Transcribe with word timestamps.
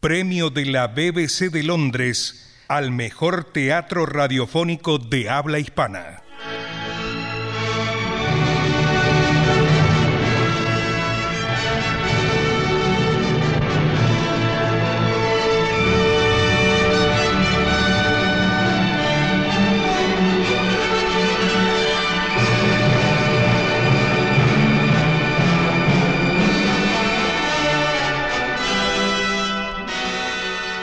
Premio 0.00 0.50
de 0.50 0.64
la 0.64 0.86
BBC 0.86 1.50
de 1.50 1.64
Londres 1.64 2.54
al 2.68 2.92
mejor 2.92 3.42
teatro 3.42 4.06
radiofónico 4.06 4.98
de 4.98 5.28
habla 5.28 5.58
hispana. 5.58 6.22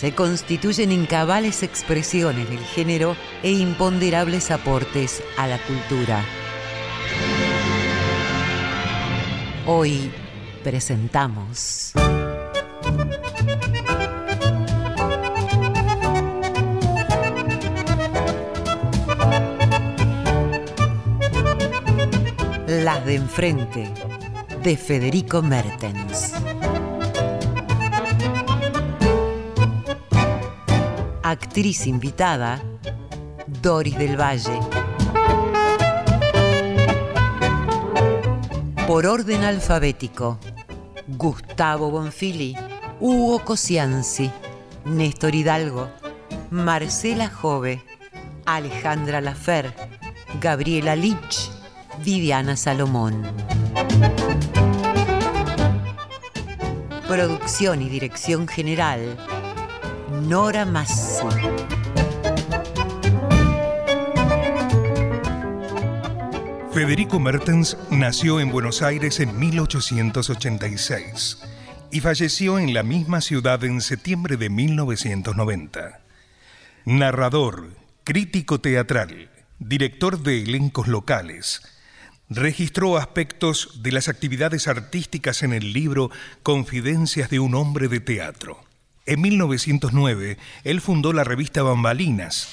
se 0.00 0.14
constituyen 0.14 0.92
en 0.92 1.04
cabales 1.04 1.62
expresiones 1.62 2.48
del 2.48 2.64
género 2.64 3.16
e 3.42 3.52
imponderables 3.52 4.50
aportes 4.50 5.22
a 5.36 5.46
la 5.46 5.58
cultura. 5.58 6.24
Hoy 9.66 10.10
presentamos... 10.64 11.92
Las 22.66 23.04
de 23.04 23.16
enfrente, 23.16 23.92
de 24.62 24.76
Federico 24.78 25.42
Mertens. 25.42 26.32
Actriz 31.30 31.86
invitada, 31.86 32.60
Doris 33.62 33.96
del 33.96 34.20
Valle. 34.20 34.58
Por 38.88 39.06
orden 39.06 39.44
alfabético, 39.44 40.40
Gustavo 41.06 41.88
Bonfili, 41.92 42.56
Hugo 42.98 43.44
Cosianzi, 43.44 44.28
Néstor 44.84 45.36
Hidalgo, 45.36 45.88
Marcela 46.50 47.28
Jove, 47.28 47.80
Alejandra 48.44 49.20
Lafer, 49.20 49.72
Gabriela 50.40 50.96
Lich, 50.96 51.48
Viviana 52.04 52.56
Salomón. 52.56 53.22
Producción 57.06 57.82
y 57.82 57.88
dirección 57.88 58.48
general, 58.48 59.16
Nora 60.30 60.64
Massi. 60.64 61.26
Federico 66.72 67.18
Mertens 67.18 67.76
nació 67.90 68.38
en 68.38 68.52
Buenos 68.52 68.82
Aires 68.82 69.18
en 69.18 69.36
1886 69.36 71.38
y 71.90 71.98
falleció 71.98 72.60
en 72.60 72.74
la 72.74 72.84
misma 72.84 73.22
ciudad 73.22 73.64
en 73.64 73.80
septiembre 73.80 74.36
de 74.36 74.50
1990. 74.50 76.00
Narrador, 76.84 77.70
crítico 78.04 78.60
teatral, 78.60 79.30
director 79.58 80.22
de 80.22 80.44
elencos 80.44 80.86
locales, 80.86 81.60
registró 82.28 82.98
aspectos 82.98 83.82
de 83.82 83.90
las 83.90 84.06
actividades 84.06 84.68
artísticas 84.68 85.42
en 85.42 85.54
el 85.54 85.72
libro 85.72 86.12
Confidencias 86.44 87.30
de 87.30 87.40
un 87.40 87.56
hombre 87.56 87.88
de 87.88 87.98
teatro. 87.98 88.69
En 89.10 89.22
1909, 89.22 90.38
él 90.62 90.80
fundó 90.80 91.12
la 91.12 91.24
revista 91.24 91.64
Bambalinas, 91.64 92.46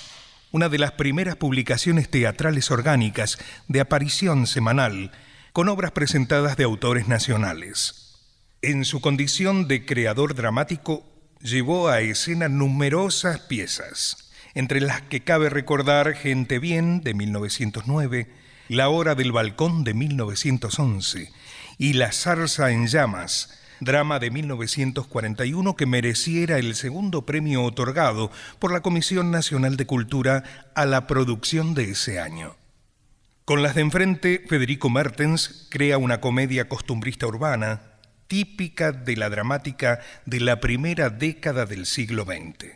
una 0.51 0.69
de 0.69 0.79
las 0.79 0.93
primeras 0.93 1.35
publicaciones 1.35 2.09
teatrales 2.09 2.71
orgánicas 2.71 3.37
de 3.67 3.79
aparición 3.79 4.47
semanal 4.47 5.11
con 5.53 5.69
obras 5.69 5.91
presentadas 5.91 6.57
de 6.57 6.63
autores 6.63 7.07
nacionales. 7.07 8.15
En 8.63 8.85
su 8.85 9.01
condición 9.01 9.67
de 9.67 9.85
creador 9.85 10.33
dramático, 10.33 11.05
llevó 11.43 11.89
a 11.89 12.01
escena 12.01 12.49
numerosas 12.49 13.41
piezas, 13.41 14.31
entre 14.55 14.81
las 14.81 15.03
que 15.03 15.23
cabe 15.23 15.51
recordar 15.51 16.15
Gente 16.15 16.57
Bien 16.57 17.01
de 17.01 17.13
1909, 17.13 18.33
La 18.67 18.89
Hora 18.89 19.13
del 19.13 19.31
Balcón 19.31 19.83
de 19.83 19.93
1911 19.93 21.31
y 21.77 21.93
La 21.93 22.11
Zarza 22.11 22.71
en 22.71 22.87
Llamas 22.87 23.59
drama 23.79 24.19
de 24.19 24.31
1941 24.31 25.75
que 25.75 25.85
mereciera 25.85 26.57
el 26.57 26.75
segundo 26.75 27.25
premio 27.25 27.63
otorgado 27.63 28.31
por 28.59 28.71
la 28.71 28.81
Comisión 28.81 29.31
Nacional 29.31 29.77
de 29.77 29.85
Cultura 29.85 30.43
a 30.75 30.85
la 30.85 31.07
producción 31.07 31.73
de 31.73 31.91
ese 31.91 32.19
año. 32.19 32.55
Con 33.45 33.63
las 33.63 33.75
de 33.75 33.81
enfrente, 33.81 34.43
Federico 34.47 34.89
Mertens 34.89 35.67
crea 35.69 35.97
una 35.97 36.19
comedia 36.19 36.67
costumbrista 36.67 37.27
urbana 37.27 37.81
típica 38.27 38.91
de 38.91 39.15
la 39.15 39.29
dramática 39.29 40.01
de 40.25 40.41
la 40.41 40.59
primera 40.59 41.09
década 41.09 41.65
del 41.65 41.85
siglo 41.85 42.25
XX. 42.25 42.75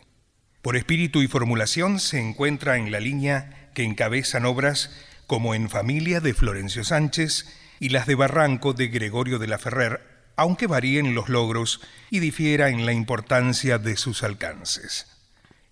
Por 0.62 0.76
espíritu 0.76 1.22
y 1.22 1.28
formulación 1.28 2.00
se 2.00 2.20
encuentra 2.20 2.78
en 2.78 2.90
la 2.90 3.00
línea 3.00 3.70
que 3.74 3.84
encabezan 3.84 4.46
obras 4.46 4.90
como 5.26 5.54
En 5.54 5.68
familia 5.68 6.20
de 6.20 6.34
Florencio 6.34 6.84
Sánchez 6.84 7.46
y 7.80 7.88
las 7.88 8.06
de 8.06 8.14
Barranco 8.14 8.72
de 8.72 8.88
Gregorio 8.88 9.38
de 9.38 9.48
la 9.48 9.58
Ferrer, 9.58 10.11
aunque 10.36 10.66
varíen 10.66 11.14
los 11.14 11.28
logros 11.28 11.80
y 12.10 12.20
difiera 12.20 12.68
en 12.70 12.86
la 12.86 12.92
importancia 12.92 13.78
de 13.78 13.96
sus 13.96 14.22
alcances. 14.22 15.06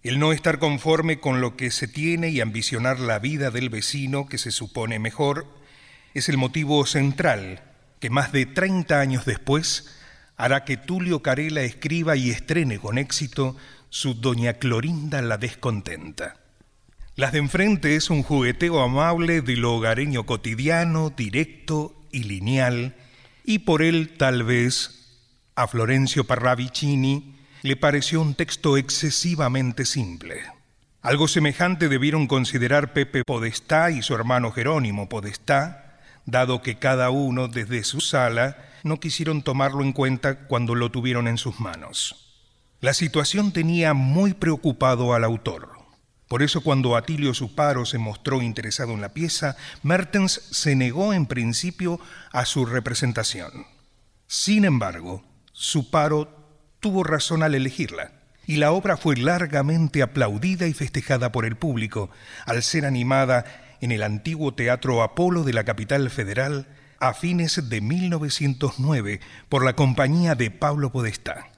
El 0.03 0.19
no 0.19 0.33
estar 0.33 0.59
conforme 0.59 1.21
con 1.21 1.41
lo 1.41 1.57
que 1.57 1.71
se 1.71 1.87
tiene 1.87 2.31
y 2.31 2.41
ambicionar 2.41 3.01
la 3.01 3.19
vida 3.19 3.51
del 3.51 3.69
vecino 3.69 4.27
que 4.27 4.39
se 4.39 4.51
supone 4.51 4.99
mejor 4.99 5.47
es 6.15 6.29
el 6.29 6.39
motivo 6.39 6.87
central 6.87 7.63
que 8.01 8.11
más 8.11 8.33
de 8.33 8.47
30 8.47 8.99
años 8.99 9.27
después 9.27 9.95
hará 10.37 10.65
que 10.65 10.79
Tulio 10.79 11.23
Carela 11.23 11.61
escriba 11.61 12.17
y 12.17 12.31
estrene 12.31 12.79
con 12.79 12.97
éxito 12.97 13.57
su 13.91 14.15
Doña 14.15 14.55
Clorinda 14.55 15.21
la 15.21 15.37
Descontenta. 15.37 16.37
Las 17.15 17.33
de 17.33 17.39
enfrente 17.41 17.97
es 17.97 18.09
un 18.09 18.23
jugueteo 18.23 18.81
amable 18.81 19.43
de 19.43 19.57
lo 19.57 19.75
hogareño 19.75 20.25
cotidiano, 20.25 21.11
directo 21.11 21.95
y 22.11 22.23
lineal, 22.23 22.95
y 23.51 23.59
por 23.59 23.83
él 23.83 24.15
tal 24.17 24.45
vez 24.45 25.25
a 25.57 25.67
Florencio 25.67 26.23
Parravicini 26.23 27.35
le 27.63 27.75
pareció 27.75 28.21
un 28.21 28.37
texto 28.37 28.77
excesivamente 28.77 29.85
simple. 29.85 30.43
Algo 31.03 31.27
semejante 31.27 31.89
debieron 31.89 32.29
considerar 32.29 32.93
Pepe 32.93 33.25
Podestá 33.25 33.91
y 33.91 34.03
su 34.03 34.15
hermano 34.15 34.53
Jerónimo 34.53 35.09
Podestá 35.09 35.99
dado 36.27 36.63
que 36.63 36.79
cada 36.79 37.11
uno 37.11 37.49
desde 37.49 37.83
su 37.83 38.01
sala 38.01 38.57
no 38.85 39.01
quisieron 39.01 39.43
tomarlo 39.43 39.83
en 39.83 39.95
cuenta 39.95 40.47
cuando 40.47 40.77
lo 40.77 40.93
tuvieron 40.93 41.27
en 41.27 41.37
sus 41.37 41.59
manos. 41.59 42.39
La 42.81 42.95
situación 42.95 43.51
tenía 43.51 43.95
muy 43.95 44.33
preocupado 44.33 45.13
al 45.13 45.25
autor. 45.25 45.80
Por 46.31 46.45
eso 46.45 46.61
cuando 46.61 46.95
Atilio 46.95 47.35
Suparo 47.35 47.85
se 47.85 47.99
mostró 47.99 48.41
interesado 48.41 48.93
en 48.93 49.01
la 49.01 49.09
pieza, 49.09 49.57
Mertens 49.83 50.41
se 50.53 50.77
negó 50.77 51.13
en 51.13 51.27
principio 51.27 51.99
a 52.31 52.45
su 52.45 52.67
representación. 52.67 53.67
Sin 54.29 54.65
embargo, 54.65 55.25
Suparo 55.51 56.29
tuvo 56.79 57.03
razón 57.03 57.43
al 57.43 57.57
elegirla, 57.57 58.13
y 58.47 58.59
la 58.59 58.71
obra 58.71 58.97
fue 58.97 59.17
largamente 59.17 60.03
aplaudida 60.03 60.69
y 60.69 60.73
festejada 60.73 61.33
por 61.33 61.45
el 61.45 61.57
público, 61.57 62.11
al 62.47 62.63
ser 62.63 62.87
animada 62.87 63.45
en 63.81 63.91
el 63.91 64.05
antiguo 64.05 64.55
Teatro 64.55 65.03
Apolo 65.03 65.43
de 65.43 65.53
la 65.53 65.65
capital 65.65 66.11
federal 66.11 66.69
a 67.01 67.13
fines 67.13 67.69
de 67.69 67.81
1909 67.81 69.19
por 69.49 69.65
la 69.65 69.75
compañía 69.75 70.37
de 70.37 70.53
Pablo 70.53 70.93
Podestá. 70.93 71.51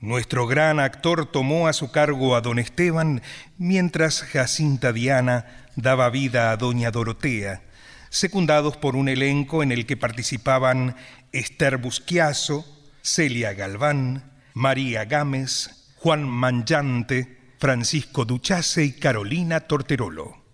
Nuestro 0.00 0.46
gran 0.46 0.78
actor 0.78 1.24
tomó 1.24 1.68
a 1.68 1.72
su 1.72 1.90
cargo 1.90 2.36
a 2.36 2.42
don 2.42 2.58
Esteban, 2.58 3.22
mientras 3.56 4.22
Jacinta 4.22 4.92
Diana 4.92 5.68
daba 5.74 6.10
vida 6.10 6.50
a 6.50 6.56
doña 6.58 6.90
Dorotea, 6.90 7.62
secundados 8.10 8.76
por 8.76 8.94
un 8.94 9.08
elenco 9.08 9.62
en 9.62 9.72
el 9.72 9.86
que 9.86 9.96
participaban 9.96 10.96
Esther 11.32 11.78
Busquiazo, 11.78 12.66
Celia 13.02 13.54
Galván, 13.54 14.32
María 14.52 15.06
Gámez, 15.06 15.92
Juan 15.96 16.28
Manllante, 16.28 17.38
Francisco 17.58 18.26
Duchase 18.26 18.84
y 18.84 18.92
Carolina 18.92 19.60
Torterolo. 19.60 20.45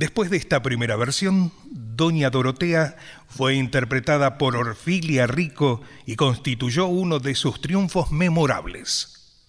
Después 0.00 0.30
de 0.30 0.38
esta 0.38 0.62
primera 0.62 0.96
versión, 0.96 1.52
Doña 1.66 2.30
Dorotea 2.30 2.96
fue 3.28 3.56
interpretada 3.56 4.38
por 4.38 4.56
Orfilia 4.56 5.26
Rico 5.26 5.82
y 6.06 6.16
constituyó 6.16 6.86
uno 6.86 7.18
de 7.18 7.34
sus 7.34 7.60
triunfos 7.60 8.10
memorables. 8.10 9.44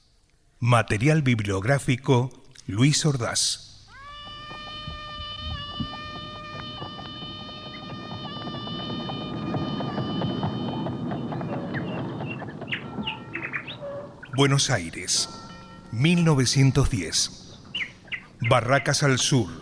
Material 0.59 1.21
bibliográfico 1.21 2.44
Luis 2.68 3.06
Ordaz. 3.06 3.88
Buenos 14.36 14.69
Aires, 14.69 15.30
1910. 15.94 17.57
Barracas 18.50 19.04
al 19.04 19.18
sur 19.18 19.60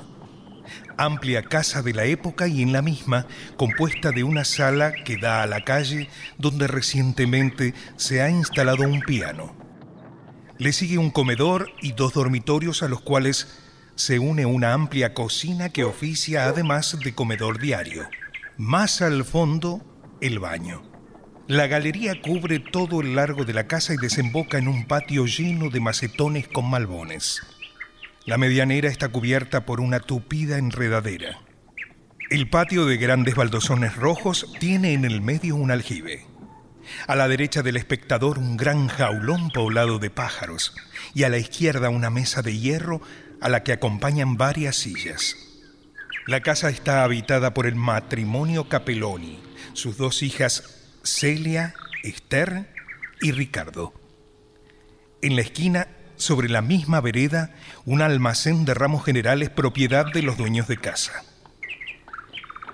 amplia 1.03 1.43
casa 1.43 1.81
de 1.81 1.93
la 1.93 2.05
época 2.05 2.47
y 2.47 2.61
en 2.61 2.73
la 2.73 2.81
misma 2.81 3.25
compuesta 3.57 4.11
de 4.11 4.23
una 4.23 4.45
sala 4.45 4.93
que 4.93 5.17
da 5.17 5.43
a 5.43 5.47
la 5.47 5.63
calle 5.63 6.09
donde 6.37 6.67
recientemente 6.67 7.73
se 7.97 8.21
ha 8.21 8.29
instalado 8.29 8.83
un 8.83 9.01
piano. 9.01 9.55
Le 10.57 10.73
sigue 10.73 10.97
un 10.97 11.09
comedor 11.09 11.71
y 11.81 11.93
dos 11.93 12.13
dormitorios 12.13 12.83
a 12.83 12.89
los 12.89 13.01
cuales 13.01 13.47
se 13.95 14.19
une 14.19 14.45
una 14.45 14.73
amplia 14.73 15.13
cocina 15.13 15.69
que 15.69 15.83
oficia 15.83 16.45
además 16.45 16.97
de 17.03 17.13
comedor 17.13 17.59
diario. 17.59 18.09
Más 18.57 19.01
al 19.01 19.25
fondo, 19.25 19.81
el 20.21 20.39
baño. 20.39 20.83
La 21.47 21.67
galería 21.67 22.21
cubre 22.21 22.59
todo 22.59 23.01
el 23.01 23.15
largo 23.15 23.43
de 23.43 23.53
la 23.53 23.67
casa 23.67 23.93
y 23.93 23.97
desemboca 23.97 24.57
en 24.57 24.67
un 24.67 24.85
patio 24.85 25.25
lleno 25.25 25.69
de 25.69 25.79
macetones 25.79 26.47
con 26.47 26.69
malbones. 26.69 27.41
La 28.29 28.37
medianera 28.37 28.89
está 28.89 29.09
cubierta 29.09 29.65
por 29.65 29.81
una 29.81 30.01
tupida 30.01 30.59
enredadera. 30.59 31.39
El 32.29 32.47
patio 32.47 32.85
de 32.85 32.97
grandes 32.97 33.33
baldosones 33.33 33.95
rojos 33.95 34.45
tiene 34.59 34.93
en 34.93 35.03
el 35.03 35.19
medio 35.19 35.55
un 35.55 35.71
aljibe. 35.71 36.27
A 37.07 37.15
la 37.15 37.27
derecha 37.27 37.63
del 37.63 37.75
espectador 37.75 38.37
un 38.37 38.55
gran 38.55 38.87
jaulón 38.87 39.49
poblado 39.49 39.97
de 39.97 40.11
pájaros 40.11 40.75
y 41.15 41.23
a 41.23 41.29
la 41.29 41.39
izquierda 41.39 41.89
una 41.89 42.11
mesa 42.11 42.43
de 42.43 42.55
hierro 42.55 43.01
a 43.41 43.49
la 43.49 43.63
que 43.63 43.71
acompañan 43.71 44.37
varias 44.37 44.75
sillas. 44.75 45.35
La 46.27 46.41
casa 46.41 46.69
está 46.69 47.03
habitada 47.03 47.55
por 47.55 47.65
el 47.65 47.73
matrimonio 47.73 48.69
Capelloni, 48.69 49.39
sus 49.73 49.97
dos 49.97 50.21
hijas 50.21 50.85
Celia, 51.01 51.73
Esther 52.03 52.71
y 53.21 53.31
Ricardo. 53.31 53.91
En 55.23 55.35
la 55.35 55.41
esquina 55.41 55.87
sobre 56.19 56.49
la 56.49 56.61
misma 56.61 57.01
vereda, 57.01 57.49
un 57.85 58.01
almacén 58.01 58.65
de 58.65 58.73
ramos 58.73 59.03
generales 59.03 59.49
propiedad 59.49 60.05
de 60.13 60.21
los 60.21 60.37
dueños 60.37 60.67
de 60.67 60.77
casa. 60.77 61.23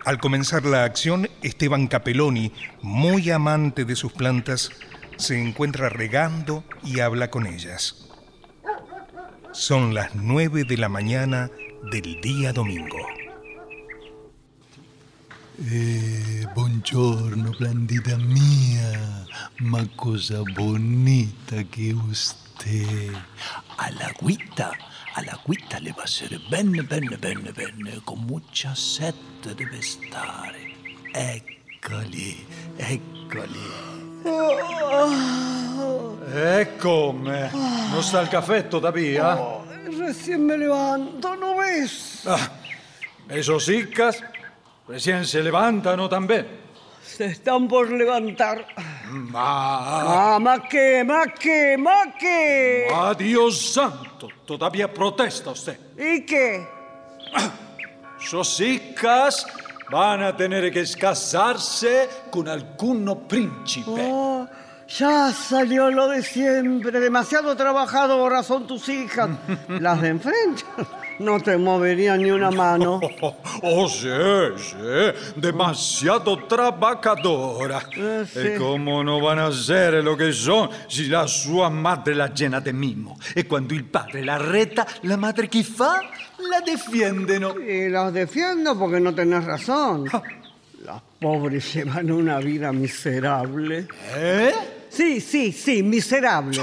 Al 0.03 0.19
comenzar 0.19 0.65
la 0.65 0.83
acción, 0.83 1.29
Esteban 1.41 1.87
Capelloni, 1.87 2.51
muy 2.81 3.29
amante 3.29 3.85
de 3.85 3.95
sus 3.95 4.11
plantas, 4.11 4.71
se 5.17 5.41
encuentra 5.41 5.89
regando 5.89 6.63
y 6.83 6.99
habla 6.99 7.29
con 7.29 7.45
ellas. 7.45 8.07
Son 9.51 9.93
las 9.93 10.15
nueve 10.15 10.63
de 10.63 10.77
la 10.77 10.89
mañana 10.89 11.49
del 11.91 12.19
día 12.21 12.51
domingo. 12.51 12.97
Eh, 15.71 16.45
buongiorno, 16.53 17.51
blandita 17.57 18.17
mía, 18.17 19.25
ma 19.59 19.85
cosa 19.95 20.41
bonita 20.55 21.63
que 21.63 21.93
usted 21.93 22.44
la 22.63 24.07
agüita, 24.07 24.71
la 25.25 25.33
agüita 25.33 25.79
le 25.79 25.91
va 25.91 26.03
a 26.03 26.07
ser 26.07 26.39
bene, 26.49 26.81
bene, 26.81 27.17
bene, 27.17 27.51
bene, 27.51 28.01
con 28.03 28.19
mucha 28.25 28.75
sete 28.75 29.53
debe 29.55 29.79
estar. 29.79 30.53
Eccoli, 31.13 32.45
eccoli. 32.77 33.95
E 36.33 36.77
come? 36.81 37.49
¿No 37.91 37.99
está 37.99 38.21
el 38.21 38.29
café 38.29 38.63
todavía? 38.63 39.35
Oh, 39.35 39.63
recién 39.97 40.45
me 40.45 40.57
levanto, 40.57 41.35
¿no 41.35 41.57
ves? 41.57 42.23
Ah, 42.25 42.49
esos 43.29 43.69
icas 43.69 44.23
recién 44.87 45.25
se 45.25 45.43
levantan, 45.43 45.97
¿no 45.97 46.09
también? 46.09 46.47
Se 47.03 47.25
están 47.25 47.67
por 47.67 47.91
levantar. 47.91 48.65
Ma... 49.11 50.35
Ah, 50.35 50.39
ma 50.39 50.59
qué, 50.67 51.03
ma 51.03 51.25
qué, 51.27 51.77
ma 51.77 52.13
qué. 52.19 52.87
Ah, 52.93 53.13
Dios 53.17 53.73
santo, 53.73 54.29
todavía 54.45 54.91
protesta 54.91 55.51
usted. 55.51 55.79
¿Y 55.97 56.25
qué? 56.25 56.67
Sus 58.19 58.59
hijas 58.59 59.45
van 59.91 60.23
a 60.23 60.35
tener 60.35 60.71
que 60.71 60.83
casarse 60.99 62.09
con 62.31 62.47
alguno 62.47 63.27
príncipe. 63.27 64.09
Oh, 64.11 64.47
ya 64.87 65.31
salió 65.31 65.91
lo 65.91 66.07
de 66.07 66.23
siempre. 66.23 66.99
Demasiado 66.99 67.55
trabajado 67.55 68.43
son 68.43 68.65
tus 68.65 68.89
hijas. 68.89 69.29
Las 69.67 70.01
de 70.01 70.09
enfrente 70.09 70.63
no 71.19 71.39
te 71.39 71.57
moverían 71.57 72.21
ni 72.21 72.31
una 72.31 72.51
mano. 72.51 72.99
Oh, 73.61 73.87
sí, 73.87 74.07
sí. 74.57 74.75
Demasiado 75.35 76.45
trabajadora. 76.45 77.81
Eh, 77.95 78.25
sí. 78.31 78.39
¿Y 78.39 78.57
cómo 78.57 79.03
no 79.03 79.21
van 79.21 79.39
a 79.39 79.51
ser 79.51 80.03
lo 80.03 80.17
que 80.17 80.31
son 80.33 80.69
si 80.87 81.07
la 81.07 81.27
sua 81.27 81.69
madre 81.69 82.15
la 82.15 82.33
llena 82.33 82.59
de 82.61 82.73
mimo? 82.73 83.17
Y 83.35 83.43
cuando 83.43 83.73
il 83.73 83.85
padre 83.85 84.23
la 84.23 84.37
reta, 84.37 84.85
la 85.03 85.17
madre 85.17 85.49
fa? 85.63 86.01
La 86.49 86.61
defiendono. 86.61 87.59
Y 87.59 87.89
las 87.89 88.13
defiendo 88.13 88.77
porque 88.77 88.99
no 88.99 89.13
tenés 89.13 89.43
razón. 89.45 90.05
Las 90.83 91.01
pobres 91.19 91.73
llevan 91.73 92.11
una 92.11 92.39
vida 92.39 92.71
miserable. 92.71 93.87
¿Eh? 94.15 94.53
Sí, 94.89 95.19
sí, 95.19 95.51
sí, 95.51 95.81
miserable. 95.81 96.61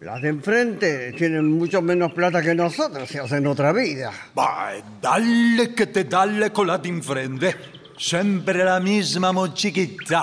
Las 0.00 0.22
de 0.22 0.30
enfrente 0.30 1.12
tienen 1.12 1.44
mucho 1.58 1.82
menos 1.82 2.14
plata 2.14 2.40
que 2.40 2.54
nosotros 2.54 3.14
y 3.14 3.18
hacen 3.18 3.46
otra 3.46 3.70
vida. 3.70 4.10
Vai, 4.34 4.82
dalle 4.98 5.74
che 5.74 5.88
te 5.88 6.04
dalle 6.04 6.50
con 6.50 6.68
la 6.68 6.78
d'infrente. 6.78 7.54
Sempre 7.98 8.64
la 8.64 8.80
misma 8.80 9.30
mochiquita. 9.30 10.22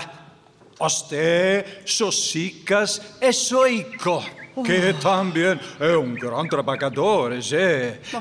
Usted, 0.79 1.85
sus 1.85 2.35
hijas 2.35 3.17
e 3.19 3.29
hijo, 3.29 4.23
que 4.65 4.95
también 4.95 5.59
es 5.79 5.95
un 5.95 6.15
gran 6.15 6.49
trabajador, 6.49 7.41
sí. 7.43 7.57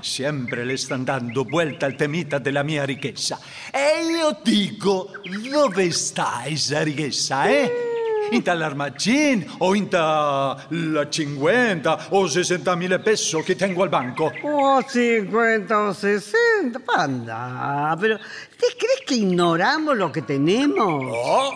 Siempre 0.03 0.63
le 0.63 0.75
están 0.75 1.07
dando 1.07 1.47
vuelta 1.47 1.87
al 1.87 1.97
temita 1.97 2.39
de 2.39 2.53
la 2.53 2.63
mia 2.63 2.85
riqueza. 2.85 3.41
E 3.73 4.05
io 4.11 4.39
dico, 4.45 5.11
dove 5.51 5.91
sta 5.91 6.45
esa 6.47 6.85
riqueza, 6.85 7.51
eh? 7.51 7.96
In 8.31 8.43
dall'armacin 8.43 9.47
o 9.59 9.75
in 9.75 9.89
la 9.91 11.07
50 11.09 12.09
o 12.11 12.29
60 12.29 12.77
mil 12.77 13.01
pesos 13.01 13.45
que 13.45 13.55
tengo 13.55 13.83
al 13.83 13.89
banco. 13.89 14.33
Oh, 14.43 14.81
50 14.83 15.79
o 15.79 15.95
60, 15.95 16.79
panda. 16.81 17.97
Pero, 18.01 18.19
¿te 18.19 18.67
crees 18.77 19.03
que 19.07 19.15
ignoramos 19.17 19.97
lo 19.97 20.11
que 20.11 20.23
tenemos? 20.23 21.05
Oh, 21.09 21.53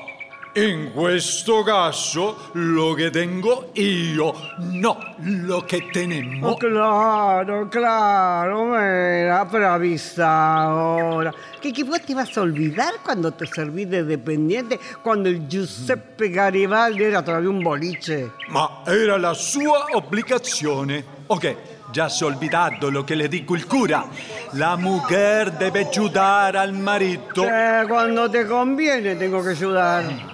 In 0.54 0.90
questo 0.92 1.62
caso 1.62 2.50
lo 2.54 2.92
che 2.94 3.10
tengo 3.10 3.70
io, 3.74 4.34
no 4.58 5.14
lo 5.18 5.64
che 5.64 5.88
tenemos. 5.92 6.50
Oh, 6.50 6.56
claro, 6.56 7.68
claro, 7.68 8.64
mira, 8.64 9.46
pero 9.48 9.70
avisa 9.70 10.56
ahora. 10.56 11.32
¿Qué, 11.60 11.72
¿Qué 11.72 11.84
vos 11.84 12.00
te 12.00 12.16
vas 12.16 12.36
a 12.36 12.40
olvidar 12.40 12.94
cuando 13.04 13.30
te 13.30 13.46
serví 13.46 13.84
de 13.84 14.02
dependiente? 14.02 14.80
Cuando 15.02 15.28
el 15.28 15.46
Giuseppe 15.46 16.30
Garibaldi 16.30 17.04
era 17.04 17.22
todavía 17.22 17.48
un 17.48 17.62
boliche. 17.62 18.32
Ma 18.48 18.82
era 18.86 19.16
la 19.18 19.34
sua 19.34 19.84
obbligazione. 19.92 21.04
Ok, 21.28 21.54
già 21.92 22.08
si 22.08 22.24
è 22.24 22.26
olvidato 22.26 22.90
lo 22.90 23.04
che 23.04 23.14
le 23.14 23.28
dico 23.28 23.54
il 23.54 23.68
cura. 23.68 24.04
La 24.54 24.74
mujer 24.76 25.52
deve 25.52 25.86
aiutare 25.86 26.58
al 26.58 26.72
marito. 26.72 27.44
Eh, 27.44 27.84
cuando 27.86 28.28
te 28.28 28.44
conviene 28.46 29.14
tengo 29.14 29.40
que 29.44 29.50
ayudar. 29.50 30.29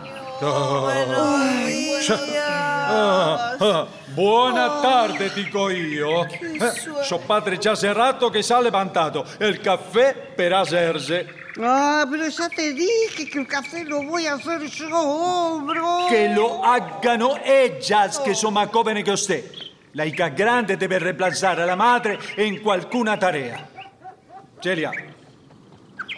Ah, 2.88 3.56
ah, 3.58 3.86
buona 4.06 4.80
tarde, 4.80 5.32
dico 5.32 5.70
io. 5.70 6.24
Eh, 6.24 7.02
suo 7.02 7.18
padre 7.18 7.58
già 7.58 7.74
serrato 7.74 8.28
che 8.28 8.42
si 8.42 8.52
è 8.52 8.60
levantato. 8.60 9.24
E 9.38 9.46
il 9.46 9.60
caffè 9.60 10.14
per 10.14 10.52
hacerse. 10.52 11.44
Ah, 11.58 12.06
pero 12.10 12.28
ya 12.28 12.48
te 12.48 12.74
dije 12.74 13.28
que 13.30 13.38
el 13.40 13.46
café 13.46 13.82
lo 13.84 14.02
voy 14.02 14.26
a 14.26 14.34
hacer 14.34 14.60
yo, 14.60 15.62
bro. 15.64 16.06
Che 16.08 16.28
lo 16.28 16.62
haggano 16.62 17.38
ellas, 17.42 18.18
che 18.20 18.34
sono 18.34 18.60
más 18.60 18.68
jóvenes 18.70 19.04
che 19.04 19.12
usted. 19.12 19.44
La 19.92 20.04
hija 20.04 20.28
grande 20.28 20.76
deve 20.76 20.98
reemplazare 20.98 21.64
la 21.64 21.74
madre 21.74 22.18
in 22.36 22.60
qualcuna 22.60 23.16
tarea. 23.16 23.66
Celia. 24.60 24.90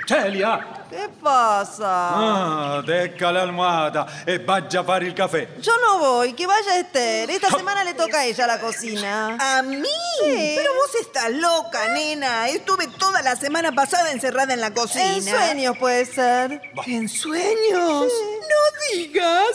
Celia! 0.09 0.87
¿Qué 0.88 1.07
pasa? 1.23 1.85
Ah, 1.85 2.83
deca 2.83 3.31
la 3.31 3.43
almohada 3.43 4.07
e 4.25 4.38
vaya 4.38 4.81
a 4.81 4.83
fare 4.83 5.05
il 5.05 5.12
caffè. 5.12 5.47
Yo 5.61 5.73
no 5.85 5.99
voy, 5.99 6.33
que 6.33 6.47
vaya 6.47 6.79
Esther. 6.79 7.29
Esta 7.29 7.50
semana 7.55 7.85
le 7.85 7.93
toca 7.93 8.21
a 8.21 8.25
ella 8.25 8.47
la 8.47 8.59
cocina. 8.59 9.37
¿A 9.38 9.61
mí? 9.61 9.87
Pero 10.23 10.73
vos 10.77 10.95
estás 10.99 11.31
loca, 11.31 11.88
nena. 11.93 12.49
Estuve 12.49 12.87
toda 12.87 13.21
la 13.21 13.37
semana 13.37 13.71
pasada 13.73 14.11
encerrada 14.11 14.55
en 14.55 14.62
la 14.62 14.73
cocina. 14.73 15.05
En 15.15 15.23
sueños 15.23 15.77
puede 15.77 16.07
ser. 16.07 16.62
¿En 16.87 17.07
sueños? 17.07 18.11
No 18.11 18.97
digas. 18.97 19.53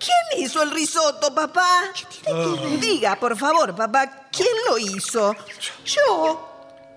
¿Quién 0.00 0.42
hizo 0.44 0.64
el 0.64 0.72
risotto, 0.72 1.32
papá? 1.32 1.84
Diga, 2.80 3.14
por 3.14 3.36
favor, 3.36 3.72
papá, 3.76 4.26
¿quién 4.32 4.48
lo 4.68 4.78
hizo? 4.78 5.32
Yo. 5.84 6.48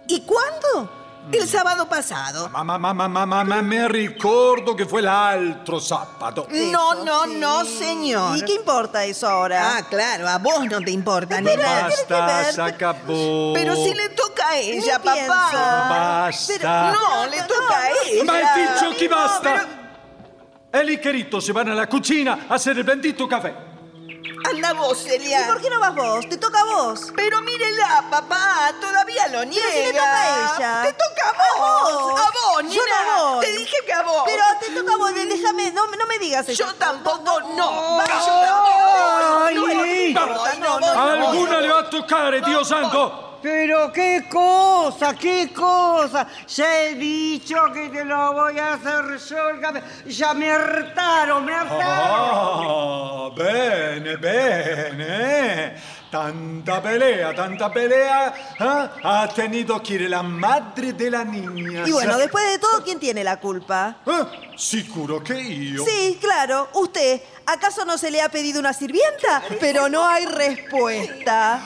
¿Y 0.07 0.21
cuándo? 0.21 1.04
El 1.31 1.47
sábado 1.49 1.87
pasado. 1.89 2.49
Mamma, 2.49 2.77
mamma, 2.77 3.07
mamma, 3.07 3.43
ma 3.43 3.61
me 3.61 3.87
ricordo 3.87 4.75
che 4.75 4.85
fu 4.85 4.97
l'altro 4.97 5.79
sabato. 5.79 6.47
No, 6.51 7.03
no, 7.03 7.25
no, 7.25 7.65
señor. 7.65 8.37
¿Y 8.37 8.43
qué 8.45 8.53
importa 8.53 9.03
eso 9.03 9.27
ahora? 9.27 9.75
Ah, 9.77 9.83
claro, 9.89 10.27
a 10.27 10.37
vos 10.37 10.65
no 10.65 10.79
te 10.81 10.91
importa, 10.91 11.37
Espera, 11.39 11.55
nena. 11.57 11.87
¿qué 11.89 11.95
tiene 11.95 12.07
que 12.07 12.13
Basta, 12.31 12.51
se 12.51 12.61
acabó. 12.61 13.53
Pero 13.53 13.75
si 13.75 13.93
le 13.93 14.09
toca 14.09 14.49
a 14.49 14.57
ella, 14.57 14.99
¿Qué 15.01 15.09
pienso? 15.11 15.27
papá. 15.33 15.87
Basta. 15.89 16.91
No, 16.91 17.25
le 17.25 17.41
toca 17.43 17.77
a 17.79 17.89
ella. 17.89 18.23
Ma 18.23 18.33
hai 18.33 18.67
dicho 18.67 18.95
che 18.97 19.07
basta? 19.07 19.51
pero- 19.53 19.83
E 20.69 20.83
lì 20.83 20.99
Cherito 20.99 21.39
si 21.39 21.51
va 21.53 21.63
nella 21.63 21.87
cucina 21.87 22.45
a 22.47 22.53
hacer 22.55 22.77
il 22.77 22.83
bendito 22.83 23.25
caffè. 23.27 23.53
Anda 24.49 24.73
vos, 24.73 25.05
¿Y 25.05 25.09
Celia. 25.09 25.47
por 25.47 25.61
qué 25.61 25.69
no 25.69 25.79
vas 25.79 25.95
vos? 25.95 26.29
Te 26.29 26.37
toca 26.37 26.59
a 26.59 26.65
vos. 26.65 27.11
Pero 27.15 27.41
mírela, 27.41 28.05
papá, 28.09 28.71
todavía 28.79 29.27
lo 29.29 29.43
niega. 29.45 29.67
si 29.71 29.79
le 29.79 29.91
toca 29.93 30.21
a 30.21 30.57
ella. 30.57 30.81
Te 30.83 30.93
toca 30.93 31.29
a 31.29 31.33
vos. 31.33 31.91
A 31.91 31.93
vos. 31.93 32.21
A 32.21 32.61
vos, 32.61 32.73
Yo 32.73 32.81
no. 33.07 33.39
Te 33.39 33.51
dije 33.51 33.77
que 33.85 33.93
a 33.93 34.03
vos. 34.03 34.23
Pero 34.25 34.43
te 34.59 34.69
toca 34.71 34.93
a 34.93 34.97
vos, 34.97 35.13
déjame, 35.13 35.71
no, 35.71 35.87
no 35.87 36.05
me 36.07 36.19
digas 36.19 36.47
eso. 36.47 36.63
Yo 36.65 36.73
tampoco 36.75 37.41
no. 37.55 37.99
Yo 37.99 38.05
tampoco. 38.05 39.45
Ay, 39.45 39.55
no, 39.55 39.65
no, 39.65 40.35
no, 40.59 40.79
no, 40.79 40.93
no. 40.93 41.01
Alguna 41.01 41.61
le 41.61 41.69
va 41.69 41.79
a 41.79 41.89
toccare, 41.89 42.41
Dio 42.41 42.63
santo! 42.63 43.24
Pero 43.45 43.91
qué 43.93 44.25
cosa, 44.27 45.13
qué 45.13 45.53
cosa. 45.53 46.27
Ya 46.47 46.81
he 46.81 46.95
dicho 46.95 47.55
que 47.71 47.89
te 47.89 48.03
lo 48.03 48.33
voy 48.33 48.57
a 48.57 48.73
hacer 48.73 49.19
yo 49.29 49.49
el 49.51 49.59
café. 49.61 49.83
Ya 50.07 50.33
me 50.33 50.49
hartaron, 50.49 51.45
me 51.45 51.53
hartaron. 51.53 51.85
Ah, 51.87 53.29
bene, 53.37 54.15
bene. 54.15 55.75
Tanta 56.11 56.81
pelea, 56.81 57.33
tanta 57.35 57.71
pelea. 57.73 58.33
¿eh? 58.59 58.89
Ha 59.03 59.27
tenido 59.35 59.81
que 59.83 59.95
ir 59.95 60.09
la 60.09 60.23
madre 60.23 60.93
de 60.93 61.11
la 61.11 61.25
niña. 61.25 61.83
Y 61.85 61.91
bueno, 61.91 62.17
después 62.17 62.43
de 62.51 62.59
todo, 62.59 62.83
¿quién 62.83 62.99
tiene 62.99 63.23
la 63.23 63.37
culpa? 63.39 63.97
Eh, 64.05 64.55
Sicuro 64.57 65.21
che 65.21 65.39
io. 65.41 65.83
Sí, 65.85 66.17
claro, 66.21 66.69
usted. 66.73 67.21
¿Acaso 67.47 67.83
no 67.85 67.97
se 67.97 68.09
le 68.09 68.21
ha 68.21 68.29
pedido 68.29 68.59
una 68.59 68.71
sirvienta? 68.73 69.43
Pero 69.59 69.89
no 69.89 70.07
hay 70.07 70.25
respuesta. 70.25 71.61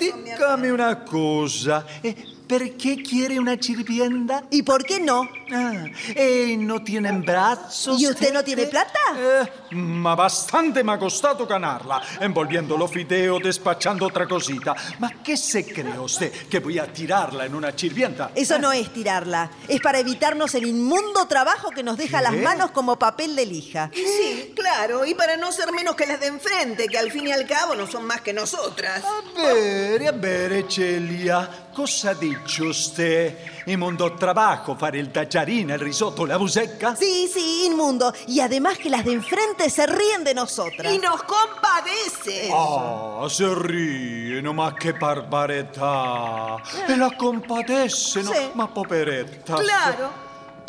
Dígame 0.00 0.72
una 0.72 1.04
cosa. 1.04 1.84
eh, 2.02 2.14
¿Perché 2.48 3.02
quiere 3.02 3.38
una 3.38 3.60
sirvienta? 3.60 4.42
¿Y 4.50 4.62
por 4.62 4.82
qué 4.82 4.98
no? 4.98 5.28
Ah, 5.52 5.84
¿E 6.14 6.56
no 6.56 6.82
tienen 6.82 7.20
brazos? 7.20 8.00
¿Y 8.00 8.06
usted 8.06 8.32
no 8.32 8.42
tiene 8.42 8.64
plata? 8.66 8.98
Eh, 9.14 9.74
ma 9.74 10.14
bastante 10.14 10.82
mi 10.82 10.90
ha 10.90 10.98
costato 10.98 11.46
ganarla, 11.46 12.00
envolviendo 12.18 12.74
lo 12.74 12.88
fideo, 12.88 13.38
despachando 13.38 14.06
otra 14.06 14.26
cosita. 14.26 14.74
Ma 14.98 15.12
che 15.22 15.36
se 15.36 15.66
cree 15.66 15.98
usted 15.98 16.32
que 16.48 16.60
voy 16.60 16.78
a 16.78 16.90
tirarla 16.90 17.44
en 17.44 17.54
una 17.54 17.76
sirvienta? 17.76 18.30
Eso 18.34 18.58
no 18.58 18.72
es 18.72 18.90
tirarla. 18.94 19.50
Es 19.68 19.82
para 19.82 19.98
evitarnos 19.98 20.54
el 20.54 20.66
inmundo 20.66 21.26
trabajo 21.26 21.68
que 21.68 21.82
nos 21.82 21.98
deja 21.98 22.22
las 22.22 22.34
manos 22.34 22.70
como 22.70 22.98
papel 22.98 23.36
de 23.36 23.44
lija. 23.44 23.90
Sí, 23.92 24.47
claro, 24.68 25.04
y 25.06 25.14
para 25.14 25.36
no 25.36 25.50
ser 25.50 25.72
menos 25.72 25.94
que 25.96 26.06
las 26.06 26.20
de 26.20 26.26
enfrente, 26.26 26.86
que 26.88 26.98
al 26.98 27.10
fin 27.10 27.26
y 27.26 27.32
al 27.32 27.46
cabo 27.46 27.74
no 27.74 27.86
son 27.86 28.04
más 28.04 28.20
que 28.20 28.32
nosotras. 28.32 29.02
A 29.04 29.40
bere, 29.40 30.08
a 30.08 30.12
bere, 30.12 30.64
Celia. 30.68 31.48
Cosa 31.74 32.12
dice 32.14 32.62
usted? 32.64 33.38
In 33.66 33.78
mondo 33.78 34.12
trabajo, 34.14 34.74
fare 34.76 34.98
il 34.98 35.10
tagliarino, 35.12 35.74
il 35.74 35.80
risotto, 35.80 36.26
la 36.26 36.36
busecca? 36.36 36.96
Sí, 36.96 37.30
sí, 37.32 37.66
inmundo. 37.66 38.12
Y 38.26 38.40
además 38.40 38.78
que 38.78 38.90
las 38.90 39.04
de 39.04 39.12
enfrente 39.12 39.70
se 39.70 39.86
ríen 39.86 40.24
de 40.24 40.34
nosotras. 40.34 40.92
Y 40.92 40.98
nos 40.98 41.22
compadece. 41.22 42.50
Ah, 42.52 43.26
se 43.30 43.46
rieno, 43.54 44.52
ma 44.52 44.74
che 44.74 44.92
barbarità! 44.92 46.56
E 46.86 46.96
la 46.96 47.14
compadeceno, 47.16 48.32
Sì. 48.32 48.50
ma 48.54 48.66
poveretta. 48.66 49.54
Claro, 49.54 50.10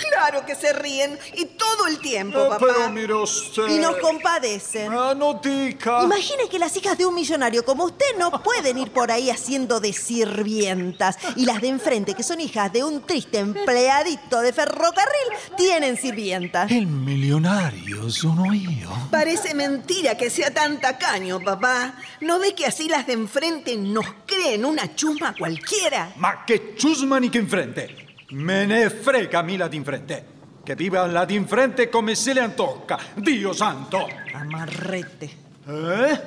claro 0.10 0.46
que 0.46 0.56
se 0.56 0.74
ríen. 0.74 1.18
Y 1.36 1.46
todo 1.46 1.88
el 1.88 2.00
tiempo, 2.00 2.50
papá. 2.50 2.65
pero 2.65 2.89
mire 2.89 3.13
usted. 3.13 3.68
Y 3.68 3.79
nos 3.79 3.98
compadecen. 3.98 4.91
Ah, 4.94 5.13
no 5.15 5.36
dica. 5.36 6.03
Imagine 6.03 6.48
que 6.50 6.60
las 6.60 6.75
hijas 6.77 6.98
de 6.98 7.06
un 7.06 7.15
millonario 7.15 7.63
como 7.63 7.86
usted 7.86 8.18
no 8.18 8.32
pueden 8.44 8.77
ir 8.77 8.91
por 8.91 9.12
ahí 9.12 9.29
haciendo 9.29 9.79
de 9.79 9.94
sirvientas. 9.94 11.18
Y 11.36 11.46
las 11.46 11.62
de 11.62 11.70
enfrente, 11.70 12.13
que 12.13 12.24
son 12.24 12.39
hijas 12.39 12.72
de 12.72 12.84
un 12.84 13.01
triste 13.01 13.39
empleadito 13.39 14.41
de 14.41 14.53
ferrocarril, 14.53 15.56
tienen 15.58 15.98
sirvientas. 15.98 16.72
Il 16.72 16.88
milionario 16.88 18.10
sono 18.10 18.53
io. 18.53 18.89
Parece 19.12 19.53
mentira 19.53 20.15
que 20.15 20.29
sea 20.29 20.53
tan 20.53 20.79
tacaño, 20.79 21.39
papá. 21.39 21.94
¿No 22.22 22.39
ve 22.39 22.53
que 22.53 22.65
así 22.65 22.88
las 22.88 23.08
de 23.08 23.13
enfrente 23.13 23.75
nos 23.77 24.06
creen 24.25 24.65
una 24.65 24.96
chuma 24.96 25.34
cualquiera? 25.38 26.13
Ma 26.18 26.44
che 26.46 26.75
ciusmani 26.77 27.29
che 27.29 27.39
in 27.39 27.48
frente! 27.48 28.08
Me 28.31 28.65
ne 28.65 28.89
frega 28.91 29.39
a 29.39 29.41
me 29.41 29.57
la 29.57 29.67
d'infrente! 29.67 30.38
Che 30.63 30.75
viva 30.75 31.03
la 31.07 31.25
d'infrente 31.25 31.89
come 31.89 32.13
se 32.13 32.33
le 32.33 32.41
antocca! 32.41 33.00
Dio 33.15 33.53
santo! 33.53 34.07
Amarrete. 34.33 35.29
Eh? 35.65 36.21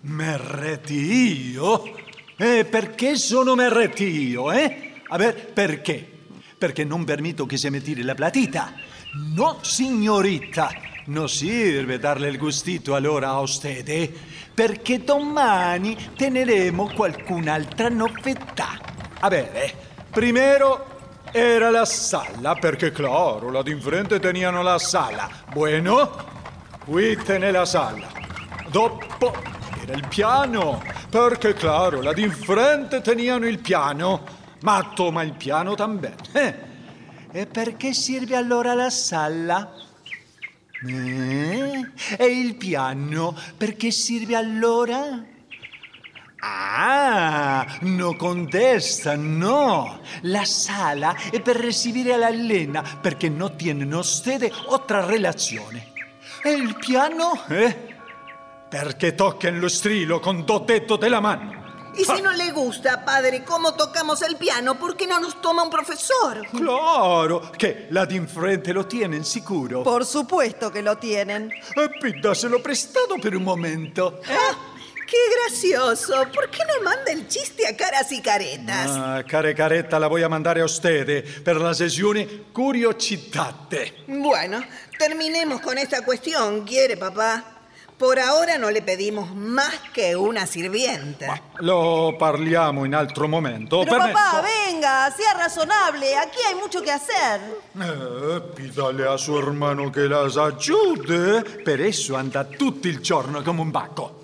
Merretti 0.00 1.52
io? 1.52 1.82
Eh, 2.36 2.64
perché 2.64 3.16
sono 3.16 3.54
merretti 3.54 4.04
io, 4.04 4.52
eh? 4.52 4.92
A 5.08 5.18
ver, 5.18 5.52
perché? 5.52 6.06
Perché 6.56 6.82
non 6.82 7.04
permetto 7.04 7.44
che 7.44 7.58
si 7.58 7.68
me 7.68 7.82
tiri 7.82 8.02
la 8.02 8.14
platita. 8.14 8.72
No, 9.34 9.58
signorita. 9.60 10.70
Non 11.06 11.28
serve 11.28 11.98
darle 11.98 12.28
il 12.28 12.38
gustito 12.38 12.94
allora 12.94 13.28
a 13.28 13.40
usted, 13.40 14.10
perché 14.54 15.04
domani 15.04 15.94
teneremo 16.16 16.90
qualcun'altra 16.94 17.90
novità. 17.90 18.80
A 19.20 19.28
ver, 19.28 19.74
primero 20.10 20.93
era 21.36 21.68
la 21.68 21.84
sala, 21.84 22.54
perché 22.54 22.92
claro, 22.92 23.50
la 23.50 23.60
d'infrente 23.60 24.20
teníano 24.20 24.62
la 24.62 24.78
sala. 24.78 25.28
Bueno, 25.52 26.08
qui 26.84 27.16
tiene 27.24 27.50
la 27.50 27.64
sala. 27.64 28.06
Dopo 28.68 29.34
era 29.82 29.94
il 29.94 30.06
piano, 30.06 30.80
perché 31.10 31.54
claro, 31.54 32.00
la 32.02 32.12
d'infrente 32.12 33.00
teníano 33.00 33.48
il 33.48 33.58
piano, 33.58 34.22
ma 34.60 34.92
toma 34.94 35.22
il 35.24 35.32
piano 35.32 35.74
también. 35.74 36.14
Eh, 36.32 36.54
E 37.32 37.46
perché 37.46 37.92
serve 37.94 38.36
allora 38.36 38.74
la 38.74 38.90
sala? 38.90 39.72
Eh? 40.86 41.90
E 42.16 42.26
il 42.26 42.54
piano 42.54 43.36
perché 43.56 43.90
serve 43.90 44.36
allora? 44.36 45.32
Ah, 46.46 47.66
no 47.80 48.16
contesta, 48.16 49.16
no. 49.16 50.00
La 50.22 50.44
sala 50.44 51.16
è 51.30 51.40
per 51.40 51.56
a 51.56 52.16
la 52.18 52.28
Elena 52.28 52.82
perché 53.00 53.30
non 53.30 53.56
tienen 53.56 53.94
ustedes 53.94 54.52
otra 54.66 55.06
relazione. 55.06 55.92
E 56.42 56.50
il 56.50 56.76
piano? 56.76 57.42
Eh? 57.48 57.96
Perché 58.68 59.14
toquen 59.14 59.58
lo 59.58 59.68
strillo 59.68 60.20
con 60.20 60.44
do 60.44 60.58
dedo 60.58 60.96
della 60.96 61.20
mano. 61.20 61.62
Y 61.96 62.04
si 62.04 62.20
no 62.20 62.32
le 62.32 62.50
gusta, 62.50 63.04
padre, 63.04 63.44
cómo 63.44 63.74
tocamos 63.74 64.20
el 64.22 64.36
piano, 64.36 64.76
¿por 64.76 64.96
qué 64.96 65.06
no 65.06 65.20
nos 65.20 65.40
toma 65.40 65.62
un 65.62 65.70
profesor? 65.70 66.44
Claro, 66.50 67.52
che 67.56 67.86
la 67.90 68.04
di 68.04 68.18
frente 68.26 68.72
lo 68.72 68.84
tienen 68.84 69.24
sicuro. 69.24 69.84
Por 69.84 70.04
supuesto 70.04 70.72
que 70.72 70.82
lo 70.82 70.98
tienen. 70.98 71.52
Eh, 71.76 71.88
Pídaselo 72.00 72.60
prestado 72.60 73.16
per 73.18 73.36
un 73.36 73.44
momento. 73.44 74.20
Ah, 74.26 74.73
¡Qué 75.06 75.16
gracioso! 75.38 76.14
¿Por 76.34 76.48
qué 76.50 76.62
no 76.64 76.82
manda 76.84 77.12
el 77.12 77.28
chiste 77.28 77.66
a 77.66 77.76
caras 77.76 78.10
y 78.12 78.20
caretas? 78.22 78.88
Ah, 78.90 79.22
care 79.28 79.54
caretta 79.54 79.98
la 79.98 80.06
voy 80.06 80.22
a 80.22 80.28
mandare 80.28 80.60
a 80.60 80.64
ustedes 80.64 81.40
per 81.40 81.56
la 81.56 81.74
sessione 81.74 82.26
Curiositate. 82.52 84.04
Bueno, 84.06 84.62
terminemos 84.98 85.60
con 85.60 85.76
esta 85.78 86.02
cuestión, 86.04 86.64
¿quiere, 86.64 86.96
papá? 86.96 87.44
Por 87.98 88.18
ahora 88.18 88.58
no 88.58 88.70
le 88.72 88.82
pedimos 88.82 89.34
más 89.36 89.72
que 89.92 90.16
una 90.16 90.46
sirvienta. 90.46 91.40
Lo 91.60 92.16
parliamo 92.18 92.84
in 92.84 92.94
altro 92.94 93.28
momento. 93.28 93.82
Pero 93.84 93.98
Permesso? 93.98 94.14
papá, 94.14 94.42
venga, 94.42 95.10
sea 95.16 95.34
razonable. 95.34 96.16
Aquí 96.16 96.38
hay 96.48 96.56
mucho 96.56 96.82
que 96.82 96.90
hacer. 96.90 97.40
Eh, 97.80 98.40
pídale 98.56 99.06
a 99.06 99.16
suo 99.16 99.38
hermano 99.38 99.90
che 99.92 100.08
las 100.08 100.36
aiuti. 100.36 101.62
Per 101.62 101.80
esso 101.82 102.16
anda 102.16 102.42
tutto 102.44 102.88
il 102.88 102.98
giorno 102.98 103.42
come 103.42 103.60
un 103.60 103.70
bacco. 103.70 104.23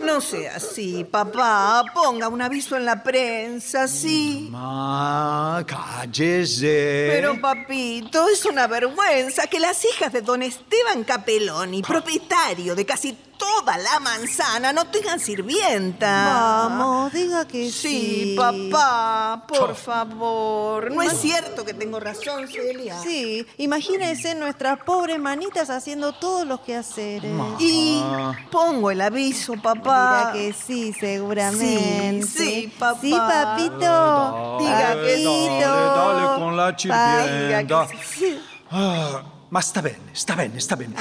No 0.00 0.20
sea 0.20 0.56
así, 0.56 1.04
papá. 1.04 1.84
Ponga 1.92 2.28
un 2.28 2.40
aviso 2.40 2.76
en 2.76 2.84
la 2.84 3.02
prensa, 3.02 3.88
sí. 3.88 4.48
Ma 4.50 5.64
cállese. 5.66 7.08
Pero, 7.10 7.40
papito, 7.40 8.28
es 8.28 8.44
una 8.44 8.66
vergüenza 8.66 9.46
que 9.48 9.58
las 9.58 9.84
hijas 9.84 10.12
de 10.12 10.22
don 10.22 10.42
Esteban 10.42 11.02
Capeloni, 11.04 11.82
propietario 11.82 12.76
de 12.76 12.86
casi 12.86 13.16
toda 13.38 13.78
la 13.78 14.00
manzana, 14.00 14.72
no 14.72 14.84
tengan 14.86 15.18
sirvienta. 15.20 16.68
Vamos, 16.68 17.12
diga 17.12 17.46
que 17.46 17.70
Sí, 17.70 18.34
sí. 18.34 18.36
papá, 18.36 19.44
por 19.46 19.74
favor. 19.74 20.90
No 20.90 21.02
es 21.02 21.12
cierto 21.20 21.64
que 21.64 21.72
tengo 21.74 22.00
razón, 22.00 22.48
Celia. 22.48 22.98
Sí, 23.00 23.46
imagínense 23.56 24.34
nuestras 24.34 24.78
pobres 24.80 25.18
manitas 25.18 25.70
haciendo 25.70 26.12
todos 26.12 26.46
los 26.46 26.60
quehaceres. 26.60 27.32
Y 27.58 28.02
pongo 28.50 28.90
el 28.90 29.00
aviso, 29.00 29.54
papá. 29.62 30.32
Dirá 30.32 30.32
que 30.32 30.52
sí, 30.52 30.92
seguramente. 30.98 32.26
Sí, 32.26 32.38
sí, 32.62 32.72
papá. 32.78 32.98
Sí, 33.00 33.10
papito. 33.12 34.58
Diga 34.58 34.94
que 35.02 35.16
sí. 35.16 35.48
Dale, 35.48 35.64
dale 35.64 36.38
con 36.40 36.56
la 36.56 36.72
Diga 36.72 37.24
sirvienta. 37.24 37.86
que 37.88 37.98
sí. 38.04 38.40
Ah, 38.70 39.22
ma 39.50 39.62
sta 39.62 39.80
bene, 39.80 40.14
sta 40.14 40.34
bene, 40.34 40.60
sta 40.60 40.76
bene. 40.76 40.94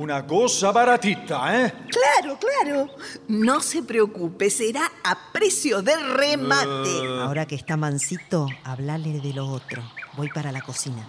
Una 0.00 0.24
cosa 0.24 0.72
baratita, 0.72 1.62
eh? 1.62 1.74
Claro, 1.90 2.38
claro. 2.38 2.88
No 3.28 3.60
se 3.60 3.82
preocupe, 3.82 4.48
será 4.48 4.90
a 5.04 5.14
precio 5.30 5.82
de 5.82 5.94
remate. 5.94 7.20
Ahora 7.20 7.44
que 7.44 7.54
está 7.54 7.76
mansito, 7.76 8.46
hablale 8.64 9.20
de 9.20 9.34
lo 9.34 9.46
otro. 9.46 9.82
Voy 10.16 10.30
para 10.30 10.52
la 10.52 10.62
cocina. 10.62 11.06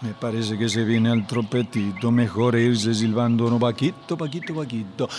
Me 0.00 0.14
parece 0.14 0.56
che 0.56 0.66
se 0.66 0.84
viene 0.84 1.10
al 1.10 1.26
troppetito, 1.26 2.10
mejor 2.10 2.56
irse 2.56 2.94
silbando 2.94 3.48
uno 3.48 3.58
paquito, 3.58 4.16
paquito, 4.16 4.54
paquito. 4.54 5.10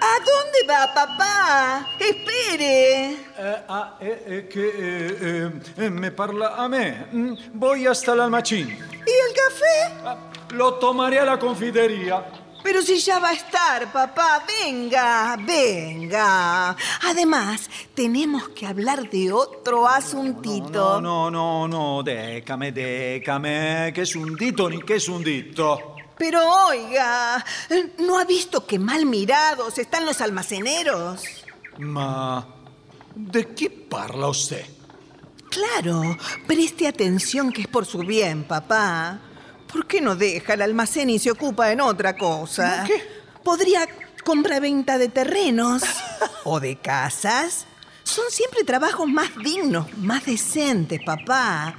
¿A 0.00 0.14
dónde 0.22 0.58
va, 0.68 0.94
papá? 0.94 1.88
Espere. 1.98 3.14
Eh, 3.14 3.64
ah, 3.68 3.96
eh, 3.98 4.22
eh, 4.26 4.48
che 4.48 5.50
eh, 5.76 5.90
me 5.90 6.12
parla 6.12 6.54
a 6.54 6.68
me. 6.68 7.08
Mm, 7.12 7.34
voy 7.54 7.88
hasta 7.88 8.14
l'almacín. 8.14 8.68
¿Y 8.68 9.10
el 9.10 9.32
café? 9.34 9.94
Ah, 10.04 10.16
lo 10.50 10.74
tomaré 10.74 11.18
a 11.18 11.24
la 11.24 11.38
confitería. 11.38 12.24
Pero 12.62 12.82
si 12.82 12.98
ya 12.98 13.20
va 13.20 13.28
a 13.28 13.32
estar, 13.32 13.92
papá, 13.92 14.42
venga, 14.46 15.36
venga. 15.36 16.76
Además, 17.04 17.70
tenemos 17.94 18.48
que 18.48 18.66
hablar 18.66 19.08
de 19.08 19.32
otro 19.32 19.86
asuntito. 19.86 21.00
No, 21.00 21.30
no, 21.30 21.30
no, 21.30 21.68
no, 21.68 22.02
décame, 22.02 22.72
décame. 22.72 23.92
Que 23.94 24.02
es 24.02 24.16
un 24.16 24.34
dito 24.34 24.68
ni 24.68 24.80
que 24.82 24.96
es 24.96 25.08
un 25.08 25.22
dito. 25.22 25.94
Pero 26.18 26.40
oiga, 26.66 27.44
¿no 27.98 28.18
ha 28.18 28.24
visto 28.24 28.66
que 28.66 28.78
mal 28.78 29.06
mirados 29.06 29.78
están 29.78 30.04
los 30.04 30.20
almaceneros? 30.20 31.22
Ma 31.78 32.44
de 33.14 33.54
chi 33.54 33.68
parla 33.68 34.28
usted? 34.28 34.64
Claro, 35.50 36.16
preste 36.46 36.88
atención 36.88 37.52
que 37.52 37.62
es 37.62 37.68
por 37.68 37.86
su 37.86 37.98
bien, 37.98 38.44
papá. 38.44 39.20
¿Por 39.70 39.86
qué 39.86 40.00
no 40.00 40.16
deja 40.16 40.54
el 40.54 40.62
almacén 40.62 41.10
y 41.10 41.18
se 41.18 41.30
ocupa 41.30 41.72
en 41.72 41.80
otra 41.80 42.16
cosa? 42.16 42.84
¿Qué? 42.86 43.02
Podría 43.42 43.86
compra-venta 44.24 44.98
de 44.98 45.08
terrenos 45.08 45.82
o 46.44 46.60
de 46.60 46.76
casas. 46.76 47.66
Son 48.02 48.24
siempre 48.30 48.64
trabajos 48.64 49.08
más 49.08 49.30
dignos, 49.42 49.86
más 49.98 50.24
decentes, 50.26 51.00
papá. 51.04 51.76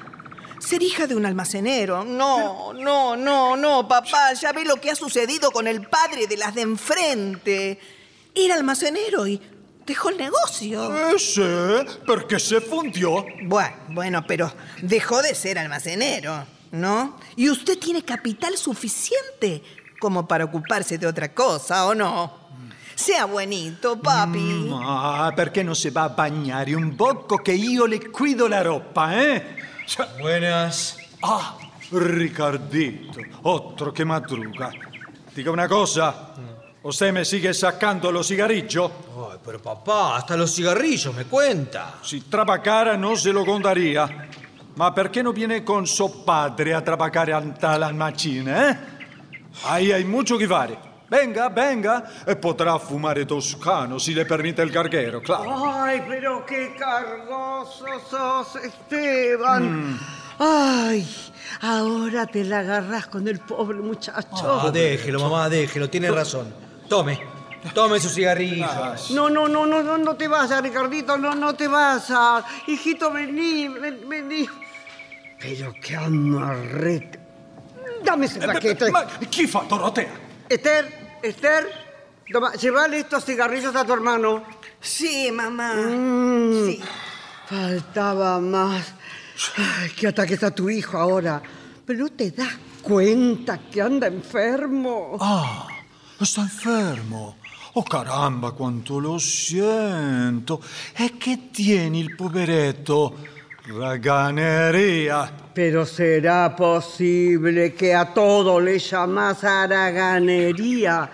Ser 0.60 0.82
hija 0.82 1.08
de 1.08 1.16
un 1.16 1.26
almacenero. 1.26 2.04
No, 2.04 2.74
no, 2.74 3.16
no, 3.16 3.56
no, 3.56 3.88
papá. 3.88 4.34
Ya 4.34 4.52
ve 4.52 4.66
lo 4.66 4.78
que 4.82 4.92
ha 4.92 4.96
sucedido 4.96 5.52
con 5.52 5.68
el 5.68 5.88
padre 5.88 6.28
de 6.28 6.38
las 6.38 6.56
de 6.56 6.62
enfrente. 6.62 7.80
Era 8.34 8.56
almacenero 8.56 9.28
y 9.28 9.42
dejó 9.86 10.10
el 10.10 10.18
negocio. 10.18 11.12
Eh, 11.12 11.18
sì, 11.18 11.42
perché 12.06 12.40
se 12.40 12.60
fundió. 12.60 13.26
Bueno, 13.44 13.76
bueno, 13.90 14.26
pero 14.28 14.52
dejó 14.82 15.22
de 15.22 15.34
ser 15.34 15.58
almacenero, 15.58 16.46
¿no? 16.72 17.18
Y 17.36 17.50
usted 17.50 17.78
tiene 17.78 18.04
capital 18.04 18.58
suficiente 18.58 19.64
como 20.00 20.28
para 20.28 20.46
ocuparse 20.46 20.98
de 20.98 21.08
otra 21.08 21.34
cosa, 21.34 21.86
¿o 21.86 21.96
no? 21.96 22.48
Sea 22.96 23.26
buenito, 23.26 24.00
papi. 24.00 24.70
Ma 24.70 25.32
perché 25.36 25.62
non 25.62 25.76
si 25.76 25.92
va 25.92 26.04
a 26.04 26.10
bagnare 26.10 26.74
un 26.74 26.96
poco 26.96 27.38
che 27.38 27.52
io 27.54 27.86
le 27.86 28.10
cuido 28.10 28.48
la 28.48 28.64
roba, 28.64 29.22
eh? 29.22 29.56
Cioè, 29.86 30.08
Buenas. 30.20 30.96
Ah, 31.20 31.56
Ricardito, 31.90 33.20
otro 33.44 33.92
che 33.92 34.04
madruga. 34.04 34.72
Dica 35.32 35.52
una 35.52 35.68
cosa, 35.68 36.34
¿usted 36.82 37.14
me 37.14 37.24
sigue 37.24 37.54
sacando 37.54 38.12
los 38.12 38.28
cigarrillos? 38.28 38.92
Ay, 39.16 39.38
pero 39.46 39.62
papá, 39.62 40.18
hasta 40.18 40.36
los 40.36 40.54
cigarrillos 40.54 41.14
me 41.14 41.26
cuenta. 41.26 42.00
Si 42.02 42.22
trabacara 42.22 42.98
no 42.98 43.16
se 43.16 43.32
lo 43.32 43.46
contaría. 43.46 44.27
Ma 44.78 44.92
perché 44.92 45.24
non 45.24 45.34
viene 45.34 45.64
con 45.64 45.88
suo 45.88 46.08
padre 46.24 46.76
a 46.76 46.82
trabajare 46.82 47.34
al 47.34 47.96
macchina, 47.96 48.70
eh? 48.70 48.78
Ahí 49.64 49.92
hay 49.92 50.04
mucho 50.04 50.38
que 50.38 50.46
fare. 50.46 50.78
Venga, 51.08 51.50
venga, 51.50 52.24
e 52.26 52.36
potrà 52.36 52.78
fumare 52.78 53.26
toscano 53.26 53.98
si 53.98 54.14
le 54.14 54.26
permite 54.26 54.62
il 54.62 54.70
carguero, 54.70 55.20
claro. 55.22 55.52
Ay, 55.82 56.04
pero 56.08 56.44
qué 56.46 56.76
cargoso 56.78 57.86
sos, 58.08 58.56
Esteban. 58.62 59.98
Ay, 60.38 61.08
ahora 61.62 62.28
te 62.28 62.44
la 62.44 62.60
agarras 62.60 63.08
con 63.08 63.28
el 63.28 63.40
pobre 63.40 63.78
muchacho. 63.80 64.28
Ah, 64.62 64.70
déjelo, 64.70 65.20
mamá, 65.22 65.50
déjelo, 65.50 65.90
tiene 65.90 66.12
razón. 66.12 66.54
Tome, 66.88 67.20
tome 67.74 68.00
su 68.00 68.10
cigarrillo. 68.10 68.68
No, 69.12 69.28
no, 69.30 69.48
no, 69.48 69.66
no, 69.66 69.82
no, 69.82 69.98
no 69.98 70.16
te 70.16 70.28
vas 70.28 70.52
a, 70.52 70.62
Ricardito, 70.62 71.18
no, 71.18 71.34
no 71.34 71.56
te 71.56 71.68
vas 71.68 72.12
a. 72.12 72.44
Hijito, 72.68 73.12
vení, 73.12 73.70
ven- 73.70 74.08
vení. 74.08 74.48
Pero 75.40 75.74
qué 75.82 75.96
amarrete. 75.96 77.20
Dame 78.04 78.26
ese 78.26 78.40
paquete. 78.40 78.92
Ma 78.92 79.06
chi 79.30 79.48
fa 79.48 79.64
Dorotea? 79.68 80.12
Esther, 80.50 81.20
Esther, 81.22 81.68
toma, 82.32 82.54
llévale 82.54 83.00
estos 83.00 83.26
cigarrillos 83.26 83.76
a 83.76 83.86
tu 83.86 83.94
hermano. 83.94 84.44
Sí, 84.80 85.32
mamá. 85.32 85.74
Sí. 86.66 86.82
Faltaba 87.48 88.40
más. 88.40 88.94
Ay, 89.58 89.92
qué 89.96 90.08
ataque 90.08 90.34
está 90.34 90.52
tu 90.52 90.70
hijo 90.70 90.98
ahora. 90.98 91.42
Pero 91.86 92.00
no 92.00 92.10
te 92.10 92.32
das 92.32 92.58
cuenta 92.82 93.60
que 93.70 93.82
anda 93.82 94.08
enfermo. 94.08 95.18
Ah, 95.20 95.68
sta 96.22 96.42
infermo. 96.42 97.38
Oh 97.74 97.84
caramba, 97.84 98.54
quanto 98.54 99.00
lo 99.00 99.20
sento. 99.20 100.62
E 100.96 101.18
che 101.18 101.52
tieni 101.52 102.00
il 102.00 102.16
poveretto? 102.16 103.36
Raganeria. 103.68 105.30
Pero 105.54 105.86
será 105.86 106.56
posible 106.56 107.74
que 107.74 107.94
a 107.94 108.06
todo 108.14 108.60
le 108.60 108.78
llamas 108.80 109.44
haraganería. 109.44 111.10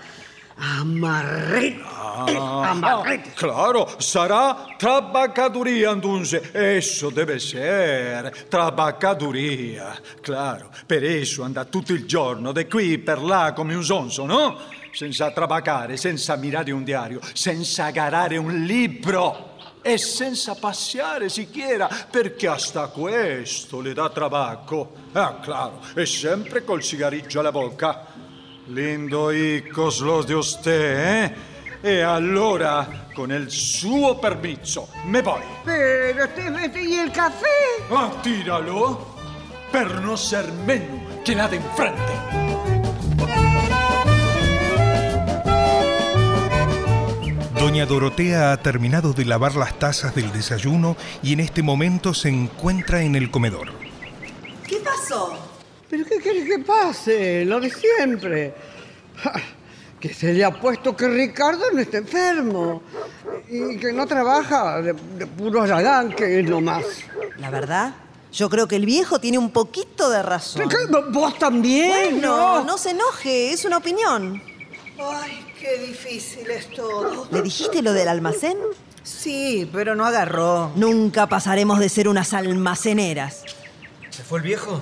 Amarrete. 0.56 1.82
Ah, 1.92 2.70
Amarrete. 2.70 3.32
claro, 3.36 3.88
sarà 3.98 4.56
trabacaduría 4.78 5.90
entonces. 5.92 6.54
Eso 6.54 7.10
deve 7.10 7.40
ser 7.40 8.32
trabacaduría. 8.50 9.96
Claro, 10.22 10.70
per 10.86 11.04
eso 11.04 11.44
anda 11.44 11.66
tutto 11.66 11.94
il 11.94 12.06
giorno 12.06 12.52
di 12.52 12.68
qui 12.68 13.00
per 13.00 13.20
là 13.20 13.52
come 13.56 13.74
un 13.74 13.84
sonso, 13.84 14.26
no? 14.26 14.58
Senza 14.92 15.32
trabacare, 15.32 15.98
senza 15.98 16.36
mirare 16.36 16.72
un 16.72 16.84
diario, 16.84 17.20
senza 17.34 17.90
garare 17.90 18.38
un 18.38 18.64
libro. 18.64 19.53
E 19.84 19.98
senza 20.00 20.56
passiare 20.56 21.30
siquiera, 21.30 21.88
perché 22.10 22.48
hasta 22.48 22.88
questo 22.88 23.82
le 23.82 23.94
dà 23.94 24.10
trabaco. 24.10 24.94
Ah, 25.12 25.40
claro, 25.42 25.82
e 25.94 26.06
sempre 26.06 26.64
col 26.64 26.82
cigarrillo 26.82 27.40
alla 27.40 27.52
bocca. 27.52 28.06
Lindo 28.68 29.30
hijos 29.32 30.00
los 30.00 30.26
de 30.26 30.34
usted, 30.34 30.72
eh? 30.98 31.36
E 31.82 32.02
allora, 32.02 33.08
con 33.14 33.30
il 33.30 33.50
suo 33.52 34.16
permesso, 34.18 34.88
me 35.04 35.22
voy. 35.22 35.42
Pero, 35.66 36.30
te- 36.30 36.80
¿y 36.80 36.98
el 36.98 37.12
café? 37.12 37.84
Ah, 37.90 38.10
tíralo, 38.22 39.16
per 39.70 40.00
no 40.00 40.16
ser 40.16 40.50
menos 40.66 41.20
que 41.26 41.36
la 41.36 41.50
de 41.50 41.60
Doña 47.64 47.86
Dorotea 47.86 48.52
ha 48.52 48.58
terminado 48.58 49.14
de 49.14 49.24
lavar 49.24 49.56
las 49.56 49.80
tazas 49.80 50.14
del 50.14 50.34
desayuno 50.34 50.98
y 51.22 51.32
en 51.32 51.40
este 51.40 51.64
momento 51.64 52.14
se 52.14 52.28
encuentra 52.28 53.02
en 53.04 53.16
el 53.16 53.32
comedor. 53.32 53.70
¿Qué 54.68 54.82
pasó? 54.82 55.38
¿Pero 55.90 56.04
qué 56.04 56.18
quieres 56.18 56.44
que 56.44 56.60
pase? 56.60 57.46
Lo 57.46 57.62
de 57.62 57.72
siempre. 57.72 58.54
Que 59.98 60.14
se 60.14 60.34
le 60.34 60.44
ha 60.44 60.52
puesto 60.52 60.94
que 60.94 61.08
Ricardo 61.08 61.64
no 61.72 61.80
está 61.80 62.00
enfermo 62.00 62.84
y 63.50 63.78
que 63.78 63.94
no 63.94 64.06
trabaja 64.08 64.82
de, 64.82 64.92
de 64.92 65.26
puro 65.26 65.62
arranque 65.62 66.44
nomás. 66.44 66.84
La 67.38 67.50
verdad, 67.50 67.96
yo 68.34 68.50
creo 68.50 68.68
que 68.68 68.76
el 68.76 68.86
viejo 68.86 69.20
tiene 69.20 69.38
un 69.38 69.52
poquito 69.52 70.10
de 70.10 70.22
razón. 70.22 70.68
¿Qué? 70.68 70.76
¿Vos 71.12 71.40
también? 71.40 72.20
Bueno, 72.20 72.66
no 72.66 72.78
se 72.78 72.90
enoje, 72.90 73.54
es 73.54 73.64
una 73.64 73.78
opinión. 73.78 74.44
Ay, 75.00 75.46
qué 75.60 75.78
difícil 75.88 76.50
es 76.52 76.70
todo. 76.70 77.28
¿Le 77.32 77.42
dijiste 77.42 77.82
lo 77.82 77.94
del 77.94 78.08
almacén? 78.08 78.58
Sí, 79.04 79.70
pero 79.74 79.96
no 79.96 80.06
agarró. 80.06 80.72
Nunca 80.76 81.28
pasaremos 81.28 81.80
de 81.80 81.90
ser 81.90 82.08
unas 82.08 82.34
almaceneras. 82.34 83.44
¿Se 84.10 84.24
fue 84.24 84.40
el 84.40 84.46
viejo? 84.46 84.82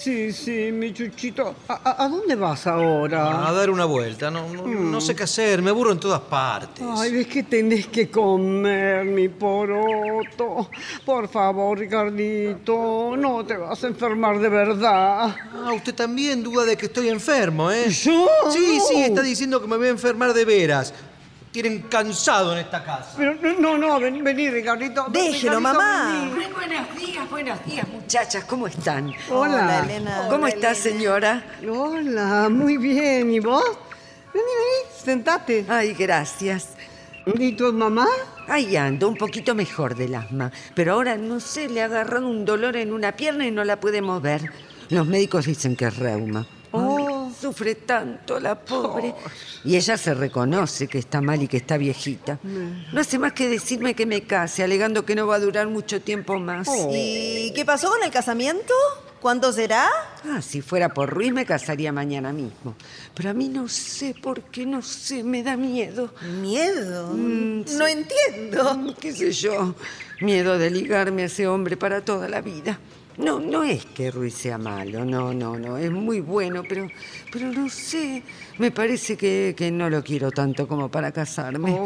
Sí, 0.00 0.32
sí, 0.32 0.72
mi 0.72 0.94
chuchito. 0.94 1.56
¿A, 1.68 2.08
dónde 2.08 2.34
vas 2.34 2.66
ahora? 2.66 3.46
A 3.46 3.52
dar 3.52 3.68
una 3.68 3.84
vuelta. 3.84 4.30
No, 4.30 4.48
no, 4.48 4.64
no 4.64 4.98
sé 4.98 5.14
qué 5.14 5.24
hacer. 5.24 5.60
Me 5.60 5.68
aburro 5.68 5.92
en 5.92 6.00
todas 6.00 6.22
partes. 6.22 6.82
Ay, 6.96 7.18
es 7.18 7.26
que 7.26 7.42
tenés 7.42 7.86
que 7.88 8.10
comer, 8.10 9.04
mi 9.04 9.28
poroto. 9.28 10.70
Por 11.04 11.28
favor, 11.28 11.78
Ricardito, 11.78 13.14
no 13.14 13.44
te 13.44 13.58
vas 13.58 13.84
a 13.84 13.88
enfermar 13.88 14.38
de 14.40 14.48
verdad. 14.48 15.36
Ah, 15.52 15.72
usted 15.74 15.94
también 15.94 16.42
duda 16.42 16.64
de 16.64 16.78
que 16.78 16.86
estoy 16.86 17.10
enfermo, 17.10 17.70
¿eh? 17.70 17.90
¿Yo? 17.90 18.26
Sí, 18.50 18.80
sí, 18.88 19.02
está 19.02 19.20
diciendo 19.20 19.60
que 19.60 19.66
me 19.66 19.76
voy 19.76 19.88
a 19.88 19.90
enfermar 19.90 20.32
de 20.32 20.46
veras. 20.46 20.94
Tienen 21.52 21.82
cansado 21.82 22.52
en 22.52 22.58
esta 22.60 22.84
casa. 22.84 23.12
Pero 23.16 23.34
no, 23.34 23.54
no, 23.58 23.76
no, 23.78 24.00
ven- 24.00 24.22
vení, 24.22 24.48
Ricardito. 24.50 25.06
Déjelo, 25.08 25.58
Ricardito, 25.58 25.60
mamá. 25.60 26.30
vení. 26.32 26.52
Buenos 26.52 26.96
días, 26.96 27.30
buenos 27.30 27.66
días, 27.66 27.88
muchachas, 27.88 28.44
¿cómo 28.44 28.68
están? 28.68 29.12
Hola. 29.30 29.80
Elena. 29.84 30.26
¿Cómo 30.30 30.46
está, 30.46 30.74
señora? 30.76 31.42
Hola, 31.68 32.48
muy 32.48 32.76
bien. 32.76 33.32
¿Y 33.32 33.40
vos? 33.40 33.64
Vení, 34.32 34.44
vení, 34.46 35.02
sentate. 35.04 35.64
Ay, 35.68 35.92
gracias. 35.94 36.68
¿Y 37.26 37.52
tu 37.52 37.72
mamá? 37.72 38.06
Ahí 38.46 38.76
ando, 38.76 39.08
un 39.08 39.16
poquito 39.16 39.52
mejor 39.54 39.96
del 39.96 40.14
asma. 40.14 40.52
Pero 40.74 40.92
ahora, 40.94 41.16
no 41.16 41.40
sé, 41.40 41.68
le 41.68 41.82
ha 41.82 41.86
agarrado 41.86 42.28
un 42.28 42.44
dolor 42.44 42.76
en 42.76 42.92
una 42.92 43.10
pierna 43.12 43.44
y 43.44 43.50
no 43.50 43.64
la 43.64 43.78
puede 43.80 44.00
mover. 44.02 44.42
Los 44.88 45.04
médicos 45.06 45.46
dicen 45.46 45.74
que 45.74 45.86
es 45.86 45.96
reuma. 45.96 46.46
Sufre 47.40 47.74
tanto 47.76 48.38
la 48.38 48.54
pobre. 48.58 49.14
Y 49.64 49.76
ella 49.76 49.98
se 49.98 50.14
reconoce 50.14 50.88
que 50.88 50.98
está 50.98 51.20
mal 51.20 51.42
y 51.42 51.46
que 51.48 51.58
está 51.58 51.76
viejita. 51.76 52.38
No 52.42 52.98
hace 53.00 53.18
más 53.18 53.34
que 53.34 53.46
decirme 53.46 53.94
que 53.94 54.06
me 54.06 54.22
case, 54.22 54.62
alegando 54.62 55.04
que 55.04 55.14
no 55.14 55.26
va 55.26 55.36
a 55.36 55.38
durar 55.38 55.66
mucho 55.68 56.00
tiempo 56.00 56.38
más. 56.38 56.66
¿Y 56.90 57.52
qué 57.54 57.64
pasó 57.66 57.90
con 57.90 58.02
el 58.02 58.10
casamiento? 58.10 58.72
¿Cuánto 59.20 59.52
será? 59.52 59.86
Ah, 60.24 60.40
si 60.40 60.62
fuera 60.62 60.94
por 60.94 61.10
Ruiz 61.10 61.30
me 61.30 61.44
casaría 61.44 61.92
mañana 61.92 62.32
mismo. 62.32 62.74
Pero 63.14 63.28
a 63.28 63.34
mí 63.34 63.50
no 63.50 63.68
sé 63.68 64.14
por 64.14 64.40
qué, 64.44 64.64
no 64.64 64.80
sé, 64.80 65.22
me 65.22 65.42
da 65.42 65.58
miedo. 65.58 66.14
¿Miedo? 66.40 67.08
Mm, 67.12 67.64
No 67.76 67.86
entiendo. 67.86 68.74
Mm, 68.76 68.94
¿Qué 68.94 69.12
sé 69.12 69.30
yo? 69.32 69.74
Miedo 70.22 70.56
de 70.56 70.70
ligarme 70.70 71.24
a 71.24 71.26
ese 71.26 71.46
hombre 71.46 71.76
para 71.76 72.00
toda 72.02 72.30
la 72.30 72.40
vida. 72.40 72.78
No, 73.16 73.38
no 73.38 73.62
es 73.64 73.84
que 73.86 74.10
Ruiz 74.10 74.34
sea 74.34 74.56
malo, 74.56 75.04
no, 75.04 75.34
no, 75.34 75.58
no, 75.58 75.76
es 75.76 75.90
muy 75.90 76.20
bueno, 76.20 76.62
pero, 76.66 76.88
pero 77.30 77.52
no 77.52 77.68
sé, 77.68 78.22
me 78.58 78.70
parece 78.70 79.16
que, 79.16 79.54
que 79.56 79.70
no 79.70 79.90
lo 79.90 80.02
quiero 80.02 80.30
tanto 80.30 80.66
como 80.66 80.88
para 80.88 81.12
casarme. 81.12 81.78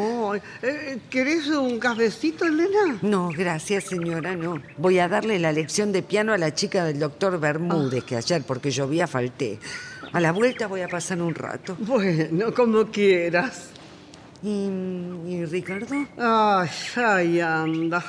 Eh, 0.62 0.98
¿Querés 1.10 1.48
un 1.48 1.78
cafecito, 1.78 2.44
Elena? 2.44 2.98
No, 3.02 3.30
gracias 3.30 3.84
señora, 3.84 4.36
no. 4.36 4.62
Voy 4.78 4.98
a 4.98 5.08
darle 5.08 5.38
la 5.38 5.50
lección 5.50 5.92
de 5.92 6.02
piano 6.02 6.32
a 6.32 6.38
la 6.38 6.54
chica 6.54 6.84
del 6.84 6.98
doctor 6.98 7.40
Bermúdez, 7.40 8.04
que 8.04 8.16
ayer 8.16 8.42
porque 8.46 8.70
llovía 8.70 9.06
falté. 9.06 9.58
A 10.12 10.20
la 10.20 10.30
vuelta 10.30 10.68
voy 10.68 10.82
a 10.82 10.88
pasar 10.88 11.20
un 11.20 11.34
rato. 11.34 11.76
Bueno, 11.80 12.54
como 12.54 12.86
quieras. 12.86 13.70
¿Y, 14.42 14.68
y 15.26 15.44
Ricardo? 15.46 16.06
Ay, 16.16 16.68
ahí 16.96 17.40
anda. 17.40 18.04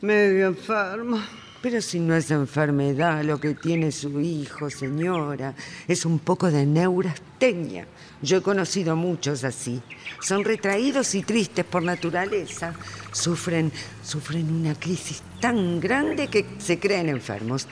Medio 0.00 0.48
enferma. 0.48 1.24
Pero 1.62 1.80
si 1.80 2.00
no 2.00 2.16
es 2.16 2.28
enfermedad 2.32 3.22
lo 3.22 3.38
que 3.38 3.54
tiene 3.54 3.92
su 3.92 4.20
hijo, 4.20 4.68
señora, 4.68 5.54
es 5.86 6.04
un 6.04 6.18
poco 6.18 6.50
de 6.50 6.66
neurastenia. 6.66 7.86
Yo 8.20 8.38
he 8.38 8.42
conocido 8.42 8.96
muchos 8.96 9.44
así. 9.44 9.80
Son 10.20 10.42
retraídos 10.42 11.14
y 11.14 11.22
tristes 11.22 11.64
por 11.64 11.84
naturaleza. 11.84 12.74
Sufren, 13.12 13.70
sufren 14.02 14.52
una 14.52 14.74
crisis 14.74 15.22
tan 15.40 15.78
grande 15.78 16.26
que 16.26 16.44
se 16.58 16.80
creen 16.80 17.08
enfermos. 17.08 17.68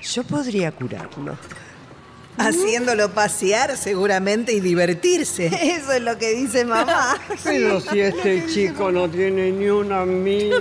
Yo 0.00 0.22
podría 0.22 0.70
curarlo. 0.70 1.36
Haciéndolo 2.38 3.10
pasear 3.10 3.76
seguramente 3.76 4.52
y 4.52 4.60
divertirse. 4.60 5.46
Eso 5.62 5.92
es 5.92 6.02
lo 6.02 6.16
que 6.16 6.34
dice 6.34 6.64
mamá. 6.64 7.16
Pero 7.42 7.80
si 7.80 8.00
este 8.00 8.46
chico 8.52 8.92
no 8.92 9.08
tiene 9.08 9.50
ni 9.50 9.66
un 9.66 9.90
amigo. 9.92 10.58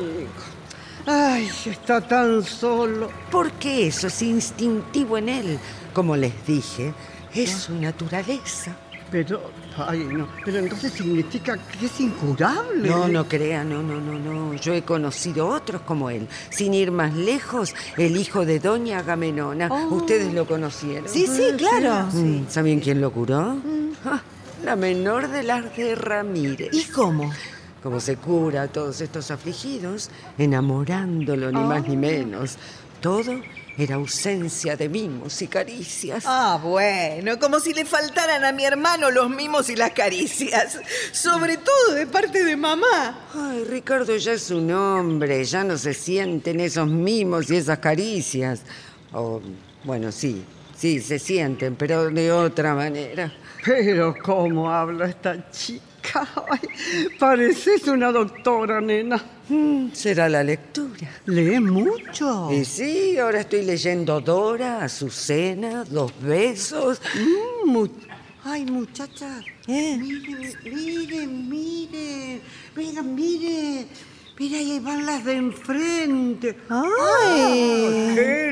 Ay, 1.05 1.49
está 1.65 2.01
tan 2.01 2.43
solo. 2.43 3.09
Porque 3.31 3.87
eso 3.87 4.07
es 4.07 4.21
instintivo 4.21 5.17
en 5.17 5.29
él. 5.29 5.59
Como 5.93 6.15
les 6.15 6.33
dije, 6.45 6.93
es 7.33 7.51
su 7.51 7.75
naturaleza. 7.75 8.75
Pero, 9.11 9.41
ay, 9.77 10.07
no. 10.11 10.27
Pero 10.43 10.57
entonces 10.57 10.91
significa 10.93 11.55
que 11.57 11.85
es 11.85 11.99
incurable. 11.99 12.89
No, 12.89 13.07
no 13.07 13.27
crea, 13.27 13.63
no, 13.63 13.83
no, 13.83 14.01
no, 14.01 14.17
no. 14.17 14.55
Yo 14.55 14.73
he 14.73 14.81
conocido 14.81 15.47
otros 15.49 15.81
como 15.81 16.09
él. 16.09 16.27
Sin 16.49 16.73
ir 16.73 16.89
más 16.89 17.13
lejos, 17.13 17.75
el 17.97 18.17
hijo 18.17 18.43
de 18.43 18.59
Doña 18.59 18.99
Agamenona. 18.99 19.71
Ustedes 19.91 20.33
lo 20.33 20.47
conocieron. 20.47 21.07
Sí, 21.07 21.27
sí, 21.27 21.43
claro. 21.57 22.07
Mm, 22.11 22.47
¿Saben 22.49 22.79
quién 22.79 23.01
lo 23.01 23.11
curó? 23.11 23.57
Ah, 24.03 24.21
la 24.63 24.75
menor 24.75 25.27
de 25.27 25.43
las 25.43 25.75
de 25.77 25.93
Ramírez. 25.93 26.69
¿Y 26.71 26.85
cómo? 26.85 27.31
Como 27.83 27.99
se 27.99 28.15
cura 28.15 28.61
a 28.63 28.67
todos 28.69 29.01
estos 29.01 29.29
afligidos, 29.29 30.09
enamorándolo 30.37 31.51
ni 31.51 31.59
más 31.59 31.85
ni 31.85 31.97
menos. 31.97 32.57
Todo 33.01 33.41
era 33.77 33.95
ausencia 33.95 34.77
de 34.77 34.87
mimos 34.87 35.41
y 35.41 35.47
caricias. 35.47 36.23
Ah, 36.25 36.57
bueno, 36.63 37.37
como 37.39 37.59
si 37.59 37.73
le 37.73 37.83
faltaran 37.83 38.45
a 38.45 38.53
mi 38.53 38.63
hermano 38.63 39.11
los 39.11 39.29
mimos 39.29 39.69
y 39.69 39.75
las 39.75 39.91
caricias. 39.91 40.79
Sobre 41.11 41.57
todo 41.57 41.95
de 41.95 42.07
parte 42.07 42.45
de 42.45 42.55
mamá. 42.55 43.27
Ay, 43.33 43.65
Ricardo 43.65 44.15
ya 44.15 44.31
es 44.31 44.49
un 44.49 44.71
hombre, 44.71 45.43
ya 45.43 45.65
no 45.65 45.77
se 45.77 45.93
sienten 45.93 46.61
esos 46.61 46.87
mimos 46.87 47.51
y 47.51 47.57
esas 47.57 47.79
caricias. 47.79 48.61
O, 49.11 49.41
bueno, 49.83 50.09
sí, 50.13 50.41
sí, 50.77 51.01
se 51.01 51.19
sienten, 51.19 51.75
pero 51.75 52.09
de 52.09 52.31
otra 52.31 52.75
manera. 52.75 53.33
Pero 53.65 54.15
cómo 54.23 54.71
habla 54.71 55.07
esta 55.07 55.49
chica. 55.51 55.92
Ay, 56.49 56.59
pareces 57.19 57.87
una 57.87 58.11
doctora, 58.11 58.81
nena. 58.81 59.23
Mm, 59.49 59.91
será 59.93 60.29
la 60.29 60.43
lectura. 60.43 61.09
Lee 61.25 61.59
mucho. 61.59 62.49
Y 62.51 62.65
sí, 62.65 63.17
ahora 63.17 63.41
estoy 63.41 63.63
leyendo 63.63 64.19
Dora, 64.21 64.83
Azucena, 64.83 65.83
Dos 65.85 66.11
Besos. 66.21 67.01
Mm, 67.15 67.69
mu- 67.69 67.87
Ay, 68.45 68.65
muchachas. 68.65 69.43
¿Eh? 69.67 69.97
Miren, 69.97 70.53
miren, 70.65 71.49
miren. 71.49 72.41
Miren, 72.75 73.15
miren. 73.15 73.87
Mira, 74.37 74.57
ahí 74.57 74.79
van 74.79 75.05
las 75.05 75.23
de 75.23 75.33
enfrente. 75.35 76.57
¡Ay! 76.69 78.11
¡Qué 78.15 78.51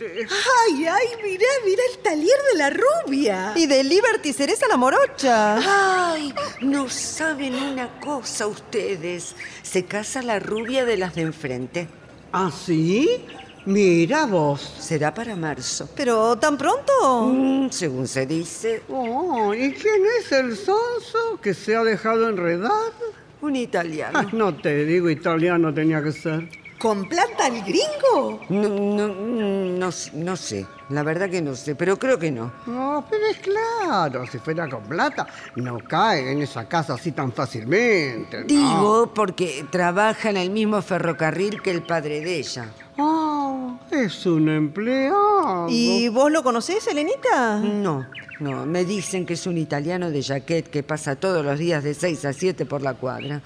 Ay, 0.00 0.86
ay, 0.86 1.06
mirá, 1.24 1.46
mirá 1.64 1.82
el 1.92 1.98
talier 1.98 2.36
de 2.52 2.58
la 2.58 2.70
rubia. 2.70 3.52
Y 3.56 3.66
de 3.66 3.82
Liberty 3.82 4.32
Cereza 4.32 4.66
la 4.68 4.76
morocha. 4.76 6.12
Ay, 6.12 6.32
no 6.60 6.88
saben 6.88 7.54
una 7.54 7.98
cosa 7.98 8.46
ustedes. 8.46 9.34
Se 9.62 9.86
casa 9.86 10.22
la 10.22 10.38
rubia 10.38 10.84
de 10.84 10.96
las 10.98 11.16
de 11.16 11.22
enfrente. 11.22 11.88
¿Ah, 12.32 12.50
sí? 12.52 13.24
Mira 13.66 14.26
vos. 14.26 14.76
Será 14.78 15.12
para 15.12 15.34
marzo. 15.34 15.88
¿Pero 15.96 16.36
tan 16.38 16.56
pronto? 16.56 17.26
Mm, 17.26 17.70
según 17.70 18.06
se 18.06 18.24
dice. 18.24 18.82
Oh, 18.88 19.52
¿y 19.52 19.72
quién 19.72 20.02
es 20.20 20.30
el 20.30 20.56
sonso 20.56 21.40
que 21.42 21.54
se 21.54 21.74
ha 21.74 21.82
dejado 21.82 22.28
enredar? 22.28 22.92
Un 23.40 23.56
italiano. 23.56 24.16
Ah, 24.18 24.26
no 24.32 24.54
te 24.54 24.84
digo, 24.84 25.10
italiano 25.10 25.74
tenía 25.74 26.02
que 26.02 26.12
ser. 26.12 26.48
¿Con 26.78 27.08
plata 27.08 27.46
al 27.46 27.60
gringo? 27.64 28.40
No, 28.48 28.68
no, 28.68 29.08
no, 29.08 29.90
no 30.14 30.36
sé, 30.36 30.66
la 30.90 31.02
verdad 31.02 31.28
que 31.28 31.42
no 31.42 31.56
sé, 31.56 31.74
pero 31.74 31.98
creo 31.98 32.18
que 32.18 32.30
no. 32.30 32.52
No, 32.66 33.04
pero 33.10 33.26
es 33.26 33.38
claro, 33.38 34.24
si 34.26 34.38
fuera 34.38 34.68
con 34.68 34.84
plata, 34.84 35.26
no 35.56 35.78
cae 35.78 36.30
en 36.30 36.42
esa 36.42 36.68
casa 36.68 36.94
así 36.94 37.10
tan 37.10 37.32
fácilmente. 37.32 38.38
¿no? 38.40 38.44
Digo 38.44 39.12
porque 39.12 39.66
trabaja 39.70 40.30
en 40.30 40.36
el 40.36 40.50
mismo 40.50 40.80
ferrocarril 40.80 41.60
que 41.62 41.72
el 41.72 41.82
padre 41.82 42.20
de 42.20 42.38
ella. 42.38 42.70
Ah, 42.96 43.76
es 43.90 44.24
un 44.26 44.48
empleado. 44.48 45.66
¿Y 45.68 46.08
vos 46.08 46.30
lo 46.30 46.44
conocés, 46.44 46.86
Elenita? 46.86 47.58
No, 47.58 48.06
no, 48.38 48.66
me 48.66 48.84
dicen 48.84 49.26
que 49.26 49.34
es 49.34 49.46
un 49.48 49.58
italiano 49.58 50.12
de 50.12 50.22
jaquet 50.22 50.70
que 50.70 50.84
pasa 50.84 51.16
todos 51.16 51.44
los 51.44 51.58
días 51.58 51.82
de 51.82 51.94
6 51.94 52.24
a 52.24 52.32
7 52.32 52.66
por 52.66 52.82
la 52.82 52.94
cuadra. 52.94 53.42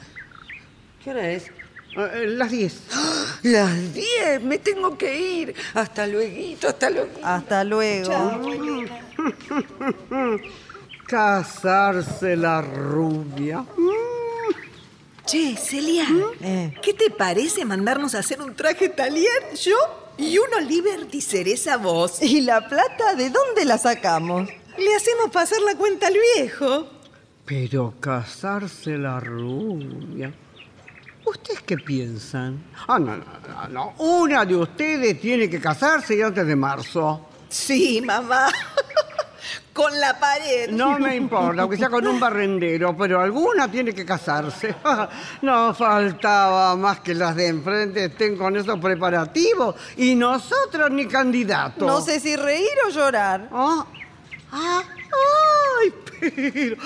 ¿Qué 1.02 1.10
hora 1.10 1.30
es? 1.30 1.50
Eh, 1.96 2.26
las 2.28 2.50
10. 2.50 2.80
Las 3.42 3.92
10, 3.92 4.42
me 4.42 4.58
tengo 4.58 4.96
que 4.96 5.20
ir. 5.20 5.54
Hasta 5.74 6.06
luego, 6.06 6.56
hasta 6.68 6.90
luego. 6.90 7.10
Hasta 7.22 7.64
luego. 7.64 8.12
Casarse 11.06 12.36
la 12.36 12.62
rubia. 12.62 13.64
Che, 15.26 15.56
Celia, 15.56 16.06
Eh. 16.40 16.74
¿qué 16.82 16.94
te 16.94 17.10
parece 17.10 17.64
mandarnos 17.64 18.14
a 18.14 18.20
hacer 18.20 18.40
un 18.40 18.54
traje 18.54 18.88
talier 18.88 19.54
yo 19.60 19.76
y 20.18 20.38
uno 20.38 20.60
Liberty 20.60 21.20
Cereza 21.20 21.76
vos? 21.76 22.22
¿Y 22.22 22.40
la 22.42 22.66
plata 22.68 23.14
de 23.14 23.30
dónde 23.30 23.64
la 23.64 23.78
sacamos? 23.78 24.48
Le 24.78 24.94
hacemos 24.94 25.30
pasar 25.32 25.60
la 25.62 25.74
cuenta 25.76 26.06
al 26.06 26.16
viejo. 26.36 26.86
Pero 27.44 27.94
casarse 28.00 28.96
la 28.98 29.18
rubia. 29.20 30.32
¿Ustedes 31.32 31.62
qué 31.62 31.78
piensan? 31.78 32.62
Ah, 32.86 32.98
no, 32.98 33.16
no, 33.16 33.24
no, 33.48 33.68
no. 33.68 33.94
Una 33.98 34.44
de 34.44 34.54
ustedes 34.54 35.18
tiene 35.18 35.48
que 35.48 35.58
casarse 35.58 36.14
y 36.14 36.20
antes 36.20 36.46
de 36.46 36.54
marzo. 36.54 37.26
Sí, 37.48 38.02
mamá. 38.04 38.48
Con 39.72 39.98
la 39.98 40.20
pared. 40.20 40.68
No 40.70 40.98
me 40.98 41.16
importa, 41.16 41.62
aunque 41.62 41.78
sea 41.78 41.88
con 41.88 42.06
un 42.06 42.20
barrendero, 42.20 42.94
pero 42.94 43.22
alguna 43.22 43.70
tiene 43.70 43.94
que 43.94 44.04
casarse. 44.04 44.74
No 45.40 45.72
faltaba 45.72 46.76
más 46.76 47.00
que 47.00 47.14
las 47.14 47.34
de 47.34 47.48
enfrente 47.48 48.04
estén 48.04 48.36
con 48.36 48.54
esos 48.54 48.78
preparativos 48.78 49.74
y 49.96 50.14
nosotros 50.14 50.90
ni 50.90 51.06
candidatos. 51.06 51.86
No 51.86 52.02
sé 52.02 52.20
si 52.20 52.36
reír 52.36 52.68
o 52.86 52.90
llorar. 52.90 53.48
Ah, 53.50 53.86
ah, 54.52 54.82
ay, 54.84 55.61
pero 56.30 56.76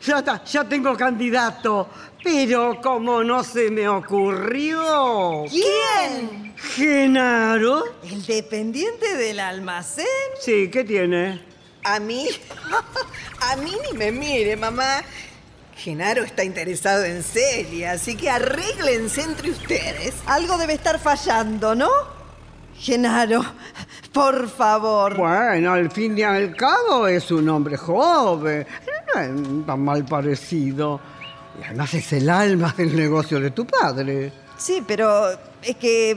ya 0.00 0.18
está, 0.18 0.44
ya 0.44 0.64
tengo 0.64 0.96
candidato. 0.96 1.88
Pero 2.22 2.80
como 2.80 3.22
no 3.22 3.44
se 3.44 3.70
me 3.70 3.88
ocurrió. 3.88 5.44
¿Quién? 5.48 6.54
Genaro. 6.56 7.84
¿El 8.02 8.24
dependiente 8.24 9.16
del 9.16 9.40
almacén? 9.40 10.06
Sí, 10.40 10.70
¿qué 10.70 10.82
tiene? 10.84 11.44
A 11.84 12.00
mí. 12.00 12.26
A 13.40 13.56
mí 13.56 13.72
ni 13.90 13.96
me 13.96 14.10
mire, 14.10 14.56
mamá. 14.56 15.02
Genaro 15.76 16.24
está 16.24 16.42
interesado 16.42 17.04
en 17.04 17.22
Celia, 17.22 17.92
así 17.92 18.16
que 18.16 18.30
arréglense 18.30 19.22
entre 19.22 19.50
ustedes. 19.50 20.14
Algo 20.26 20.56
debe 20.56 20.72
estar 20.72 20.98
fallando, 20.98 21.74
¿no? 21.74 22.15
Genaro, 22.78 23.42
por 24.12 24.48
favor. 24.48 25.16
Bueno, 25.16 25.72
al 25.72 25.90
fin 25.90 26.16
y 26.18 26.22
al 26.22 26.54
cabo 26.54 27.06
es 27.06 27.30
un 27.30 27.48
hombre 27.48 27.76
joven. 27.76 28.66
No 29.14 29.20
es 29.20 29.66
tan 29.66 29.84
mal 29.84 30.04
parecido. 30.04 31.00
Y 31.60 31.64
además 31.64 31.94
es 31.94 32.12
el 32.12 32.28
alma 32.28 32.74
del 32.76 32.94
negocio 32.94 33.40
de 33.40 33.50
tu 33.50 33.66
padre. 33.66 34.32
Sí, 34.58 34.82
pero 34.86 35.30
es 35.62 35.76
que 35.76 36.16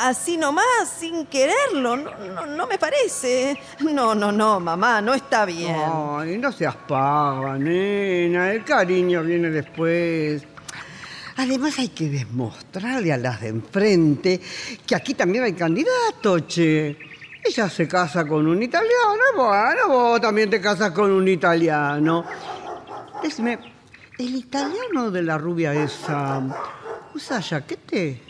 así 0.00 0.36
nomás, 0.36 0.64
sin 0.98 1.26
quererlo, 1.26 1.96
no, 1.96 2.10
no, 2.34 2.46
no 2.46 2.66
me 2.66 2.78
parece. 2.78 3.58
No, 3.80 4.14
no, 4.14 4.32
no, 4.32 4.60
mamá, 4.60 5.00
no 5.00 5.14
está 5.14 5.44
bien. 5.44 5.74
Ay, 5.74 6.38
no 6.38 6.52
seas 6.52 6.76
pava, 6.76 7.58
nena. 7.58 8.52
El 8.52 8.64
cariño 8.64 9.22
viene 9.22 9.50
después. 9.50 10.42
Además 11.38 11.78
hay 11.78 11.90
que 11.90 12.08
demostrarle 12.08 13.12
a 13.12 13.16
las 13.16 13.40
de 13.40 13.48
enfrente 13.48 14.40
que 14.84 14.96
aquí 14.96 15.14
también 15.14 15.44
hay 15.44 15.52
candidato, 15.52 16.40
che. 16.40 16.98
Ella 17.44 17.70
se 17.70 17.86
casa 17.86 18.26
con 18.26 18.48
un 18.48 18.60
italiano, 18.60 19.22
bueno, 19.36 19.88
vos 19.88 20.20
también 20.20 20.50
te 20.50 20.60
casas 20.60 20.90
con 20.90 21.12
un 21.12 21.28
italiano. 21.28 22.24
Decime, 23.22 23.56
¿el 24.18 24.34
italiano 24.34 25.12
de 25.12 25.22
la 25.22 25.38
rubia 25.38 25.72
esa 25.72 26.42
usa 27.14 27.40
jaquete? 27.40 28.20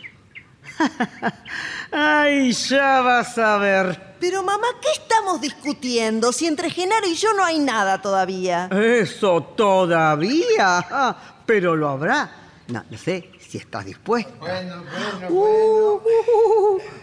Ay, 1.91 2.53
ya 2.53 3.01
vas 3.01 3.39
a 3.39 3.57
ver. 3.57 4.17
Pero 4.21 4.43
mamá, 4.43 4.67
¿qué 4.83 5.01
estamos 5.01 5.41
discutiendo 5.41 6.31
si 6.31 6.47
entre 6.47 6.69
Genaro 6.69 7.07
y 7.07 7.15
yo 7.15 7.33
no 7.33 7.43
hay 7.43 7.59
nada 7.59 8.03
todavía? 8.03 8.69
Eso 8.71 9.43
todavía. 9.57 11.17
Pero 11.47 11.75
lo 11.75 11.89
habrá. 11.89 12.48
No, 12.69 12.85
no 12.91 12.99
sé 12.99 13.31
si 13.41 13.57
estás 13.57 13.87
dispuesta. 13.87 14.31
Bueno, 14.41 14.83
bueno, 15.29 16.01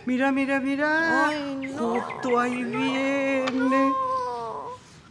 Mira, 0.05 0.31
mira, 0.31 0.59
mira. 0.59 1.31
Justo 1.75 2.39
ahí 2.39 2.63
viene. 2.63 3.91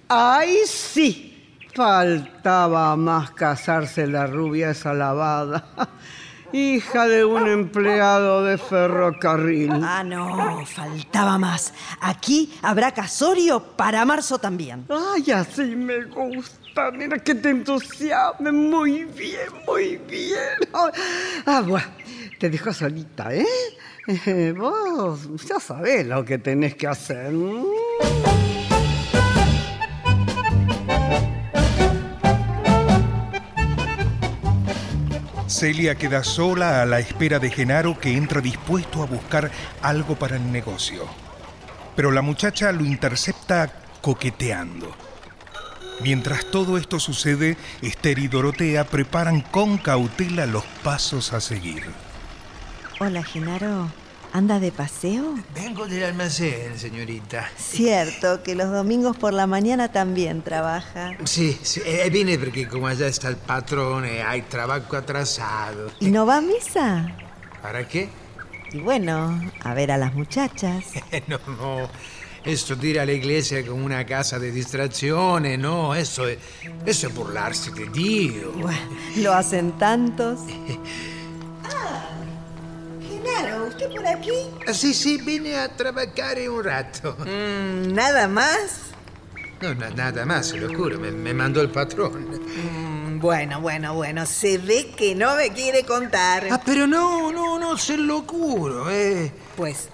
¡Ay, 0.08 0.58
sí! 0.64 1.58
Faltaba 1.74 2.94
más 2.94 3.32
casarse 3.32 4.06
la 4.06 4.28
rubia 4.28 4.70
esa 4.70 4.94
lavada. 4.94 5.66
Hija 6.52 7.08
de 7.08 7.24
un 7.24 7.48
empleado 7.48 8.44
de 8.44 8.56
ferrocarril. 8.56 9.72
Ah, 9.82 10.04
no, 10.04 10.64
faltaba 10.66 11.36
más. 11.36 11.74
Aquí 12.00 12.54
habrá 12.62 12.92
casorio 12.92 13.60
para 13.60 14.04
marzo 14.04 14.38
también. 14.38 14.86
Ay, 14.88 15.32
así 15.32 15.74
me 15.74 16.04
gusta. 16.04 16.63
Mira 16.92 17.18
que 17.18 17.34
te 17.34 17.50
entusiasme. 17.50 18.50
Muy 18.52 19.04
bien, 19.04 19.48
muy 19.66 19.96
bien. 20.08 20.58
Ah, 21.46 21.62
bueno, 21.66 21.86
te 22.38 22.50
dejo 22.50 22.72
solita, 22.72 23.32
¿eh? 23.34 23.46
Eh, 24.06 24.52
Vos 24.56 25.20
ya 25.46 25.60
sabés 25.60 26.06
lo 26.06 26.24
que 26.24 26.38
tenés 26.38 26.74
que 26.74 26.86
hacer. 26.86 27.32
Celia 35.46 35.94
queda 35.94 36.24
sola 36.24 36.82
a 36.82 36.86
la 36.86 36.98
espera 36.98 37.38
de 37.38 37.48
Genaro 37.50 37.98
que 37.98 38.16
entra 38.16 38.40
dispuesto 38.40 39.02
a 39.02 39.06
buscar 39.06 39.50
algo 39.82 40.16
para 40.16 40.36
el 40.36 40.50
negocio. 40.50 41.06
Pero 41.94 42.10
la 42.10 42.22
muchacha 42.22 42.72
lo 42.72 42.84
intercepta 42.84 43.70
coqueteando. 44.02 45.13
Mientras 46.00 46.44
todo 46.50 46.76
esto 46.76 46.98
sucede, 46.98 47.56
Esther 47.80 48.18
y 48.18 48.28
Dorotea 48.28 48.84
preparan 48.84 49.40
con 49.40 49.78
cautela 49.78 50.46
los 50.46 50.64
pasos 50.82 51.32
a 51.32 51.40
seguir. 51.40 51.84
Hola, 53.00 53.22
Genaro. 53.22 53.88
¿Anda 54.32 54.58
de 54.58 54.72
paseo? 54.72 55.36
Vengo 55.54 55.86
del 55.86 56.02
almacén, 56.02 56.76
señorita. 56.76 57.48
Cierto 57.56 58.42
que 58.42 58.56
los 58.56 58.68
domingos 58.72 59.16
por 59.16 59.32
la 59.32 59.46
mañana 59.46 59.92
también 59.92 60.42
trabaja. 60.42 61.16
Sí, 61.22 61.56
sí, 61.62 61.80
eh, 61.86 62.10
vine 62.10 62.36
porque 62.36 62.66
como 62.66 62.88
allá 62.88 63.06
está 63.06 63.28
el 63.28 63.36
patrón, 63.36 64.04
eh, 64.04 64.24
hay 64.24 64.42
trabajo 64.42 64.96
atrasado. 64.96 65.92
¿Y 66.00 66.10
no 66.10 66.26
va 66.26 66.38
a 66.38 66.40
misa? 66.40 67.14
¿Para 67.62 67.86
qué? 67.86 68.08
Y 68.72 68.80
bueno, 68.80 69.40
a 69.62 69.72
ver 69.72 69.92
a 69.92 69.98
las 69.98 70.12
muchachas. 70.14 70.84
no, 71.28 71.38
no. 71.46 71.88
Esto 72.44 72.76
de 72.76 72.88
ir 72.88 73.00
a 73.00 73.06
la 73.06 73.12
iglesia 73.12 73.64
como 73.66 73.84
una 73.86 74.04
casa 74.04 74.38
de 74.38 74.50
distracciones, 74.52 75.58
no, 75.58 75.94
eso 75.94 76.26
es, 76.28 76.38
eso 76.84 77.06
es 77.08 77.14
burlarse 77.14 77.70
de 77.70 77.86
Dios. 77.88 78.54
Bueno, 78.56 78.78
lo 79.16 79.32
hacen 79.32 79.72
tantos. 79.78 80.40
Genaro, 83.08 83.66
¿usted 83.68 83.90
por 83.94 84.06
aquí? 84.06 84.30
Ah, 84.66 84.74
Sí, 84.74 84.92
sí, 84.92 85.18
vine 85.24 85.56
a 85.56 85.74
trabajar 85.74 86.36
un 86.50 86.62
rato. 86.64 87.16
Mm, 87.20 87.94
¿Nada 87.94 88.28
más? 88.28 88.80
No, 89.62 89.74
na- 89.74 89.90
nada 89.90 90.26
más, 90.26 90.48
se 90.48 90.58
lo 90.58 90.68
juro, 90.76 90.98
me, 90.98 91.10
me 91.10 91.32
mandó 91.32 91.62
el 91.62 91.70
patrón. 91.70 92.28
Mm, 92.30 92.93
bueno, 93.24 93.58
bueno, 93.62 93.94
bueno, 93.94 94.26
se 94.26 94.58
ve 94.58 94.92
que 94.94 95.14
no 95.14 95.34
me 95.36 95.48
quiere 95.48 95.82
contar. 95.84 96.46
Ah, 96.50 96.60
pero 96.62 96.86
no, 96.86 97.32
no, 97.32 97.58
no, 97.58 97.78
se 97.78 97.96
lo 97.96 98.20
juro, 98.20 98.90
eh. 98.90 99.32
Pues, 99.56 99.88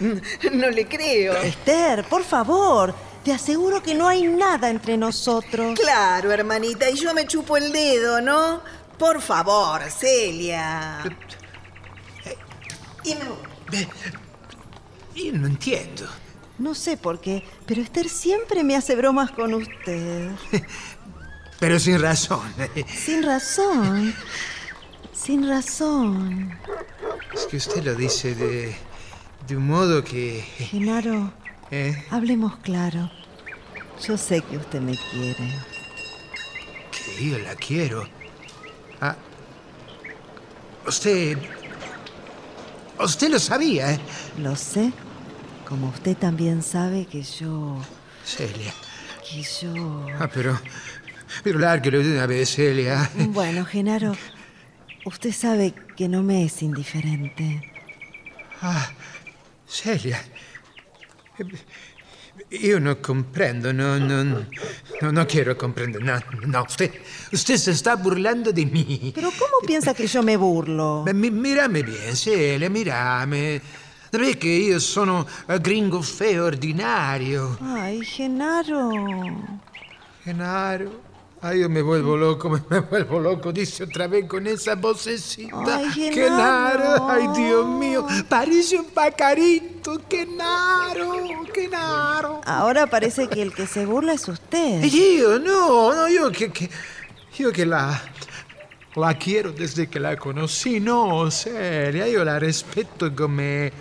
no 0.52 0.68
le 0.68 0.88
creo. 0.88 1.32
Esther, 1.34 2.02
por 2.02 2.24
favor, 2.24 2.92
te 3.22 3.32
aseguro 3.32 3.80
que 3.80 3.94
no 3.94 4.08
hay 4.08 4.24
nada 4.24 4.68
entre 4.68 4.96
nosotros. 4.96 5.78
Claro, 5.78 6.32
hermanita, 6.32 6.90
y 6.90 6.96
yo 6.96 7.14
me 7.14 7.24
chupo 7.24 7.56
el 7.56 7.70
dedo, 7.70 8.20
¿no? 8.20 8.62
Por 8.98 9.20
favor, 9.20 9.82
Celia. 9.88 11.04
Y 13.04 13.14
me 13.14 13.24
voy. 13.28 13.88
No 15.34 15.46
entiendo. 15.46 16.08
No 16.58 16.74
sé 16.74 16.96
por 16.96 17.20
qué, 17.20 17.44
pero 17.64 17.80
Esther 17.80 18.08
siempre 18.08 18.62
me 18.64 18.76
hace 18.76 18.94
bromas 18.96 19.30
con 19.30 19.54
usted. 19.54 20.30
Pero 21.62 21.78
sin 21.78 22.00
razón. 22.02 22.52
Sin 22.88 23.22
razón. 23.22 24.12
Sin 25.12 25.48
razón. 25.48 26.58
Es 27.32 27.46
que 27.46 27.56
usted 27.56 27.84
lo 27.84 27.94
dice 27.94 28.34
de, 28.34 28.74
de 29.46 29.56
un 29.56 29.68
modo 29.68 30.02
que... 30.02 30.44
Genaro, 30.58 31.32
¿eh? 31.70 32.04
hablemos 32.10 32.56
claro. 32.64 33.08
Yo 34.04 34.18
sé 34.18 34.40
que 34.40 34.56
usted 34.56 34.80
me 34.80 34.98
quiere. 35.12 35.54
Que 36.90 37.30
yo 37.30 37.38
la 37.38 37.54
quiero. 37.54 38.08
Ah, 39.00 39.14
usted... 40.84 41.38
Usted 42.98 43.30
lo 43.30 43.38
sabía, 43.38 43.92
¿eh? 43.92 44.00
Lo 44.38 44.56
sé. 44.56 44.92
Como 45.68 45.90
usted 45.90 46.16
también 46.16 46.60
sabe 46.60 47.06
que 47.06 47.22
yo... 47.22 47.80
Celia. 48.24 48.74
que 49.30 49.42
yo... 49.42 50.06
Ah, 50.18 50.28
pero... 50.34 50.58
Pero 51.42 51.58
lárguelo 51.58 51.98
de 52.00 52.12
una 52.12 52.26
vez, 52.26 52.54
Celia. 52.54 53.10
Bueno, 53.14 53.64
Genaro, 53.64 54.16
usted 55.04 55.32
sabe 55.32 55.72
que 55.96 56.08
no 56.08 56.22
me 56.22 56.44
es 56.44 56.62
indiferente. 56.62 57.62
Ah, 58.60 58.90
Celia. 59.66 60.20
Io 62.50 62.78
non 62.80 63.00
comprendo, 63.00 63.72
no, 63.72 63.98
no, 63.98 64.24
no, 64.24 65.12
no 65.12 65.26
quiero 65.26 65.56
comprender. 65.56 66.02
No, 66.02 66.16
no, 66.46 66.62
usted, 66.64 66.90
usted 67.32 67.56
se 67.56 67.72
está 67.72 67.94
burlando 67.96 68.52
de 68.52 68.64
mí. 68.66 69.12
Pero 69.14 69.30
¿cómo 69.38 69.60
piensa 69.66 69.92
que 69.94 70.06
yo 70.06 70.22
me 70.22 70.36
burlo? 70.36 71.04
Mi- 71.14 71.30
mirame 71.30 71.82
bien, 71.82 72.16
Celia, 72.16 72.68
mirame. 72.70 73.60
Vedi 74.12 74.34
che 74.36 74.48
io 74.48 74.78
sono 74.80 75.26
gringo 75.60 76.02
feo 76.02 76.44
ordinario. 76.44 77.56
Ay, 77.62 78.04
Genaro. 78.04 79.60
Genaro. 80.24 81.00
Ay, 81.44 81.60
yo 81.60 81.68
me 81.68 81.82
vuelvo 81.82 82.16
loco, 82.16 82.48
me, 82.48 82.62
me 82.70 82.80
vuelvo 82.80 83.18
loco, 83.18 83.50
dice 83.52 83.82
otra 83.82 84.06
vez 84.06 84.26
con 84.28 84.46
esa 84.46 84.76
vocecita. 84.76 85.76
Ay, 85.76 85.90
Genaro. 85.90 86.14
Genaro, 86.14 87.08
ay, 87.10 87.28
Dios 87.34 87.66
mío, 87.66 88.06
parece 88.28 88.76
un 88.76 88.86
pacarito, 88.86 90.00
Genaro, 90.08 91.44
Genaro. 91.52 92.40
Ahora 92.44 92.86
parece 92.86 93.26
que 93.28 93.42
el 93.42 93.52
que 93.52 93.66
se 93.66 93.84
burla 93.86 94.12
es 94.12 94.28
usted. 94.28 94.84
Io, 94.84 95.40
no, 95.40 95.92
no, 95.92 96.06
io 96.08 96.30
che, 96.30 96.52
che- 96.52 96.70
io 97.38 97.50
che 97.50 97.64
la, 97.64 98.00
la 98.94 99.14
quiero 99.16 99.50
desde 99.50 99.88
che 99.88 99.98
la 99.98 100.16
conosci, 100.16 100.78
no, 100.78 101.28
seria, 101.30 102.06
io 102.06 102.22
la 102.22 102.38
rispetto 102.38 103.12
come, 103.12 103.72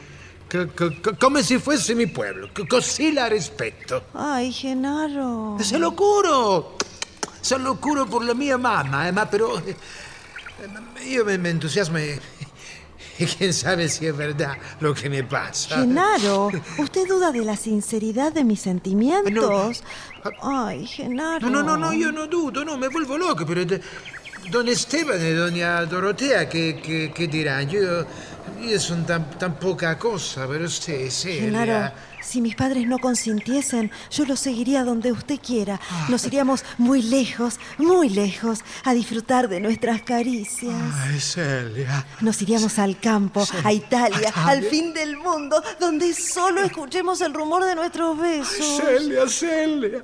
co- 0.50 0.66
co- 0.76 0.96
co- 1.00 1.16
come 1.16 1.44
se 1.44 1.60
fosse 1.60 1.94
mi 1.94 2.08
pueblo, 2.08 2.50
co- 2.52 2.66
così 2.66 3.14
la 3.14 3.28
rispetto. 3.28 4.06
Ay, 4.14 4.50
Genaro. 4.52 5.58
Se 5.60 5.78
lo 5.78 5.92
curo, 5.94 6.78
se 7.42 7.58
lo 7.58 7.76
curo 7.80 8.06
por 8.06 8.24
la 8.24 8.34
mia 8.34 8.58
mamma, 8.58 9.08
eh, 9.08 9.12
ma 9.12 9.26
però 9.26 9.60
eh, 9.60 11.38
mi 11.38 11.50
entusiasmo 11.50 11.98
e 11.98 12.20
quién 13.38 13.54
sabe 13.54 13.88
si 13.88 14.08
es 14.08 14.16
verdad 14.16 14.58
lo 14.80 14.94
que 14.94 15.10
me 15.10 15.24
pasa. 15.24 15.78
Genaro, 15.80 16.50
¿usted 16.78 17.08
duda 17.08 17.32
de 17.32 17.44
la 17.46 17.56
sinceridad 17.56 18.34
de 18.34 18.44
mis 18.44 18.62
sentimientos? 18.62 19.84
Ay, 20.42 20.86
Genaro. 20.88 21.50
No, 21.50 21.62
no, 21.62 21.64
no, 21.64 21.78
no, 21.78 21.94
io 21.94 22.12
non 22.12 22.30
dudo, 22.30 22.64
no, 22.64 22.78
me 22.78 22.88
vuelvo 22.90 23.18
loco, 23.18 23.46
pero 23.46 23.66
de- 23.66 23.82
don 24.50 24.68
Esteban 24.68 25.22
e 25.22 25.34
doña 25.34 25.86
Dorotea, 25.86 26.48
che, 26.48 26.80
che 27.14 27.28
diranno? 27.28 27.72
Io, 27.72 28.06
io 28.62 28.80
sono 28.80 29.04
tan, 29.06 29.30
tan 29.38 29.56
poca 29.56 29.98
cosa, 29.98 30.48
pero 30.48 30.66
usted, 30.66 31.10
Celia... 31.10 31.42
Genaro, 31.42 31.92
si 32.22 32.40
mis 32.42 32.56
padres 32.56 32.88
no 32.88 33.00
consintiesen, 33.00 33.92
yo 34.12 34.26
lo 34.26 34.36
seguiría 34.36 34.84
donde 34.84 35.12
usted 35.12 35.40
quiera. 35.40 35.80
Ah. 35.90 36.08
Nos 36.10 36.26
iríamos 36.26 36.64
muy 36.78 37.02
lejos, 37.02 37.60
muy 37.78 38.10
lejos, 38.10 38.60
a 38.84 38.94
disfrutar 38.94 39.50
de 39.50 39.60
nuestras 39.60 40.02
caricias. 40.04 40.76
Ay, 40.94 41.20
Celia... 41.20 42.06
Nos 42.22 42.42
iríamos 42.42 42.78
al 42.80 43.00
campo, 43.00 43.46
a 43.64 43.74
Italia, 43.74 44.32
Ah, 44.36 44.50
al 44.50 44.64
fin 44.64 44.94
del 44.94 45.18
mundo, 45.18 45.62
donde 45.80 46.14
solo 46.14 46.64
escuchemos 46.64 47.22
el 47.22 47.34
rumor 47.34 47.66
de 47.66 47.76
nuestros 47.76 48.18
besos. 48.18 48.82
Celia, 48.82 49.28
Celia. 49.28 50.04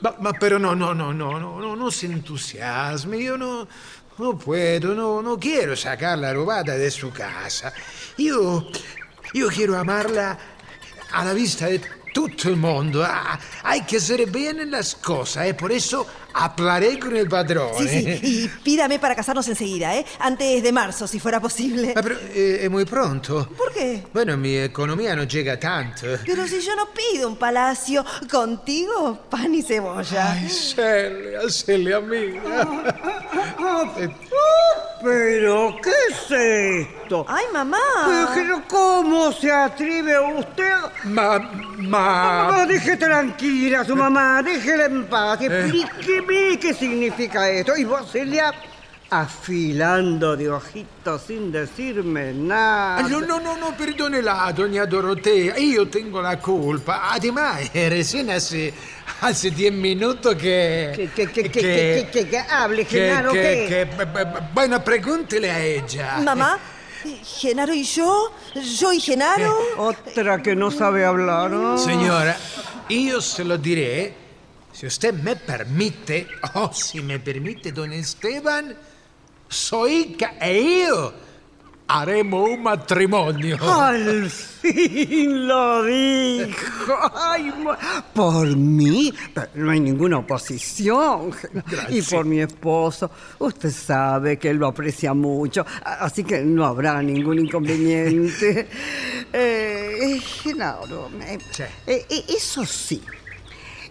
Ma, 0.00 0.14
ma 0.18 0.32
però 0.32 0.58
no, 0.58 0.74
no, 0.74 0.94
no, 0.94 1.12
no, 1.12 1.38
no, 1.38 1.60
no, 1.60 1.74
non 1.74 1.92
si 1.92 2.06
entusiasmi, 2.06 3.18
io 3.18 3.36
no, 3.36 3.68
no 4.20 4.36
puedo, 4.36 4.94
no, 4.94 5.22
no 5.22 5.38
quiero 5.38 5.74
sacarla 5.74 6.34
robada 6.34 6.76
de 6.76 6.90
su 6.90 7.10
casa. 7.10 7.72
Io, 8.18 8.68
io 9.32 9.48
quiero 9.48 9.78
amarla 9.78 10.38
a 11.12 11.24
la 11.24 11.32
vista 11.32 11.66
de 11.66 11.80
todo 12.12 12.28
el 12.44 12.56
mundo. 12.56 13.02
Ah, 13.02 13.40
hay 13.62 13.82
que 13.82 13.96
hacer 13.96 14.30
bien 14.30 14.70
las 14.70 14.94
cosas, 14.94 15.46
¿eh? 15.46 15.54
por 15.54 15.72
eso 15.72 16.06
hablaré 16.34 16.98
con 16.98 17.16
el 17.16 17.28
padrón. 17.28 17.70
Sí, 17.78 17.88
sí, 17.88 18.04
¿eh? 18.06 18.20
y 18.22 18.48
pídame 18.62 18.98
para 18.98 19.14
casarnos 19.14 19.46
enseguida, 19.48 19.94
¿eh? 19.96 20.04
Antes 20.18 20.62
de 20.62 20.72
marzo, 20.72 21.06
si 21.06 21.18
fuera 21.20 21.40
posible. 21.40 21.94
Ah, 21.96 22.00
pero 22.02 22.16
eh, 22.34 22.60
es 22.62 22.70
muy 22.70 22.84
pronto. 22.84 23.48
¿Por 23.56 23.72
qué? 23.72 24.04
Bueno, 24.12 24.36
mi 24.36 24.56
economía 24.56 25.14
no 25.16 25.24
llega 25.24 25.58
tanto. 25.58 26.06
Pero 26.24 26.46
si 26.46 26.60
yo 26.60 26.74
no 26.76 26.88
pido 26.90 27.28
un 27.28 27.36
palacio, 27.36 28.04
contigo, 28.30 29.18
pan 29.28 29.54
y 29.54 29.62
cebolla. 29.62 30.32
Ay, 30.32 30.48
Celia, 30.48 31.48
Celia 31.48 32.00
mía. 32.00 32.42
¿Pero 35.02 35.76
qué 35.82 35.90
es 36.10 36.30
esto? 36.30 37.24
Ay, 37.26 37.46
mamá. 37.52 37.78
Pero, 38.34 38.62
¿cómo 38.68 39.32
se 39.32 39.50
atreve 39.50 40.18
usted? 40.38 40.74
Ma, 41.04 41.38
ma... 41.78 42.50
Mamá, 42.50 42.66
deje 42.66 42.96
tranquila 42.96 43.80
a 43.80 43.84
su 43.84 43.96
mamá, 43.96 44.42
déjela 44.42 44.84
en 44.84 45.06
paz. 45.06 45.40
Explíqueme 46.20 46.58
qué 46.58 46.74
significa 46.74 47.48
esto. 47.50 47.76
Y 47.76 47.84
vos, 47.84 48.10
Celia, 48.10 48.52
afilando 49.10 50.36
de 50.36 50.50
ojitos 50.50 51.22
sin 51.26 51.50
decirme 51.50 52.32
nada. 52.32 53.02
No, 53.08 53.20
no, 53.20 53.40
no, 53.40 53.56
no, 53.56 53.76
perdónela, 53.76 54.52
doña 54.52 54.86
Dorotea, 54.86 55.58
io 55.58 55.88
tengo 55.88 56.22
la 56.22 56.38
colpa. 56.38 57.10
Además, 57.12 57.62
eh, 57.74 57.88
recién 57.90 58.30
hace, 58.30 58.72
hace 59.20 59.50
diez 59.50 59.72
minutos 59.72 60.34
que... 60.36 60.92
Que, 60.94 61.08
que, 61.08 61.26
que, 61.32 61.42
que, 61.50 61.60
que, 61.60 62.08
que, 62.12 62.28
que 62.28 62.38
hable, 62.38 62.84
Genaro, 62.84 63.32
que, 63.32 63.88
b- 63.96 64.04
b- 64.04 64.26
bueno, 64.54 64.82
pregúntele 64.84 65.50
a 65.50 65.60
ella. 65.60 66.18
Mamá, 66.22 66.58
Genaro 67.24 67.74
y 67.74 67.82
yo, 67.82 68.32
yo 68.78 68.92
y 68.92 69.00
Genaro. 69.00 69.56
Otra 69.78 70.40
que 70.42 70.54
no 70.54 70.70
sabe 70.70 71.04
hablar, 71.04 71.50
¿no? 71.50 71.78
Señora, 71.78 72.36
io 72.88 73.20
se 73.20 73.42
lo 73.42 73.58
diré, 73.58 74.14
si 74.80 74.86
usted 74.86 75.12
me 75.12 75.36
permite, 75.36 76.26
o 76.54 76.72
si 76.72 77.02
me 77.02 77.18
permite, 77.18 77.70
don 77.70 77.92
Esteban, 77.92 78.74
Soica 79.46 80.36
e 80.40 80.84
io 80.86 81.12
haremos 81.86 82.48
un 82.48 82.62
matrimonio. 82.62 83.58
Al 83.60 84.30
fin 84.30 85.46
lo 85.48 85.82
dijo. 85.82 86.94
Ay, 87.14 87.52
por 88.14 88.46
mí 88.56 89.12
no 89.54 89.70
hay 89.72 89.80
ninguna 89.80 90.18
oposición. 90.18 91.32
Y 91.90 92.00
por 92.02 92.24
mi 92.24 92.40
esposo, 92.40 93.10
usted 93.40 93.70
sabe 93.70 94.38
que 94.38 94.50
él 94.50 94.56
lo 94.58 94.68
aprecia 94.68 95.12
mucho, 95.12 95.66
así 95.84 96.22
que 96.24 96.40
no 96.42 96.64
habrá 96.64 97.02
ningún 97.02 97.38
inconveniente. 97.40 98.68
Eh, 99.32 100.20
Genaro, 100.42 101.08
eh, 101.22 101.38
Sí. 101.52 101.62
eh, 101.86 102.06
eh, 102.10 102.24
eso 102.36 102.64
sí, 102.66 103.00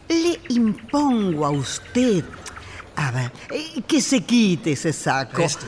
le 0.09 0.39
impongo 0.49 1.45
a 1.45 1.51
usted, 1.51 2.23
a 2.95 3.11
ver, 3.11 3.31
eh, 3.51 3.81
que 3.87 4.01
se 4.01 4.21
quite 4.21 4.73
ese 4.73 4.91
saco. 4.91 5.41
Este. 5.41 5.65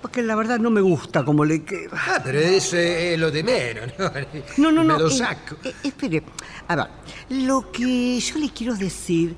Porque 0.00 0.22
la 0.22 0.36
verdad 0.36 0.60
no 0.60 0.70
me 0.70 0.80
gusta 0.80 1.24
como 1.24 1.44
le 1.44 1.64
queda. 1.64 1.90
Ah, 2.06 2.20
pero 2.22 2.38
eso 2.38 2.76
es 2.76 3.18
lo 3.18 3.30
de 3.32 3.42
menos, 3.42 3.88
¿no? 3.98 4.10
No, 4.58 4.70
no, 4.70 4.84
no. 4.84 4.94
Me 4.96 5.02
lo 5.02 5.08
eh, 5.08 5.10
saco. 5.10 5.56
eh, 5.64 5.74
espere. 5.82 6.22
A 6.68 6.76
ver, 6.76 6.86
lo 7.30 7.72
que 7.72 8.20
yo 8.20 8.38
le 8.38 8.50
quiero 8.50 8.76
decir 8.76 9.34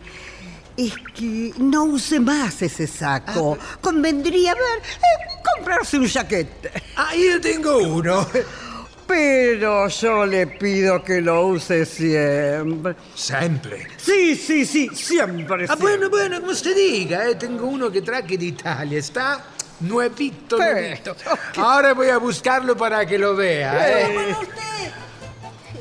es 0.77 0.93
que 1.15 1.55
no 1.59 1.85
use 1.85 2.21
más 2.21 2.61
ese 2.63 2.87
saco. 2.87 3.57
Convendría, 3.81 4.53
a 4.53 4.55
ver, 4.55 4.83
eh, 4.83 5.41
comprarse 5.57 5.99
un 5.99 6.09
jaquete. 6.09 6.71
Ah, 6.97 7.15
io 7.17 7.41
tengo 7.41 7.79
uno. 7.79 8.27
Pero 9.11 9.89
yo 9.89 10.25
le 10.25 10.47
pido 10.47 11.03
que 11.03 11.21
lo 11.21 11.47
use 11.49 11.85
siempre. 11.85 12.95
Sempre. 13.15 13.89
Sí, 13.97 14.37
sí, 14.37 14.65
sí, 14.65 14.89
siempre. 14.95 15.65
Ah, 15.65 15.75
siempre. 15.77 15.77
bueno, 15.77 16.11
bueno, 16.11 16.41
como 16.41 16.53
usted 16.53 16.77
diga, 16.77 17.29
eh, 17.29 17.35
tengo 17.35 17.67
uno 17.67 17.91
que 17.91 18.03
traje 18.03 18.39
de 18.39 18.45
Italia, 18.45 18.99
está 19.01 19.45
nuevito, 19.81 20.59
nuevito. 20.59 21.17
Ahora 21.57 21.93
voy 21.93 22.09
a 22.09 22.19
buscarlo 22.19 22.77
para 22.77 23.05
que 23.05 23.19
lo 23.19 23.35
vea. 23.35 24.01
eh. 24.01 24.13
Bueno, 24.15 24.39
usted. 24.41 24.93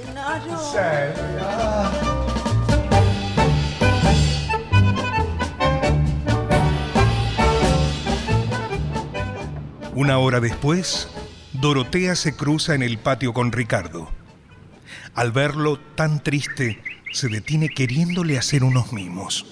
Genaro. 0.08 2.00
Una 9.96 10.18
hora 10.20 10.40
después, 10.40 11.08
Dorotea 11.62 12.16
se 12.16 12.38
cruza 12.38 12.74
en 12.74 12.84
el 12.84 12.98
patio 12.98 13.34
con 13.34 13.52
Ricardo. 13.52 14.10
Al 15.14 15.34
verlo 15.34 15.78
tan 15.96 16.24
triste, 16.24 16.82
se 17.12 17.28
detiene 17.28 17.68
queriéndole 17.68 18.38
hacer 18.38 18.64
unos 18.64 18.94
mimos. 18.94 19.46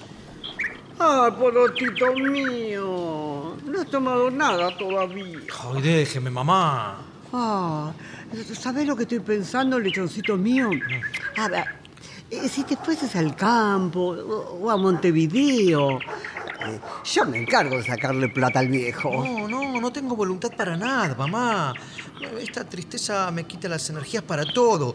Ay, 0.98 1.30
porotito 1.32 2.14
mío. 2.14 3.56
No 3.62 3.80
has 3.80 3.90
tomado 3.90 4.30
nada 4.30 4.74
todavía. 4.78 5.38
Ay, 5.74 5.82
déjeme, 5.82 6.30
mamá. 6.30 6.98
Ah, 7.30 7.92
¿sabes 8.54 8.86
lo 8.86 8.96
que 8.96 9.02
estoy 9.02 9.20
pensando, 9.20 9.78
lechoncito 9.78 10.38
mío? 10.38 10.70
A 11.36 11.48
ver, 11.48 11.64
eh, 12.30 12.48
si 12.48 12.64
te 12.64 12.76
fueses 12.76 13.14
al 13.16 13.36
campo 13.36 14.16
o 14.16 14.58
o 14.62 14.70
a 14.70 14.78
Montevideo, 14.78 15.98
eh, 15.98 16.80
yo 17.04 17.24
me 17.26 17.38
encargo 17.38 17.76
de 17.76 17.84
sacarle 17.84 18.28
plata 18.28 18.58
al 18.60 18.68
viejo. 18.68 19.10
No, 19.24 19.46
no, 19.46 19.80
no 19.80 19.92
tengo 19.92 20.16
voluntad 20.16 20.50
para 20.56 20.76
nada, 20.76 21.14
mamá. 21.14 21.74
Esta 22.40 22.64
tristeza 22.68 23.30
me 23.30 23.44
quita 23.44 23.68
las 23.68 23.88
energías 23.90 24.22
para 24.22 24.44
todo. 24.44 24.94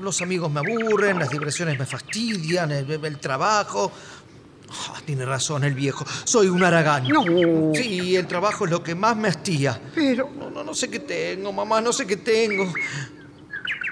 Los 0.00 0.22
amigos 0.22 0.50
me 0.50 0.60
aburren, 0.60 1.18
las 1.18 1.30
diversiones 1.30 1.78
me 1.78 1.86
fastidian, 1.86 2.70
el, 2.72 2.90
el 3.04 3.18
trabajo. 3.18 3.92
Ah, 4.70 5.00
tiene 5.04 5.24
razón 5.24 5.64
el 5.64 5.74
viejo, 5.74 6.04
soy 6.24 6.46
un 6.48 6.62
aragán. 6.62 7.08
No. 7.08 7.24
Sí, 7.74 8.14
el 8.14 8.26
trabajo 8.26 8.64
es 8.66 8.70
lo 8.70 8.82
que 8.82 8.94
más 8.94 9.16
me 9.16 9.28
hastía. 9.28 9.80
Pero, 9.94 10.30
No, 10.38 10.48
no, 10.48 10.62
no 10.62 10.74
sé 10.74 10.88
qué 10.88 11.00
tengo, 11.00 11.52
mamá, 11.52 11.80
no 11.80 11.92
sé 11.92 12.06
qué 12.06 12.16
tengo. 12.16 12.72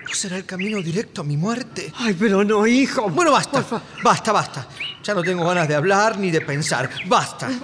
¿No 0.08 0.14
será 0.14 0.36
el 0.38 0.44
camino 0.46 0.80
directo 0.80 1.20
a 1.20 1.24
mi 1.24 1.36
muerte? 1.36 1.92
ay, 1.96 2.14
pero 2.18 2.42
no, 2.42 2.66
hijo. 2.66 3.08
Bueno, 3.10 3.30
basta, 3.32 3.62
basta, 4.02 4.32
basta. 4.32 4.66
Ya 5.04 5.14
no 5.14 5.22
tengo 5.22 5.46
ganas 5.46 5.68
de 5.68 5.74
hablar 5.74 6.18
ni 6.18 6.30
de 6.30 6.40
pensar. 6.40 6.88
Basta. 7.06 7.50
Eh, 7.50 7.58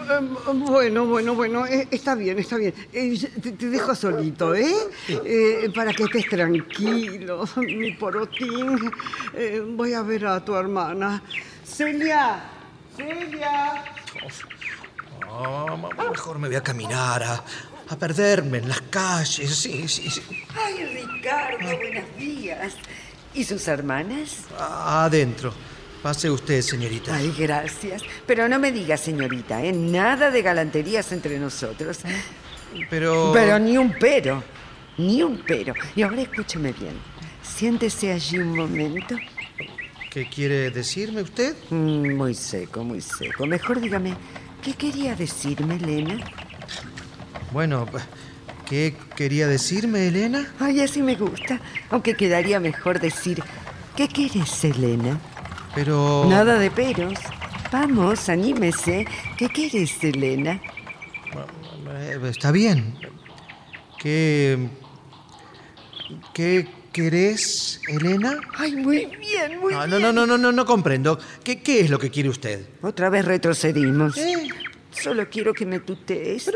Bueno, 0.55 1.07
bueno, 1.07 1.34
bueno, 1.34 1.66
eh, 1.66 1.88
está 1.90 2.14
bien, 2.14 2.38
está 2.38 2.57
bien. 2.57 2.74
Eh, 2.92 3.18
Te, 3.42 3.53
te 3.53 3.66
dejo 3.70 3.95
solito, 3.95 4.55
¿eh? 4.55 4.74
Eh, 5.09 5.70
Para 5.74 5.92
que 5.92 6.05
estés 6.05 6.28
tranquilo, 6.28 7.49
mi 7.57 7.92
porotín. 7.92 8.90
Eh, 9.34 9.62
voy 9.66 9.95
a 9.95 10.03
ver 10.03 10.26
a 10.26 10.45
tu 10.45 10.55
hermana. 10.55 11.22
Celia, 11.64 12.45
Celia. 12.97 13.84
Mamá, 15.26 15.88
mejor 16.11 16.38
me 16.38 16.49
voy 16.49 16.57
a 16.57 16.62
caminar, 16.62 17.22
a, 17.22 17.45
a 17.89 17.97
perderme 17.97 18.59
en 18.59 18.68
las 18.68 18.80
calles. 18.82 19.55
Sí, 19.55 19.89
sí, 19.89 20.11
sí. 20.11 20.22
Ay, 20.55 21.03
Ricardo, 21.03 21.76
buenos 21.76 22.16
días. 22.16 22.74
¿Y 23.35 23.45
sus 23.45 23.66
hermanas? 23.68 24.45
Adentro. 24.59 25.53
Pase 26.03 26.30
usted, 26.30 26.61
señorita. 26.61 27.14
Ay, 27.14 27.35
gracias. 27.37 28.03
Pero 28.26 28.49
no 28.49 28.59
me 28.59 28.72
diga, 28.72 28.97
señorita, 28.97 29.64
¿eh? 29.64 29.72
Nada 29.72 30.30
de 30.30 30.43
galanterías 30.43 31.11
entre 31.12 31.39
nosotros. 31.39 32.01
Pero. 32.91 33.30
Pero 33.32 33.59
ni 33.59 33.78
un 33.78 33.95
pero. 33.99 34.43
Ni 34.99 35.22
un 35.22 35.43
pero. 35.47 35.74
Y 35.97 36.03
ahora 36.03 36.22
escúcheme 36.22 36.72
bien. 36.72 36.95
Siéntese 37.43 38.12
allí 38.12 38.39
un 38.39 38.57
momento. 38.57 39.16
¿Qué 40.11 40.28
quiere 40.28 40.70
decirme 40.70 41.22
usted? 41.22 41.57
Mm, 41.70 42.14
muy 42.14 42.35
seco, 42.35 42.85
muy 42.85 43.01
seco. 43.01 43.47
Mejor 43.47 43.80
dígame, 43.80 44.14
¿qué 44.62 44.74
quería 44.74 45.14
decirme, 45.16 45.76
Elena? 45.76 46.24
Bueno, 47.55 47.86
¿qué 48.68 48.96
quería 49.14 49.46
decirme, 49.46 50.09
Elena? 50.09 50.52
Ay, 50.59 50.80
así 50.80 51.00
me 51.02 51.14
gusta. 51.14 51.61
Aunque 51.88 52.16
quedaría 52.16 52.59
mejor 52.59 52.98
decir, 52.98 53.40
¿qué 53.96 54.09
quieres, 54.09 54.64
Elena? 54.64 55.20
Pero. 55.72 56.26
Nada 56.28 56.59
de 56.59 56.68
peros. 56.72 57.14
Vamos, 57.70 58.28
anímese. 58.28 59.07
¿Qué 59.36 59.48
quieres, 59.48 60.02
Elena? 60.02 60.61
Está 62.24 62.50
bien. 62.50 62.98
¿Qué. 64.00 64.59
¿Qué 66.34 66.66
querés, 66.92 67.80
Elena? 67.86 68.40
Ay, 68.59 68.74
muy 68.74 69.07
bien, 69.07 69.61
muy 69.61 69.74
No, 69.74 69.86
bien. 69.86 69.90
no, 69.90 69.98
no, 70.00 70.12
no, 70.12 70.26
no, 70.26 70.38
no, 70.38 70.50
no 70.50 70.66
comprendo. 70.66 71.20
¿Qué, 71.44 71.62
¿Qué 71.62 71.78
es 71.82 71.90
lo 71.90 72.00
que 72.00 72.11
quiere 72.11 72.30
usted? 72.30 72.66
Otra 72.82 73.11
vez 73.11 73.24
retrocedimos. 73.24 74.18
¿Eh? 74.18 74.48
Solo 74.90 75.30
quiero 75.30 75.55
que 75.55 75.66
me 75.66 75.78
tutees. 75.78 76.50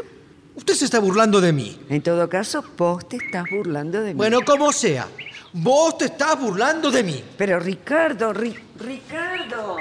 Usted 0.59 0.75
se 0.75 0.85
está 0.87 0.99
burlando 0.99 1.41
de 1.41 1.53
mí. 1.53 1.79
En 1.89 2.03
todo 2.03 2.29
caso, 2.29 2.65
vos 2.77 3.09
te 3.09 3.17
estás 3.17 3.45
burlando 3.49 4.01
de 4.03 4.13
mí. 4.13 4.19
Bueno, 4.19 4.41
como 4.45 4.73
sea. 4.73 5.07
Vos 5.53 5.97
te 5.99 6.07
estás 6.07 6.39
burlando 6.39 6.91
de 6.91 7.05
mí. 7.05 7.23
Pero 7.37 7.61
Ricardo, 7.61 8.35
Ri- 8.35 8.59
Ricardo. 8.81 9.77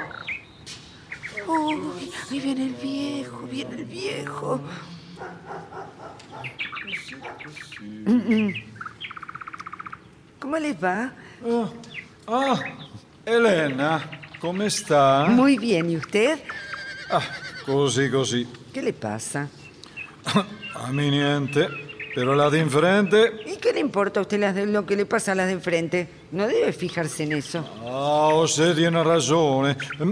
Uy, 1.47 2.11
ahí 2.29 2.39
viene 2.39 2.65
el 2.65 2.73
viejo, 2.75 3.39
viene 3.51 3.75
el 3.75 3.85
viejo. 3.85 4.61
¿Cómo 10.39 10.57
les 10.57 10.75
va? 10.81 11.11
Ah, 12.27 12.59
Elena, 13.25 14.09
come 14.39 14.69
sta? 14.69 15.25
Muy 15.29 15.57
bien, 15.57 15.89
¿y 15.89 15.97
usted? 15.97 16.39
Ah, 17.09 17.21
così 17.65 18.09
così. 18.09 18.47
¿Qué 18.73 18.81
le 18.81 18.93
pasa? 18.93 19.47
A 20.83 20.91
mí 20.91 21.09
niente, 21.09 21.67
pero 22.13 22.35
la 22.35 22.49
de 22.49 22.59
enfrente... 22.59 23.41
¿Y 23.45 23.57
qué 23.57 23.73
le 23.73 23.79
importa 23.79 24.19
a 24.19 24.23
usted 24.23 24.39
las 24.39 24.53
de- 24.55 24.65
lo 24.67 24.85
que 24.85 24.95
le 24.95 25.05
pasa 25.05 25.31
a 25.31 25.35
las 25.35 25.47
de 25.47 25.53
enfrente? 25.53 26.07
No 26.31 26.47
debe 26.47 26.71
fijarse 26.71 27.23
en 27.23 27.33
eso. 27.33 27.65
Ah, 27.83 28.29
usted 28.35 28.75
tiene 28.75 29.03
ragione. 29.03 29.75
Mm, 29.99 30.11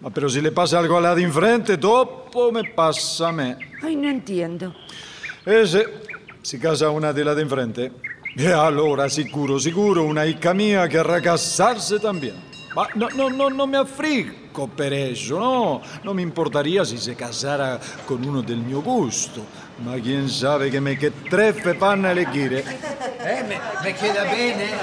Ma 0.00 0.10
però 0.10 0.28
se 0.28 0.40
le 0.40 0.52
passa 0.52 0.78
algo 0.78 0.96
a 0.96 1.00
la 1.00 1.12
di 1.14 1.24
enfrente, 1.24 1.76
dopo 1.76 2.52
me 2.52 2.62
passa 2.72 3.28
a 3.28 3.32
me. 3.32 3.56
Ay, 3.82 3.96
no 3.96 4.08
entiendo. 4.08 4.72
E 5.44 5.66
se 5.66 5.84
si 6.40 6.56
casa 6.58 6.88
una 6.90 7.10
di 7.10 7.24
la 7.24 7.34
di 7.34 7.40
enfrente, 7.42 7.90
e 8.36 8.46
allora 8.52 9.08
sicuro, 9.08 9.58
sicuro 9.58 10.04
una 10.04 10.22
hija 10.24 10.52
mia 10.54 10.86
che 10.86 11.02
casarse 11.20 11.98
también. 11.98 12.36
Ma 12.76 12.86
no, 12.94 13.08
no, 13.16 13.28
no, 13.28 13.48
no 13.48 13.66
me 13.66 13.76
affrico 13.78 14.68
per 14.68 14.92
eso, 14.92 15.36
no. 15.36 15.82
Non 16.02 16.14
mi 16.14 16.22
importaría 16.22 16.84
si 16.84 16.96
se 16.96 17.16
casara 17.16 17.80
con 18.04 18.22
uno 18.22 18.40
del 18.40 18.58
mio 18.58 18.80
gusto. 18.80 19.44
Ma 19.80 19.98
quién 20.00 20.28
sabe 20.28 20.70
che 20.70 20.80
me 20.80 20.96
che 20.96 21.12
treffe 21.28 21.74
panna 21.74 22.12
le 22.12 22.24
quiere. 22.24 22.64
Eh, 23.20 23.42
me, 23.44 23.60
me 23.82 23.92
queda 23.94 24.24
bien, 24.24 24.60
¿eh? 24.60 24.74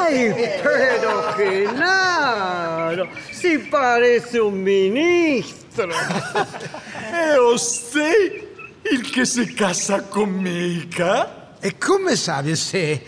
Ay, 0.00 0.32
pero 0.62 1.34
claro, 1.36 3.08
si 3.30 3.58
parece 3.58 4.38
un 4.38 4.62
ministro. 4.62 5.88
E 7.16 7.38
usted, 7.38 8.42
il 8.90 9.08
che 9.10 9.24
si 9.24 9.54
casa 9.54 10.02
con 10.02 10.30
mi 10.30 10.50
hija? 10.50 11.56
E 11.60 11.78
come 11.78 12.16
sabe 12.16 12.52
usted? 12.52 13.00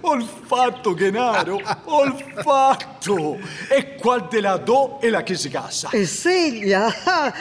Olfatto, 0.00 0.94
Genaro, 0.94 1.60
olfatto. 1.84 3.38
E 3.68 3.96
qual 3.96 4.26
de 4.28 4.40
la 4.40 4.56
do 4.56 4.98
è 5.00 5.10
la 5.10 5.22
che 5.22 5.34
si 5.34 5.50
casa? 5.50 5.90
Eh, 5.90 6.06
Celia, 6.06 6.86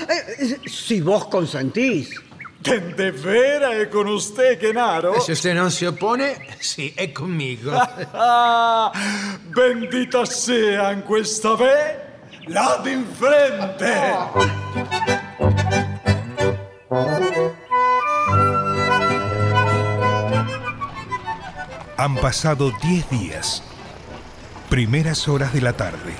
eh, 0.05 0.59
si 0.65 0.99
vos 0.99 1.27
consentís. 1.29 2.27
De 2.61 3.11
vera 3.11 3.71
è 3.71 3.87
con 3.87 4.07
usted, 4.07 4.59
Genaro? 4.59 5.21
Si 5.21 5.31
usted 5.31 5.53
no 5.53 5.69
se 5.69 5.87
opone, 5.87 6.35
sí, 6.59 6.93
es 6.97 7.13
conmigo. 7.13 7.71
Bendita 9.55 10.25
sean 10.25 11.03
questa 11.03 11.55
ve 11.55 11.97
la 12.47 12.81
d'infrente. 12.83 13.93
Han 21.95 22.15
pasado 22.17 22.71
10 22.81 23.09
días. 23.09 23.63
Primeras 24.69 25.29
horas 25.29 25.53
de 25.53 25.61
la 25.61 25.73
tarde. 25.73 26.13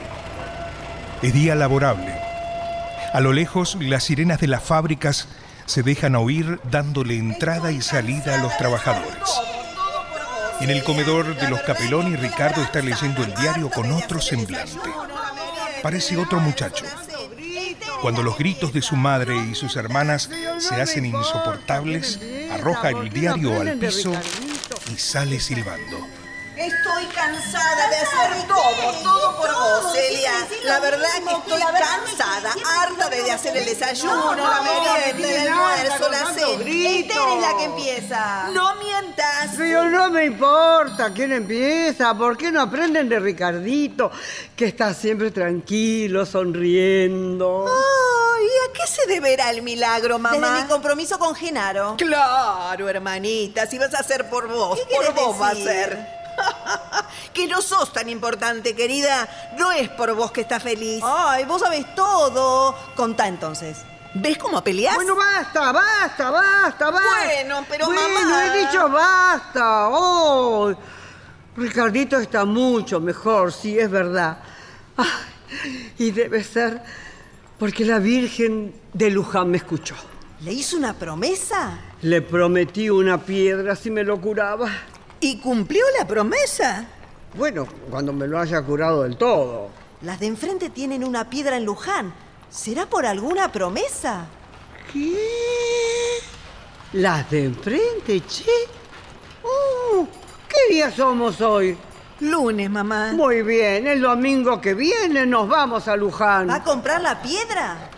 Es 1.22 1.34
día 1.34 1.56
laborable. 1.56 2.16
A 3.14 3.20
lo 3.20 3.34
lejos, 3.34 3.76
las 3.82 4.06
sirenas 4.06 4.40
de 4.40 4.48
las 4.48 4.64
fábricas 4.64 5.28
se 5.70 5.84
dejan 5.84 6.16
oír 6.16 6.60
dándole 6.72 7.16
entrada 7.16 7.72
y 7.72 7.80
salida 7.80 8.34
a 8.34 8.42
los 8.42 8.58
trabajadores. 8.58 9.30
En 10.62 10.72
el 10.72 10.84
comedor 10.84 11.36
de 11.36 11.48
los 11.48 11.62
Capeloni, 11.62 12.16
Ricardo 12.16 12.64
está 12.64 12.82
leyendo 12.82 13.24
el 13.24 13.36
diario 13.36 13.70
con 13.70 13.92
otro 13.92 14.20
semblante. 14.20 14.90
Parece 15.84 16.18
otro 16.18 16.40
muchacho. 16.40 16.86
Cuando 18.02 18.24
los 18.24 18.36
gritos 18.36 18.74
de 18.74 18.82
su 18.82 18.96
madre 18.96 19.38
y 19.38 19.54
sus 19.54 19.76
hermanas 19.76 20.32
se 20.58 20.82
hacen 20.82 21.06
insoportables, 21.06 22.20
arroja 22.52 22.90
el 22.90 23.12
diario 23.12 23.62
al 23.62 23.78
piso 23.78 24.12
y 24.92 24.98
sale 24.98 25.40
silbando. 25.40 26.19
Estoy 26.60 27.06
cansada 27.06 27.88
de 27.88 27.96
hacer 27.96 28.46
todo, 28.46 28.94
todo 29.02 29.38
por 29.38 29.50
vos, 29.50 29.94
Celia. 29.94 30.34
La 30.66 30.82
verdad 30.82 31.08
que 31.26 31.34
estoy 31.34 31.62
cansada, 31.62 32.54
harta 32.82 33.10
de 33.10 33.32
hacer 33.32 33.56
el 33.56 33.64
desayuno, 33.64 34.36
la 34.36 34.62
merienda, 34.62 35.42
el 35.42 35.48
almuerzo, 35.48 36.10
la 36.12 36.34
cena. 36.34 36.70
Esther 36.70 37.18
es 37.18 37.42
la 37.42 37.58
que 37.58 37.64
empieza. 37.64 38.50
No 38.52 38.76
mientas. 38.76 39.52
Pero 39.56 39.86
no 39.86 40.10
me 40.10 40.26
importa 40.26 41.14
quién 41.14 41.32
empieza, 41.32 42.14
¿por 42.18 42.36
qué 42.36 42.52
no 42.52 42.62
aprenden 42.62 43.08
de 43.08 43.22
Ricardito, 43.22 44.12
que 44.54 44.66
está 44.66 44.94
siempre 44.94 45.32
tranquilo, 45.32 46.26
sonriendo? 46.26 47.68
Ay, 47.70 48.48
¿a 48.68 48.74
qué 48.74 48.86
se 48.86 49.08
deberá 49.08 49.50
el 49.52 49.62
milagro, 49.62 50.20
mamá? 50.20 50.36
Desde 50.36 50.64
mi 50.64 50.68
compromiso 50.68 51.18
con 51.18 51.34
Genaro. 51.36 51.96
Claro, 51.98 52.90
hermanita, 52.90 53.66
si 53.66 53.78
vas 53.78 53.94
a 53.94 54.00
hacer 54.00 54.30
por 54.30 54.50
vos, 54.50 54.78
¿Qué 54.78 54.94
por 54.94 55.14
vos 55.14 55.42
va 55.42 55.52
a 55.52 55.56
ser. 55.56 56.19
que 57.34 57.48
no 57.48 57.62
sos 57.62 57.92
tan 57.94 58.10
importante, 58.10 58.76
querida. 58.76 59.28
No 59.58 59.72
es 59.72 59.90
por 59.90 60.14
vos 60.14 60.32
que 60.32 60.42
estás 60.42 60.64
feliz. 60.64 61.04
Ay, 61.04 61.46
vos 61.46 61.62
sabés 61.62 61.94
todo. 61.96 62.76
Contá 62.96 63.28
entonces. 63.28 63.78
¿Ves 64.14 64.38
cómo 64.38 64.64
peleás? 64.64 64.96
Bueno, 64.96 65.16
basta, 65.16 65.72
basta, 65.72 66.32
basta, 66.32 66.90
basta. 66.90 67.26
Bueno, 67.26 67.66
pero 67.70 67.86
bueno, 67.86 68.02
mamá. 68.10 68.46
he 68.46 68.66
dicho 68.66 68.90
basta. 68.90 69.90
Oh, 69.90 70.74
Ricardito 71.56 72.18
está 72.18 72.44
mucho 72.46 73.00
mejor, 73.00 73.54
sí, 73.54 73.78
es 73.78 73.90
verdad. 73.90 74.40
Ay, 74.98 75.94
y 76.00 76.12
debe 76.12 76.44
ser 76.44 76.82
porque 77.60 77.86
la 77.86 78.00
Virgen 78.00 78.74
de 78.94 79.12
Luján 79.12 79.52
me 79.52 79.58
escuchó. 79.58 79.96
¿Le 80.42 80.54
hizo 80.54 80.78
una 80.78 80.94
promesa? 80.94 81.78
Le 82.02 82.22
prometí 82.22 82.90
una 82.90 83.18
piedra 83.18 83.76
si 83.76 83.92
me 83.92 84.04
lo 84.04 84.20
curaba. 84.20 84.70
¿Y 85.22 85.38
cumplió 85.38 85.84
la 85.98 86.08
promesa? 86.08 86.86
Bueno, 87.36 87.68
cuando 87.90 88.14
me 88.14 88.28
lo 88.28 88.40
haya 88.40 88.62
curado 88.62 89.04
del 89.04 89.18
todo. 89.18 89.70
Las 90.02 90.20
de 90.20 90.28
enfrente 90.28 90.70
tienen 90.70 91.04
una 91.04 91.30
piedra 91.30 91.58
en 91.58 91.66
Luján. 91.66 92.14
¿Será 92.50 92.86
por 92.86 93.06
alguna 93.06 93.52
promesa? 93.52 94.26
¿Qué? 94.92 95.18
¿Las 96.94 97.30
de 97.30 97.46
enfrente, 97.46 98.22
che? 98.26 98.50
Uh, 99.44 100.06
¿Qué 100.48 100.74
día 100.74 100.90
somos 100.90 101.40
hoy? 101.42 101.78
Lunes, 102.22 102.70
mamá. 102.70 103.12
Muy 103.14 103.44
bien, 103.44 103.88
el 103.88 104.02
domingo 104.02 104.60
que 104.60 104.74
viene 104.74 105.26
nos 105.26 105.48
vamos 105.48 105.88
a 105.88 105.96
Luján. 105.96 106.50
¿Va 106.50 106.56
a 106.56 106.64
comprar 106.64 107.02
la 107.02 107.22
piedra? 107.22 107.90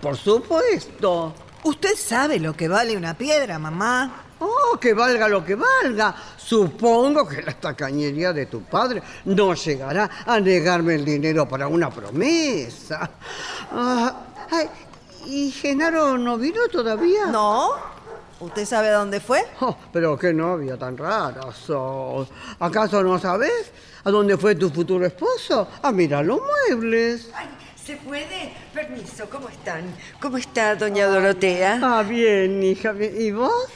Por 0.00 0.16
supuesto. 0.16 1.34
Usted 1.64 1.96
sabe 1.96 2.38
lo 2.38 2.54
que 2.54 2.68
vale 2.68 2.96
una 2.96 3.14
piedra, 3.14 3.58
mamá. 3.58 4.23
Oh, 4.44 4.78
que 4.78 4.92
valga 4.94 5.28
lo 5.28 5.44
que 5.44 5.54
valga. 5.54 6.14
Supongo 6.36 7.26
que 7.26 7.42
la 7.42 7.52
tacañería 7.54 8.32
de 8.32 8.46
tu 8.46 8.62
padre 8.62 9.02
no 9.24 9.54
llegará 9.54 10.10
a 10.26 10.38
negarme 10.40 10.96
el 10.96 11.04
dinero 11.04 11.48
para 11.48 11.68
una 11.68 11.90
promesa. 11.90 13.10
Ah, 13.72 14.14
ay, 14.50 14.68
¿Y 15.26 15.50
Genaro 15.50 16.18
no 16.18 16.36
vino 16.36 16.68
todavía? 16.68 17.26
¿No? 17.26 17.70
¿Usted 18.40 18.66
sabe 18.66 18.90
dónde 18.90 19.20
fue? 19.20 19.42
Oh, 19.60 19.76
pero 19.92 20.18
qué 20.18 20.34
novia 20.34 20.76
tan 20.76 20.98
rara 20.98 21.50
sos. 21.52 22.28
¿Acaso 22.60 23.02
no 23.02 23.18
sabes 23.18 23.72
a 24.04 24.10
dónde 24.10 24.36
fue 24.36 24.54
tu 24.54 24.68
futuro 24.68 25.06
esposo? 25.06 25.66
A 25.82 25.92
mirar 25.92 26.26
los 26.26 26.40
muebles. 26.40 27.30
Ay, 27.34 27.48
¿Se 27.84 27.96
puede? 27.96 28.50
Permiso, 28.72 29.28
¿cómo 29.30 29.48
están? 29.50 29.84
¿Cómo 30.18 30.38
está 30.38 30.74
doña 30.74 31.06
Dorotea? 31.06 31.80
Ah, 31.82 32.02
bien, 32.02 32.62
hija. 32.62 32.94
¿Y 32.94 33.30
vos? 33.30 33.68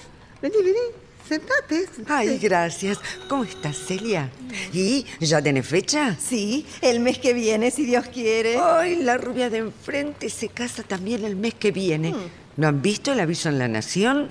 Vení, 0.43 0.57
vení. 0.63 1.09
Sentate. 1.29 1.87
sentate. 1.95 2.13
Ay, 2.13 2.39
gracias. 2.39 2.99
¿Cómo 3.29 3.45
estás, 3.45 3.77
Celia? 3.77 4.31
¿Y 4.73 5.05
ya 5.21 5.43
tenés 5.43 5.67
fecha? 5.67 6.17
Sí, 6.19 6.65
el 6.81 7.01
mes 7.01 7.19
que 7.19 7.35
viene, 7.35 7.71
si 7.71 7.85
Dios 7.85 8.07
quiere. 8.07 8.57
Ay, 8.57 8.97
la 9.03 9.19
rubia 9.19 9.51
de 9.51 9.59
enfrente 9.59 10.31
se 10.31 10.49
casa 10.49 10.83
también 10.85 11.25
el 11.25 11.37
mes 11.37 11.55
que 11.55 11.71
viene. 11.71 12.15
¿No 12.57 12.69
han 12.69 12.81
visto 12.81 13.13
el 13.13 13.21
aviso 13.21 13.49
en 13.51 13.59
La 13.59 13.69
Nación? 13.69 14.31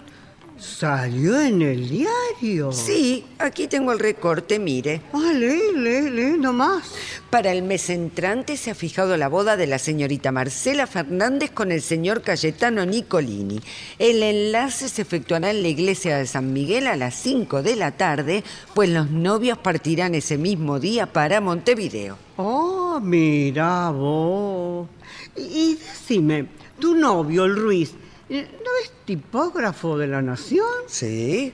¿Salió 0.59 1.39
en 1.39 1.61
el 1.61 1.87
diario? 1.87 2.71
Sí, 2.71 3.23
aquí 3.37 3.67
tengo 3.67 3.91
el 3.91 3.99
recorte, 3.99 4.57
mire. 4.57 5.01
Ah, 5.13 5.31
lee, 5.31 5.71
lee, 5.75 6.09
lee 6.09 6.37
nomás. 6.37 6.95
Para 7.29 7.51
el 7.51 7.61
mes 7.61 7.91
entrante 7.91 8.57
se 8.57 8.71
ha 8.71 8.75
fijado 8.75 9.17
la 9.17 9.27
boda 9.27 9.55
de 9.55 9.67
la 9.67 9.77
señorita 9.77 10.31
Marcela 10.31 10.87
Fernández 10.87 11.51
con 11.51 11.71
el 11.71 11.83
señor 11.83 12.23
Cayetano 12.23 12.87
Nicolini. 12.87 13.61
El 13.99 14.23
enlace 14.23 14.89
se 14.89 15.03
efectuará 15.03 15.51
en 15.51 15.61
la 15.61 15.67
iglesia 15.67 16.17
de 16.17 16.25
San 16.25 16.53
Miguel 16.53 16.87
a 16.87 16.95
las 16.95 17.13
5 17.15 17.61
de 17.61 17.75
la 17.75 17.91
tarde, 17.91 18.43
pues 18.73 18.89
los 18.89 19.11
novios 19.11 19.59
partirán 19.59 20.15
ese 20.15 20.39
mismo 20.39 20.79
día 20.79 21.05
para 21.05 21.39
Montevideo. 21.39 22.17
Oh, 22.37 22.99
mira 22.99 23.91
vos. 23.91 24.87
Y, 25.35 25.41
y 25.41 25.75
decime, 25.75 26.47
tu 26.79 26.95
novio, 26.95 27.45
el 27.45 27.55
Ruiz, 27.55 27.93
¿no 28.29 28.37
es 28.37 28.96
tipógrafo 29.07 29.97
de 29.97 30.05
la 30.05 30.21
Nación? 30.21 30.67
¿Sí? 30.85 31.53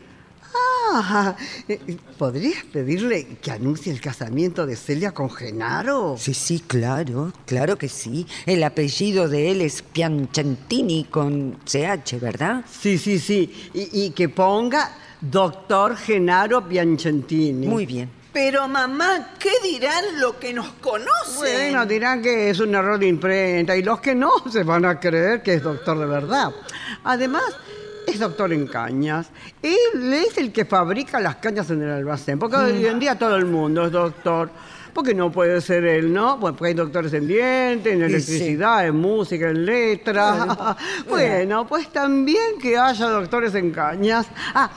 Ah, 0.91 1.35
eh, 1.67 1.79
¿podrías 2.17 2.63
pedirle 2.65 3.37
que 3.41 3.51
anuncie 3.51 3.91
el 3.93 4.01
casamiento 4.01 4.65
de 4.65 4.75
Celia 4.75 5.11
con 5.11 5.29
Genaro? 5.29 6.15
Sí, 6.17 6.33
sí, 6.33 6.63
claro, 6.65 7.31
claro 7.45 7.77
que 7.77 7.89
sí. 7.89 8.25
El 8.47 8.63
apellido 8.63 9.29
de 9.29 9.51
él 9.51 9.61
es 9.61 9.83
Piancentini 9.83 11.05
con 11.05 11.57
CH, 11.63 12.19
¿verdad? 12.19 12.65
Sí, 12.69 12.97
sí, 12.97 13.19
sí. 13.19 13.69
Y, 13.73 14.05
y 14.05 14.09
que 14.11 14.29
ponga 14.29 14.91
doctor 15.21 15.95
Genaro 15.95 16.67
Piancentini. 16.67 17.67
Muy 17.67 17.85
bien. 17.85 18.09
Pero 18.33 18.67
mamá, 18.67 19.29
¿qué 19.37 19.51
dirán 19.61 20.19
los 20.19 20.33
que 20.35 20.53
nos 20.53 20.67
conocen? 20.81 21.37
Bueno, 21.37 21.85
dirán 21.85 22.19
que 22.19 22.49
es 22.49 22.59
un 22.59 22.73
error 22.73 22.97
de 22.97 23.07
imprenta 23.07 23.77
y 23.77 23.83
los 23.83 23.99
que 23.99 24.15
no 24.15 24.31
se 24.49 24.63
van 24.63 24.85
a 24.85 24.99
creer 24.99 25.43
que 25.43 25.53
es 25.53 25.61
doctor 25.61 25.99
de 25.99 26.07
verdad. 26.07 26.51
Además, 27.03 27.43
es 28.07 28.19
doctor 28.19 28.51
en 28.51 28.65
cañas. 28.65 29.27
Él 29.61 30.11
es 30.11 30.35
el 30.39 30.51
que 30.51 30.65
fabrica 30.65 31.19
las 31.19 31.35
cañas 31.35 31.69
en 31.69 31.83
el 31.83 31.91
almacén, 31.91 32.39
porque 32.39 32.57
hoy 32.57 32.85
en 32.87 32.99
día 32.99 33.17
todo 33.17 33.35
el 33.35 33.45
mundo 33.45 33.85
es 33.85 33.91
doctor. 33.91 34.49
Porque 34.93 35.15
no 35.15 35.31
puede 35.31 35.59
ser 35.59 35.85
él, 35.85 36.13
¿no? 36.13 36.39
Pues 36.39 36.53
porque 36.53 36.67
hay 36.67 36.73
doctores 36.75 37.11
en 37.13 37.27
dientes, 37.27 37.93
en 37.93 37.99
sí. 37.99 38.05
electricidad, 38.05 38.85
en 38.85 38.95
música, 38.95 39.49
en 39.49 39.65
letra. 39.65 40.77
Bueno, 41.09 41.65
pues 41.67 41.87
también 41.89 42.59
que 42.61 42.77
haya 42.77 43.07
doctores 43.07 43.55
en 43.55 43.71
cañas. 43.71 44.27
Ah, 44.53 44.69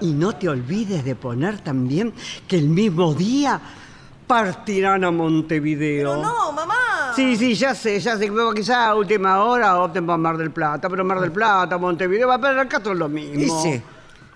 y 0.00 0.12
no 0.12 0.34
te 0.36 0.48
olvides 0.48 1.04
de 1.04 1.14
poner 1.14 1.60
también 1.60 2.12
que 2.46 2.56
el 2.56 2.68
mismo 2.68 3.14
día 3.14 3.60
partirán 4.26 5.04
a 5.04 5.10
Montevideo. 5.10 6.14
Pero 6.14 6.22
no, 6.22 6.52
mamá. 6.52 7.12
Sí, 7.16 7.36
sí, 7.36 7.54
ya 7.54 7.74
sé, 7.74 7.98
ya 7.98 8.16
sé. 8.16 8.28
Pero 8.28 8.54
quizá 8.54 8.86
a 8.86 8.94
última 8.94 9.42
hora 9.42 9.80
opten 9.80 10.06
por 10.06 10.18
Mar 10.18 10.36
del 10.36 10.52
Plata, 10.52 10.88
pero 10.88 11.04
Mar 11.04 11.20
del 11.20 11.32
Plata, 11.32 11.76
Montevideo, 11.78 12.28
va 12.28 12.34
a 12.34 12.40
perder 12.40 12.60
acá 12.60 12.80
todo 12.80 12.94
lo 12.94 13.08
mismo. 13.08 13.62
Sí. 13.62 13.82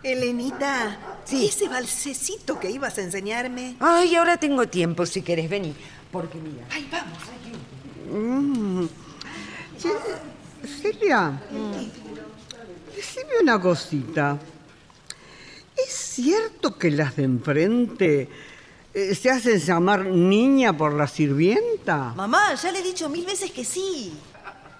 Elenita, 0.02 0.98
ese 1.30 1.68
balsecito 1.68 2.58
que 2.58 2.70
ibas 2.70 2.98
a 2.98 3.02
enseñarme. 3.02 3.76
Ay, 3.80 4.16
ahora 4.16 4.36
tengo 4.36 4.66
tiempo 4.66 5.06
si 5.06 5.22
querés 5.22 5.48
venir. 5.48 5.74
Porque 6.10 6.38
mira. 6.38 6.66
Ay, 6.70 6.88
vamos, 6.90 7.18
aquí. 7.22 7.52
Mm. 8.12 8.88
Celia, 10.66 11.40
decime 12.94 13.30
una 13.42 13.60
cosita. 13.60 14.38
¿Es 15.76 15.92
cierto 15.92 16.78
que 16.78 16.90
las 16.90 17.16
de 17.16 17.24
enfrente 17.24 18.28
eh, 18.92 19.14
se 19.14 19.30
hacen 19.30 19.58
llamar 19.58 20.06
niña 20.06 20.76
por 20.76 20.92
la 20.92 21.06
sirvienta? 21.06 22.12
Mamá, 22.16 22.54
ya 22.54 22.70
le 22.70 22.80
he 22.80 22.82
dicho 22.82 23.08
mil 23.08 23.26
veces 23.26 23.50
que 23.50 23.64
sí. 23.64 24.12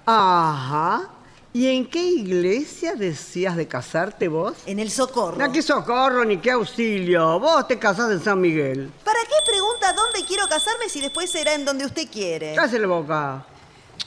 Ajá. 0.07 1.11
¿Y 1.53 1.68
en 1.68 1.86
qué 1.86 2.03
iglesia 2.03 2.95
decías 2.97 3.57
de 3.57 3.68
casarte 3.68 4.26
vos? 4.26 4.55
En 4.66 4.80
el 4.80 4.90
socorro. 4.90 5.38
No, 5.38 5.53
qué 5.53 5.62
socorro 5.62 6.24
ni 6.24 6.38
qué 6.38 6.51
auxilio. 6.51 7.38
Vos 7.38 7.68
te 7.68 7.78
casás 7.78 8.11
en 8.11 8.20
San 8.20 8.40
Miguel. 8.40 8.90
¿Para 9.05 9.20
qué 9.20 9.51
pregunta 9.51 9.92
dónde 9.92 10.26
quiero 10.26 10.49
casarme 10.49 10.88
si 10.88 11.01
después 11.01 11.30
será 11.30 11.55
en 11.55 11.64
donde 11.64 11.86
usted 11.86 12.11
quiere? 12.11 12.55
Cállate 12.57 12.78
la 12.80 12.86
boca. 12.88 13.47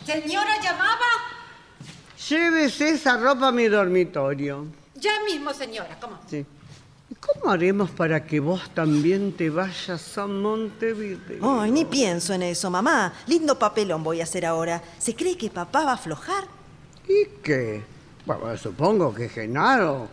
¿Señora 0.06 0.62
llamaba? 0.62 1.06
Llévese 2.28 2.90
esa 2.90 3.16
ropa 3.18 3.48
a 3.48 3.52
mi 3.54 3.68
dormitorio. 3.70 4.66
Ya 4.96 5.24
mismo, 5.24 5.54
señora. 5.54 5.98
¿Cómo? 6.02 6.20
Sí. 6.30 6.46
¿Y 7.10 7.16
cómo 7.16 7.52
haremos 7.52 7.90
para 7.92 8.26
que 8.26 8.40
vos 8.40 8.70
también 8.74 9.32
te 9.32 9.50
vayas 9.50 10.18
a 10.18 10.28
Montevideo? 10.28 11.62
Ay, 11.62 11.72
ni 11.72 11.86
pienso 11.86 12.34
en 12.34 12.44
eso, 12.44 12.70
mamá. 12.70 13.14
Lindo 13.28 13.58
papelón 13.58 14.04
voy 14.04 14.20
a 14.20 14.24
hacer 14.24 14.46
ahora. 14.46 14.82
¿Se 14.98 15.16
cree 15.16 15.38
que 15.38 15.50
papá 15.50 15.86
va 15.86 15.92
a 15.92 15.96
aflojar? 15.96 16.44
¿Y 17.08 17.42
qué? 17.42 17.82
Bueno, 18.26 18.58
supongo 18.58 19.14
que 19.14 19.30
Genaro... 19.30 20.10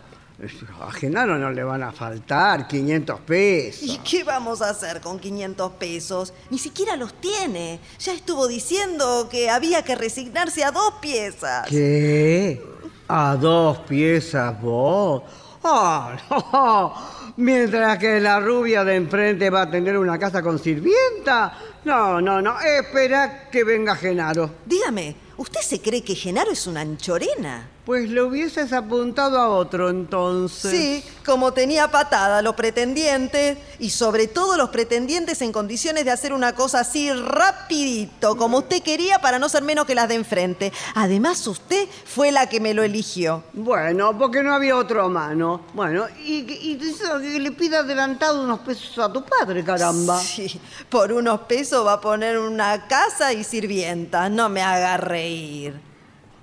A 0.81 0.91
Genaro 0.91 1.37
no 1.37 1.49
le 1.49 1.63
van 1.63 1.81
a 1.81 1.93
faltar 1.93 2.67
500 2.67 3.21
pesos. 3.21 3.83
¿Y 3.83 3.97
qué 3.99 4.25
vamos 4.25 4.61
a 4.61 4.69
hacer 4.69 4.99
con 4.99 5.17
500 5.17 5.71
pesos? 5.73 6.33
Ni 6.49 6.57
siquiera 6.57 6.97
los 6.97 7.13
tiene. 7.21 7.79
Ya 7.99 8.13
estuvo 8.13 8.45
diciendo 8.45 9.29
que 9.31 9.49
había 9.49 9.83
que 9.83 9.95
resignarse 9.95 10.65
a 10.65 10.71
dos 10.71 10.95
piezas. 11.01 11.67
¿Qué? 11.69 12.61
¿A 13.07 13.37
dos 13.37 13.77
piezas 13.79 14.61
vos? 14.61 15.23
¡Ah, 15.67 16.15
no! 16.53 16.93
Mientras 17.37 17.97
que 17.97 18.19
la 18.19 18.39
rubia 18.39 18.83
de 18.83 18.95
enfrente 18.95 19.49
va 19.49 19.63
a 19.63 19.71
tener 19.71 19.97
una 19.97 20.17
casa 20.19 20.41
con 20.43 20.59
sirvienta. 20.59 21.57
No, 21.83 22.21
no, 22.21 22.41
no. 22.41 22.59
Espera 22.61 23.49
que 23.49 23.63
venga 23.63 23.95
Genaro. 23.95 24.51
Dígame, 24.65 25.15
¿usted 25.37 25.61
se 25.61 25.81
cree 25.81 26.03
que 26.03 26.15
Genaro 26.15 26.51
es 26.51 26.67
una 26.67 26.81
anchorena? 26.81 27.74
Pues 27.85 28.09
le 28.09 28.23
hubieses 28.23 28.73
apuntado 28.73 29.37
a 29.37 29.49
otro 29.49 29.91
entonces. 29.91 30.71
Sí, 30.71 31.03
como 31.23 31.53
tenía 31.53 31.91
patada 31.91 32.41
los 32.41 32.55
pretendientes 32.55 33.59
y 33.77 33.91
sobre 33.91 34.27
todo 34.27 34.57
los 34.57 34.69
pretendientes 34.69 35.41
en 35.43 35.51
condiciones 35.51 36.03
de 36.03 36.09
hacer 36.09 36.33
una 36.33 36.55
cosa 36.55 36.79
así 36.79 37.11
rapidito, 37.13 38.35
como 38.37 38.57
usted 38.57 38.81
quería 38.81 39.19
para 39.19 39.37
no 39.37 39.49
ser 39.49 39.61
menos 39.61 39.85
que 39.85 39.93
las 39.93 40.07
de 40.07 40.15
enfrente. 40.15 40.73
Además, 40.95 41.45
usted 41.45 41.87
fue 42.05 42.31
la 42.31 42.49
que 42.49 42.59
me 42.59 42.73
lo 42.73 42.81
eligió. 42.81 43.43
Bueno, 43.53 44.17
porque 44.17 44.41
no 44.41 44.55
había 44.55 44.77
otro 44.77 45.07
mano. 45.07 45.61
Bueno, 45.73 46.07
y, 46.25 46.51
y 46.51 47.39
le 47.39 47.51
pida 47.51 47.79
adelantado 47.79 48.43
unos 48.43 48.61
pesos 48.61 48.97
a 48.97 49.13
tu 49.13 49.23
padre, 49.23 49.63
caramba. 49.63 50.19
Sí, 50.19 50.59
por 50.89 51.11
unos 51.11 51.41
pesos 51.41 51.85
va 51.85 51.93
a 51.93 52.01
poner 52.01 52.39
una 52.39 52.87
casa 52.87 53.31
y 53.31 53.43
sirvienta. 53.43 54.27
No 54.27 54.49
me 54.49 54.63
haga 54.63 54.97
reír. 54.97 55.79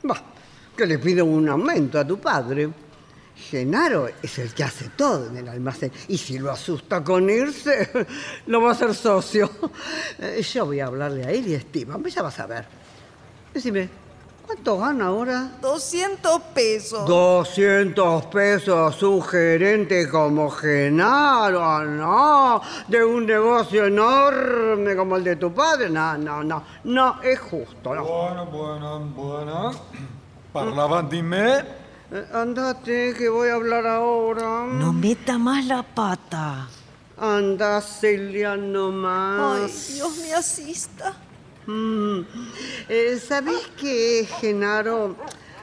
Bah, 0.04 0.22
que 0.76 0.86
le 0.86 0.98
pida 0.98 1.22
un 1.24 1.48
aumento 1.48 1.98
a 1.98 2.06
tu 2.06 2.18
padre. 2.18 2.70
Genaro 3.34 4.08
es 4.22 4.38
el 4.38 4.54
que 4.54 4.62
hace 4.62 4.90
todo 4.90 5.26
en 5.26 5.36
el 5.38 5.48
almacén. 5.48 5.90
Y 6.08 6.16
si 6.18 6.38
lo 6.38 6.50
asusta 6.50 7.02
con 7.02 7.28
irse, 7.28 7.90
lo 8.46 8.62
va 8.62 8.70
a 8.70 8.72
hacer 8.72 8.94
socio. 8.94 9.50
Eh, 10.18 10.42
Yo 10.42 10.66
voy 10.66 10.80
a 10.80 10.86
hablarle 10.86 11.24
a 11.24 11.30
él 11.30 11.48
y 11.48 11.54
a 11.54 11.58
Esteban. 11.58 12.04
Ya 12.04 12.22
vas 12.22 12.38
a 12.38 12.46
ver. 12.46 12.66
Decime, 13.52 13.88
¿cuánto 14.46 14.78
gana 14.78 15.06
ahora? 15.06 15.50
200 15.60 16.40
pesos. 16.54 17.06
200 17.06 18.26
pesos 18.26 19.02
un 19.02 19.22
gerente 19.22 20.08
como 20.08 20.50
Genaro, 20.50 21.62
ah, 21.62 21.84
no, 21.84 22.62
de 22.88 23.04
un 23.04 23.26
negocio 23.26 23.86
enorme 23.86 24.94
como 24.94 25.16
el 25.16 25.24
de 25.24 25.36
tu 25.36 25.52
padre, 25.52 25.90
no, 25.90 26.16
no, 26.16 26.44
no, 26.44 26.62
no 26.84 27.20
es 27.22 27.38
justo, 27.40 27.94
no. 27.94 28.04
Buono, 28.04 28.46
buono, 28.46 29.00
buono. 29.00 29.70
Parlavan 30.52 31.08
di 31.08 31.22
me. 31.22 31.64
Eh, 32.12 32.26
Andate, 32.34 33.14
que 33.16 33.28
voy 33.30 33.48
a 33.48 33.54
hablar 33.54 33.86
ahora. 33.86 34.66
No 34.66 34.92
meta 34.92 35.38
más 35.38 35.64
la 35.64 35.82
pata. 35.82 36.68
Anda, 37.16 37.80
Celia, 37.80 38.54
nomás. 38.56 39.62
Ay, 39.62 39.94
Dios 39.94 40.18
me 40.18 40.34
asista. 40.34 41.14
Mm. 41.66 42.20
Eh, 42.86 43.18
¿Sabés 43.18 43.66
que 43.80 44.28
Genaro 44.40 45.16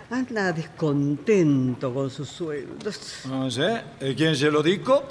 anda 0.09 0.51
descontento 0.51 1.93
con 1.93 2.09
sus 2.09 2.29
sueldos? 2.29 3.25
No 3.25 3.51
sé. 3.51 3.83
¿Y 4.01 4.15
quién 4.15 4.35
se 4.35 4.49
lo 4.49 4.63
dijo? 4.63 5.03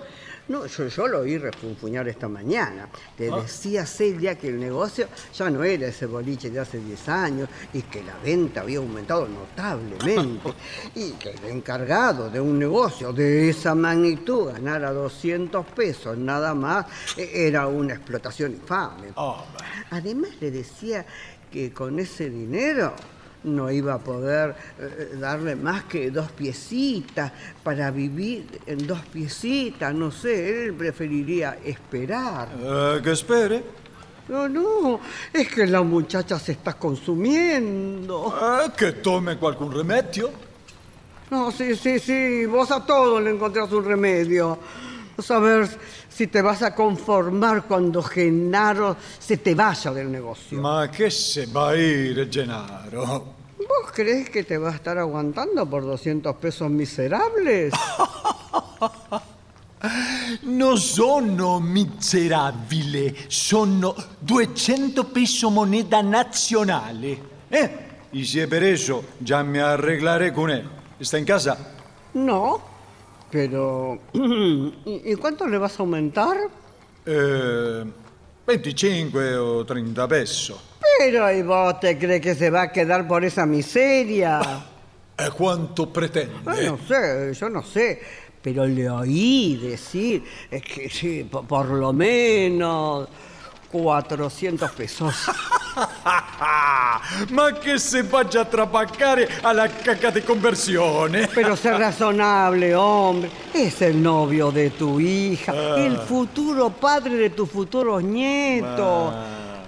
No, 0.48 0.64
yo, 0.64 0.88
yo 0.88 1.08
lo 1.08 1.20
oí 1.20 1.36
refunfuñar 1.36 2.08
esta 2.08 2.26
mañana. 2.28 2.88
Le 3.18 3.30
decía 3.30 3.84
Celia 3.84 4.36
que 4.38 4.48
el 4.48 4.58
negocio 4.58 5.08
ya 5.34 5.50
no 5.50 5.62
era 5.62 5.88
ese 5.88 6.06
boliche 6.06 6.50
de 6.50 6.60
hace 6.60 6.78
10 6.78 7.08
años 7.08 7.48
y 7.74 7.82
que 7.82 8.02
la 8.02 8.16
venta 8.18 8.62
había 8.62 8.78
aumentado 8.78 9.28
notablemente. 9.28 10.54
y 10.94 11.12
que 11.12 11.30
el 11.30 11.44
encargado 11.44 12.30
de 12.30 12.40
un 12.40 12.58
negocio 12.58 13.12
de 13.12 13.50
esa 13.50 13.74
magnitud 13.74 14.50
ganara 14.50 14.92
200 14.92 15.66
pesos 15.66 16.16
nada 16.16 16.54
más 16.54 16.86
eh, 17.16 17.30
era 17.34 17.66
una 17.66 17.94
explotación 17.94 18.52
infame. 18.52 19.08
Oh, 19.16 19.44
Además 19.90 20.30
le 20.40 20.50
decía 20.50 21.04
que 21.50 21.72
con 21.72 21.98
ese 21.98 22.30
dinero 22.30 22.94
no 23.44 23.70
iba 23.70 23.94
a 23.94 23.98
poder 23.98 24.54
eh, 24.78 25.16
darle 25.18 25.56
más 25.56 25.84
que 25.84 26.10
dos 26.10 26.30
piecitas 26.32 27.32
para 27.62 27.90
vivir 27.90 28.60
en 28.66 28.86
dos 28.86 29.00
piecitas, 29.12 29.94
no 29.94 30.10
sé, 30.10 30.64
él 30.64 30.74
preferiría 30.74 31.58
esperar. 31.64 32.48
Eh, 32.58 33.00
que 33.02 33.12
espere. 33.12 33.64
No, 34.28 34.46
no, 34.46 35.00
es 35.32 35.48
que 35.48 35.66
la 35.66 35.82
muchacha 35.82 36.38
se 36.38 36.52
está 36.52 36.74
consumiendo. 36.74 38.34
Eh, 38.62 38.70
que 38.76 38.92
tome 38.92 39.38
algún 39.40 39.72
remedio. 39.72 40.30
No, 41.30 41.50
sí, 41.50 41.76
sí, 41.76 41.98
sí, 41.98 42.46
vos 42.46 42.70
a 42.70 42.84
todo 42.84 43.20
le 43.20 43.30
encontrás 43.30 43.70
un 43.72 43.84
remedio. 43.84 44.58
Ver 45.26 45.68
si 46.08 46.28
te 46.28 46.40
vas 46.42 46.62
a 46.62 46.74
conformar 46.74 47.64
cuando 47.64 48.02
Genaro 48.02 48.96
se 49.18 49.38
te 49.38 49.54
vaya 49.54 49.92
del 49.92 50.10
negocio. 50.10 50.60
Ma 50.60 50.88
che 50.88 51.10
se 51.10 51.46
va 51.46 51.70
a 51.70 51.76
ir, 51.76 52.28
Gennaro? 52.30 53.34
¿Vos 53.58 53.92
crees 53.92 54.30
que 54.30 54.44
te 54.44 54.56
va 54.58 54.70
a 54.70 54.74
estar 54.74 54.96
aguantando 54.96 55.68
por 55.68 55.82
200 55.82 56.36
pesos 56.36 56.70
miserables? 56.70 57.72
Non 60.42 60.76
sono 60.78 61.60
miserabile, 61.60 63.14
sono 63.28 63.94
200 64.18 65.04
peso 65.04 65.50
moneda 65.50 66.00
nazionale. 66.00 67.20
Eh? 67.48 67.86
Y 68.10 68.24
si 68.24 68.40
è 68.40 68.48
per 68.48 68.64
eso, 68.64 69.04
ya 69.18 69.44
me 69.44 69.60
arreglaré 69.60 70.32
con 70.32 70.50
él. 70.50 70.68
¿Está 70.98 71.18
en 71.18 71.24
casa? 71.24 71.56
No, 72.14 72.60
pero... 73.30 73.98
¿Y 74.84 75.14
cuánto 75.16 75.46
le 75.46 75.58
vas 75.58 75.78
a 75.78 75.82
aumentar? 75.82 76.36
Eh, 77.06 77.84
25 78.46 79.18
o 79.40 79.64
30 79.64 80.08
pesos. 80.08 80.60
Pero 80.98 81.30
¿y 81.32 81.42
vos 81.42 81.78
te 81.80 81.98
crees 81.98 82.20
que 82.20 82.34
se 82.34 82.50
va 82.50 82.62
a 82.62 82.72
quedar 82.72 83.06
por 83.06 83.24
esa 83.24 83.46
miseria? 83.46 84.40
¿E 85.18 85.30
quanto 85.30 85.92
pretende? 85.92 86.34
No 86.44 86.78
sé, 86.78 87.34
yo 87.34 87.48
no 87.48 87.62
sé, 87.62 88.00
pero 88.40 88.64
le 88.66 88.88
oí 88.88 89.56
decir 89.56 90.22
eh, 90.50 90.60
que 90.60 90.88
sí, 90.88 91.24
po- 91.30 91.42
por, 91.42 91.66
lo 91.70 91.92
menos 91.92 93.08
400 93.70 94.70
pesos. 94.70 95.14
Ma 97.30 97.52
che 97.52 97.78
se 97.78 98.02
vaya 98.02 98.40
a 98.40 98.44
trapaccare 98.44 99.28
alla 99.42 99.68
cacca 99.68 100.10
di 100.10 100.22
conversione. 100.22 101.28
Pero 101.28 101.54
sé 101.54 101.76
razonable, 101.76 102.74
hombre. 102.74 103.30
Es 103.52 103.80
el 103.80 104.00
novio 104.00 104.50
de 104.50 104.70
tu 104.70 104.98
hija, 104.98 105.52
el 105.76 105.98
futuro 105.98 106.70
padre 106.70 107.16
de 107.16 107.30
tus 107.30 107.48
futuros 107.50 108.02
nietos. 108.02 109.14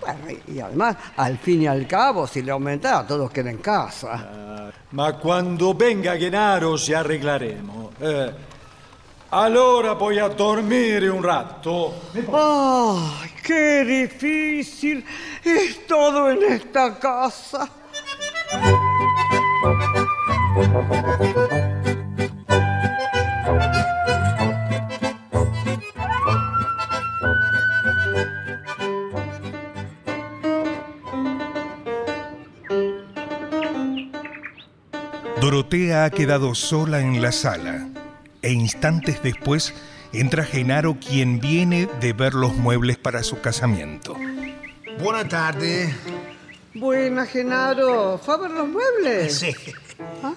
Bueno, 0.00 0.40
y 0.46 0.60
además, 0.60 0.96
al 1.16 1.38
fin 1.38 1.62
y 1.62 1.66
al 1.66 1.86
cabo, 1.86 2.26
si 2.26 2.42
le 2.42 2.50
aumentara, 2.50 3.06
todos 3.06 3.30
quedan 3.30 3.54
en 3.54 3.58
casa. 3.58 4.70
Ma 4.92 5.12
quando 5.12 5.74
venga 5.74 6.16
Gennaro 6.16 6.76
ci 6.76 6.92
arreglaremo. 6.92 7.92
Eh, 8.00 8.32
allora 9.30 9.96
poi 9.96 10.18
a 10.18 10.28
dormire 10.28 11.08
un 11.08 11.22
rato. 11.22 11.94
¡Ay, 12.32 13.30
qué 13.42 13.84
difícil 13.84 15.04
es 15.42 15.86
todo 15.86 16.30
en 16.30 16.42
esta 16.42 16.98
casa! 16.98 17.70
Dorotea 35.40 36.04
ha 36.04 36.10
quedado 36.10 36.54
sola 36.54 37.00
en 37.00 37.22
la 37.22 37.32
sala 37.32 37.90
e 38.42 38.52
instantes 38.52 39.22
después 39.22 39.74
entra 40.12 40.44
Genaro 40.44 40.96
quien 40.98 41.40
viene 41.40 41.88
de 42.00 42.12
ver 42.12 42.34
los 42.34 42.54
muebles 42.56 42.98
para 42.98 43.22
su 43.22 43.40
casamiento. 43.40 44.16
Buona 44.98 45.26
tarde. 45.26 45.94
Buena, 46.74 47.26
Genaro. 47.26 48.18
¿Fue 48.18 48.34
a 48.34 48.36
ver 48.38 48.50
los 48.50 48.68
muebles? 48.68 49.38
Sí. 49.38 49.54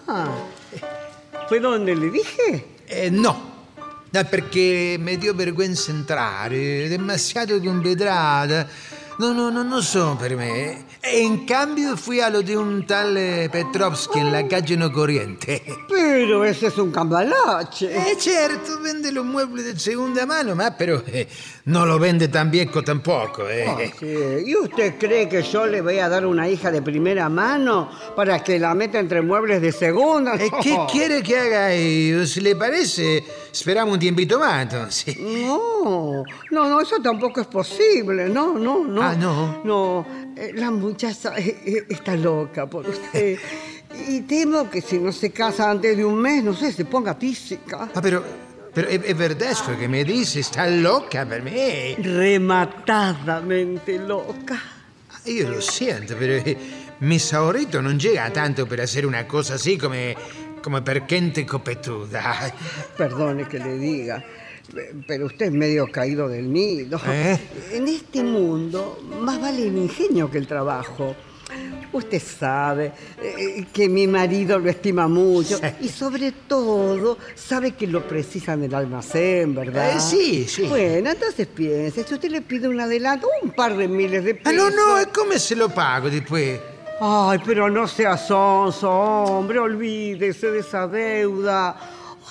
Ah, 0.08 0.28
¿fue 1.48 1.60
donde 1.60 1.96
le 1.96 2.10
dije? 2.10 2.66
Eh, 2.88 3.10
no. 3.12 3.54
No, 4.12 4.24
perché 4.26 4.98
mi 5.00 5.18
dio 5.18 5.34
vergogna 5.34 5.76
entrare, 5.88 6.88
demasiado 6.88 7.60
convetrata. 7.60 8.68
No, 9.18 9.34
no, 9.34 9.50
no, 9.50 9.64
non 9.64 9.82
sono 9.82 10.16
per 10.16 10.36
me. 10.36 10.86
E 11.06 11.20
in 11.20 11.44
cambio 11.44 11.98
fui 11.98 12.22
allo 12.22 12.42
di 12.42 12.56
un 12.56 12.86
tal 12.86 13.50
Petrovsky 13.52 14.20
en 14.20 14.32
la 14.32 14.48
calle 14.48 14.78
No 14.78 14.90
Corriente. 14.90 15.62
Pero 15.90 16.46
ese 16.46 16.68
es 16.68 16.78
un 16.78 16.92
cambalache. 16.92 17.94
Eh, 17.94 18.16
certo, 18.18 18.80
vende 18.80 19.12
los 19.12 19.26
muebles 19.26 19.66
de 19.66 19.78
segunda 19.78 20.26
mano, 20.26 20.56
ma 20.56 20.72
però 20.72 21.02
eh, 21.06 21.28
non 21.66 21.88
lo 21.88 21.98
vende 21.98 22.28
tan 22.28 22.50
viejo 22.50 22.82
tampoco. 22.84 23.48
Eh. 23.48 23.66
Ah, 23.66 23.78
sí. 23.98 24.16
¿Y 24.46 24.56
usted 24.56 24.96
cree 24.98 25.30
que 25.30 25.42
yo 25.44 25.66
le 25.66 25.82
voy 25.82 25.98
a 26.00 26.10
dar 26.10 26.26
una 26.26 26.50
hija 26.50 26.70
de 26.72 26.82
primera 26.82 27.30
mano 27.30 27.90
para 28.16 28.44
que 28.44 28.60
la 28.60 28.74
meta 28.76 29.00
entre 29.00 29.22
muebles 29.22 29.62
de 29.62 29.72
segunda? 29.72 30.36
¿E 30.36 30.50
che 30.62 30.76
No. 30.76 30.88
quiere 30.88 31.22
che 31.22 31.38
haga? 31.38 32.26
Se 32.26 32.42
le 32.42 32.56
parece, 32.58 33.24
speriamo 33.54 33.94
un 33.94 34.00
tiempito 34.00 34.38
más. 34.40 34.64
entonces. 34.64 35.18
No, 35.20 36.24
no, 36.52 36.68
no, 36.68 36.82
eso 36.82 37.00
tampoco 37.02 37.40
es 37.42 37.48
posible. 37.48 38.28
No, 38.28 38.58
no, 38.60 38.84
no. 38.84 39.02
Ah, 39.02 39.16
¿no? 39.16 39.62
No, 39.64 40.06
eh, 40.36 40.52
la 40.56 40.70
muchacha 40.70 41.34
eh, 41.38 41.62
eh, 41.66 41.86
está 41.90 42.16
loca 42.16 42.66
por 42.68 42.88
usted. 42.88 43.38
Y 44.10 44.22
temo 44.22 44.72
que 44.72 44.82
si 44.82 44.98
no 44.98 45.12
se 45.12 45.30
casa 45.30 45.70
antes 45.70 45.96
de 45.96 46.04
un 46.04 46.16
mes, 46.20 46.44
no 46.44 46.56
sé, 46.56 46.72
se 46.72 46.84
ponga 46.84 47.14
tísica. 47.16 47.88
Ma 47.94 48.02
però, 48.74 48.88
però 48.88 48.88
è, 48.88 49.00
è 49.00 49.16
verdesco 49.16 49.78
che 49.78 49.88
mi 49.88 50.04
dice, 50.04 50.42
sta 50.42 50.68
loca 50.68 51.26
per 51.26 51.42
me. 51.42 51.96
Rematadamente 52.00 53.98
loca. 53.98 54.60
Io 55.26 55.48
lo 55.48 55.62
sento, 55.62 56.16
però 56.18 56.42
mis 56.98 57.32
ahorritos 57.34 57.82
non 57.82 57.98
llega 57.98 58.30
tanto 58.32 58.66
per 58.66 58.80
hacer 58.82 59.06
una 59.06 59.26
cosa 59.26 59.54
así 59.54 59.78
come, 59.78 60.16
come 60.62 60.82
per 60.82 61.06
gente 61.06 61.46
copetuda. 61.46 62.54
Perdone 62.96 63.48
que 63.48 63.60
le 63.60 63.78
diga, 63.78 64.24
pero 65.08 65.28
usted 65.28 65.46
es 65.48 65.52
medio 65.52 65.90
caído 65.92 66.28
del 66.28 66.52
nido. 66.52 67.00
¿Eh? 67.08 67.40
En 67.72 67.88
este 67.88 68.24
mundo 68.24 69.00
más 69.20 69.40
vale 69.40 69.68
el 69.68 69.78
ingenio 69.78 70.30
que 70.30 70.40
el 70.40 70.48
trabajo. 70.48 71.16
Usted 71.92 72.22
sabe 72.22 72.92
eh, 73.22 73.66
que 73.72 73.88
mi 73.88 74.08
marido 74.08 74.58
lo 74.58 74.70
estima 74.70 75.08
mucho 75.08 75.60
y 75.80 75.90
sobre 75.90 76.32
todo 76.32 77.18
sabe 77.36 77.72
que 77.72 77.86
lo 77.86 78.08
precisa 78.08 78.54
en 78.54 78.64
el 78.64 78.74
almacén, 78.74 79.54
¿verdad? 79.54 79.98
Eh, 79.98 80.00
sí, 80.00 80.48
sí. 80.48 80.64
Bueno, 80.64 81.12
entonces 81.12 81.48
piense, 81.48 82.04
si 82.04 82.14
usted 82.14 82.32
le 82.32 82.42
pide 82.42 82.68
un 82.68 82.80
adelanto, 82.80 83.28
un 83.44 83.52
par 83.52 83.78
de 83.78 83.88
miles 83.88 84.24
de 84.24 84.34
pesos. 84.36 84.52
Ah, 84.54 84.56
no, 84.56 84.70
no, 84.70 85.12
come 85.14 85.38
se 85.38 85.56
lo 85.56 85.70
pago 85.70 86.10
después? 86.10 86.60
Ay, 87.00 87.40
pero 87.46 87.70
no 87.70 87.88
sea 87.88 88.18
sonso, 88.18 88.90
hombre, 88.90 89.60
olvídese 89.60 90.52
de 90.52 90.60
esa 90.60 90.88
deuda. 90.88 91.76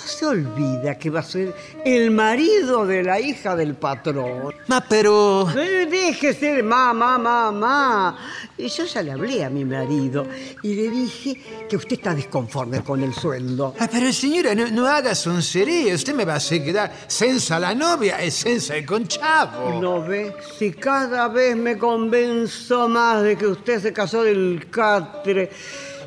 Se 0.05 0.27
olvida 0.27 0.99
que 0.99 1.11
va 1.11 1.21
a 1.21 1.23
ser 1.23 1.55
el 1.85 2.11
marido 2.11 2.87
de 2.87 3.03
la 3.03 3.21
hija 3.21 3.55
del 3.55 3.75
patrón. 3.75 4.55
Ma 4.67 4.81
pero... 4.89 5.49
Eh, 5.51 5.87
Déjese 5.91 6.55
de 6.57 6.63
mamá, 6.63 7.19
mamá. 7.19 8.19
Y 8.57 8.69
yo 8.69 8.85
ya 8.85 9.03
le 9.03 9.13
hablé 9.13 9.45
a 9.45 9.51
mi 9.51 9.65
marido 9.65 10.27
y 10.63 10.75
le 10.75 10.91
dije 10.91 11.41
que 11.69 11.77
usted 11.77 11.97
está 11.97 12.15
desconforme 12.15 12.83
con 12.83 13.03
el 13.03 13.15
sueldo. 13.15 13.75
Ah, 13.79 13.89
pero 13.91 14.13
signora, 14.13 14.55
no, 14.55 14.69
no 14.69 14.87
haga 14.87 15.15
soncería. 15.15 15.95
Usted 15.95 16.15
me 16.15 16.25
va 16.25 16.35
a 16.35 16.37
hacer 16.37 16.65
quedar 16.65 16.93
senza 17.07 17.59
la 17.59 17.75
novia 17.75 18.21
e 18.21 18.31
senza 18.31 18.77
il 18.77 18.87
concavo. 18.87 19.81
¿No 19.81 20.03
ve? 20.03 20.35
Si 20.59 20.73
cada 20.73 21.29
vez 21.29 21.57
me 21.57 21.77
convenzo 21.79 22.89
más 22.89 23.23
de 23.23 23.37
que 23.37 23.47
usted 23.47 23.81
se 23.81 23.93
casó 23.93 24.23
del 24.23 24.69
catre 24.71 25.51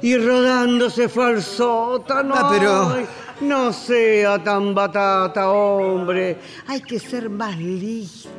y 0.06 0.18
rodando 0.20 0.88
se 0.92 1.10
fue 1.10 1.26
al 1.26 1.42
sótano. 1.42 2.36
Ah, 2.38 2.48
pero- 2.52 2.90
Ay, 2.90 3.06
no 3.42 3.74
sea 3.74 4.38
tan 4.44 4.76
batata, 4.76 5.50
hombre. 5.50 6.38
Hay 6.68 6.82
que 6.82 7.00
ser 7.00 7.28
más 7.28 7.58
listo 7.58 8.30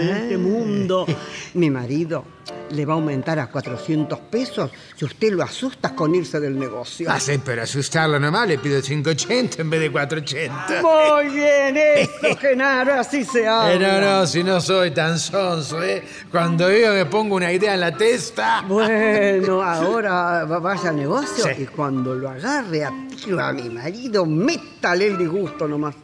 en 0.00 0.08
este 0.08 0.36
mundo. 0.36 1.06
Mi 1.54 1.70
marido 1.70 2.24
le 2.70 2.84
va 2.84 2.94
a 2.94 2.96
aumentar 2.96 3.38
a 3.38 3.46
400 3.48 4.18
pesos 4.30 4.70
si 4.96 5.04
usted 5.04 5.32
lo 5.32 5.42
asusta 5.44 5.94
con 5.94 6.14
irse 6.14 6.40
del 6.40 6.58
negocio. 6.58 7.08
Ma 7.08 7.18
se 7.20 7.38
per 7.38 7.60
assustarlo 7.60 8.18
nomás 8.18 8.48
le 8.48 8.58
pido 8.58 8.80
500 8.82 9.60
en 9.60 9.70
vez 9.70 9.80
de 9.80 9.90
400. 9.92 10.82
Muy 10.82 11.28
bien, 11.34 11.76
eso, 11.76 12.36
Genaro, 12.40 12.94
así 12.94 13.24
se 13.24 13.46
habla. 13.46 13.72
Eh, 13.74 13.78
no, 13.78 14.00
no, 14.00 14.26
si 14.26 14.42
no 14.42 14.60
soy 14.60 14.90
tan 14.90 15.18
sonso, 15.18 15.82
¿eh? 15.82 16.02
Cuando 16.30 16.70
yo 16.70 16.92
me 16.92 17.06
pongo 17.06 17.36
una 17.36 17.52
idea 17.52 17.74
en 17.74 17.80
la 17.80 17.96
testa... 17.96 18.62
Bueno, 18.66 19.62
ahora 19.62 20.44
va- 20.44 20.58
vaya 20.58 20.90
al 20.90 20.96
negocio 20.96 21.44
Sí. 21.44 21.62
y 21.62 21.66
cuando 21.66 22.14
lo 22.14 22.28
agarre 22.30 22.84
a 22.84 22.92
tiro 23.24 23.40
a 23.40 23.52
mi 23.52 23.68
marido, 23.70 24.26
métale 24.26 25.06
el 25.06 25.18
disgusto 25.18 25.66
nomás. 25.68 25.94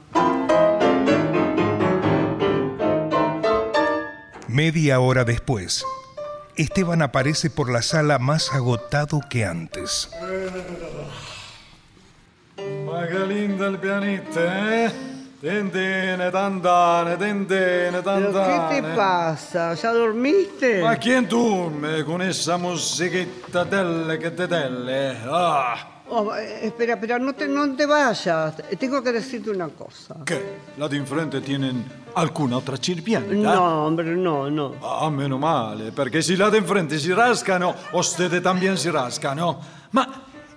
Media 4.53 5.01
hora 5.01 5.25
después, 5.25 5.83
Esteban 6.57 7.01
aparece 7.01 7.49
por 7.49 7.73
la 7.73 7.81
sala 7.81 8.19
más 8.19 8.53
agotado 8.53 9.21
que 9.31 9.47
antes. 9.47 10.11
Ma 12.85 13.07
che 13.07 13.27
linda 13.27 13.67
il 13.69 13.79
pianeta, 13.79 14.85
eh? 14.85 14.93
Tendene, 15.41 16.31
tandane, 16.31 17.17
tendene, 17.17 18.03
¿Pero 18.03 18.31
qué 18.31 18.33
tandane. 18.33 18.83
te 18.83 18.95
pasa? 18.95 19.73
¿Ya 19.73 19.91
dormiste? 19.91 20.83
Ma 20.83 20.97
chi 20.99 21.25
duerme 21.25 22.05
con 22.05 22.21
esa 22.21 22.59
musichetta 22.59 23.65
telle 23.65 24.19
che 24.19 24.35
te 24.35 24.47
telle? 24.47 25.17
Ah, 25.25 26.02
Oh, 26.15 26.37
eh, 26.37 26.67
espera, 26.67 26.93
espera, 26.93 27.19
no 27.19 27.33
te, 27.33 27.49
no 27.49 27.75
te 27.75 27.87
vayas. 27.87 28.55
Tengo 28.79 29.03
que 29.03 29.13
decirte 29.13 29.49
una 29.49 29.69
cosa. 29.69 30.17
che? 30.27 30.59
La 30.77 30.87
di 30.87 30.99
enfrente 30.99 31.41
tienen 31.41 31.83
alcuna 32.13 32.57
altra 32.57 32.77
sirvienta? 32.79 33.33
No, 33.33 33.87
hombre, 33.87 34.15
no, 34.15 34.51
no. 34.51 34.75
Ah, 34.83 35.09
meno 35.09 35.39
male, 35.39 35.91
perché 35.91 36.21
se 36.21 36.37
la 36.37 36.51
di 36.51 36.59
enfrente 36.59 36.99
si 36.99 37.15
rascano, 37.15 37.75
ustedes 37.93 38.43
también 38.43 38.77
si 38.77 38.91
rascano. 38.91 39.59
Ma 39.93 40.07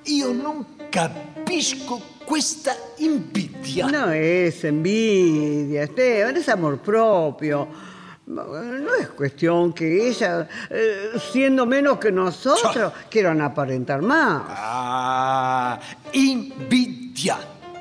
io 0.04 0.34
non 0.34 0.66
capisco 0.90 2.02
questa 2.26 2.76
invidia. 2.98 3.88
No 3.88 4.12
es 4.12 4.62
envidia, 4.66 5.84
Esteban, 5.84 6.36
es 6.36 6.50
amor 6.50 6.80
propio. 6.80 7.95
No 8.28 8.96
es 9.00 9.10
cuestión 9.10 9.72
que 9.74 10.08
ella, 10.08 10.48
eh, 10.70 11.12
siendo 11.32 11.66
menos 11.66 12.00
que 12.00 12.12
nosotros, 12.12 12.92
quieran 13.10 13.40
aparentar 13.42 14.02
más. 14.02 14.44
Ah, 14.48 15.80
invidia 16.14 17.38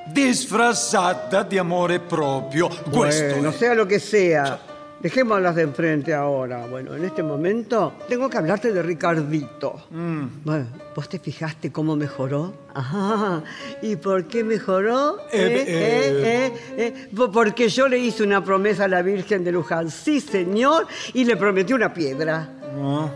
disfrazata 0.07 1.43
di 1.45 1.57
amore 1.59 1.99
proprio. 1.99 2.69
Questo 2.69 3.35
Bueno, 3.37 3.49
è. 3.51 3.53
sea 3.53 3.75
lo 3.75 3.87
que 3.87 3.99
sea. 3.99 4.59
Dejémoslas 5.05 5.55
de 5.55 5.63
enfrente 5.65 6.15
ahora. 6.15 6.65
Bueno, 6.67 6.95
en 6.95 7.05
este 7.05 7.23
momento 7.23 7.93
tengo 8.09 8.31
que 8.31 8.39
hablarte 8.39 8.73
de 8.73 8.83
Ricardito. 8.83 9.75
Mm. 9.91 10.25
Bueno, 10.45 10.67
¿vos 10.97 11.11
te 11.11 11.19
fijaste 11.19 11.71
cómo 11.71 11.95
mejoró? 11.95 12.55
Ajá. 12.73 13.43
¿Y 13.83 13.97
por 13.97 14.25
qué 14.27 14.43
mejoró? 14.43 15.19
Eh, 15.31 15.37
¿Eh? 15.37 15.65
¿Eh? 15.69 16.23
¿Eh? 16.25 16.53
¿Eh? 16.79 17.09
Po- 17.15 17.31
Porque 17.31 17.69
yo 17.69 17.87
le 17.87 17.99
hice 17.99 18.23
una 18.23 18.43
promesa 18.43 18.85
a 18.87 18.89
la 18.89 19.03
Virgen 19.03 19.45
de 19.45 19.53
Luján. 19.53 19.91
Sí, 19.91 20.21
señor. 20.23 20.87
Y 21.13 21.27
le 21.27 21.37
prometí 21.37 21.75
una 21.75 21.93
piedra. 21.93 22.49
Ah. 22.83 23.07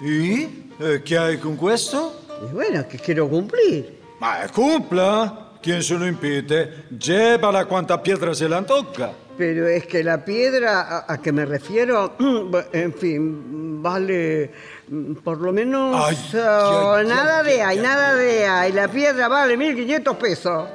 Eh, 0.00 1.02
che 1.02 1.18
hai 1.18 1.38
con 1.38 1.56
questo? 1.56 2.22
Y 2.48 2.54
bueno, 2.54 2.86
que 2.86 2.98
quiero 3.00 3.28
cumplir. 3.28 3.98
Ma 4.20 4.46
cumpla! 4.54 5.54
Chi 5.60 5.82
se 5.82 5.94
lo 5.98 6.06
impide? 6.06 6.84
Llévala 6.96 7.64
quanta 7.64 8.00
pietra 8.00 8.32
se 8.32 8.48
la 8.48 8.62
tocca. 8.62 9.10
Pero 9.36 9.66
es 9.68 9.86
que 9.86 10.02
la 10.02 10.24
piedra 10.24 10.80
a, 10.80 11.12
a 11.12 11.20
que 11.20 11.32
me 11.32 11.44
refiero, 11.44 12.16
en 12.72 12.94
fin, 12.94 13.82
vale 13.82 14.50
mm, 14.88 15.14
por 15.16 15.38
lo 15.38 15.52
menos 15.52 15.94
Ay, 16.08 16.16
oh, 16.40 16.94
ay, 16.94 17.06
nada 17.06 17.42
de 17.42 17.62
ahí, 17.62 17.78
nada 17.78 18.14
de 18.14 18.46
ahí. 18.46 18.72
La 18.72 18.88
piedra 18.88 19.28
vale 19.28 19.56
1.500 19.56 20.16
pesos. 20.16 20.68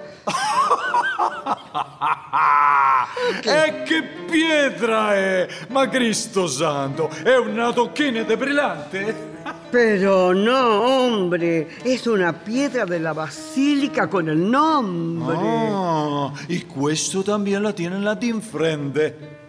E 3.44 3.84
che 3.84 4.04
pietra 4.30 5.16
è! 5.16 5.48
Ma 5.70 5.88
Cristo 5.88 6.48
santo, 6.48 7.10
è 7.24 7.38
una 7.38 7.72
tocchina 7.72 8.24
de 8.24 8.38
brillante? 8.38 9.30
Pero 9.72 10.34
no, 10.34 10.82
hombre, 10.82 11.68
es 11.84 12.06
una 12.06 12.34
piedra 12.34 12.86
de 12.86 13.00
la 13.00 13.14
basílica 13.14 14.10
con 14.10 14.28
el 14.28 14.50
nombre. 14.50 15.38
Ah, 15.40 16.34
e 16.48 16.66
questo 16.66 17.24
también 17.24 17.64
la 17.64 17.74
tiene 17.74 17.98
la 18.00 18.14
di 18.16 18.30
enfrente. 18.30 19.41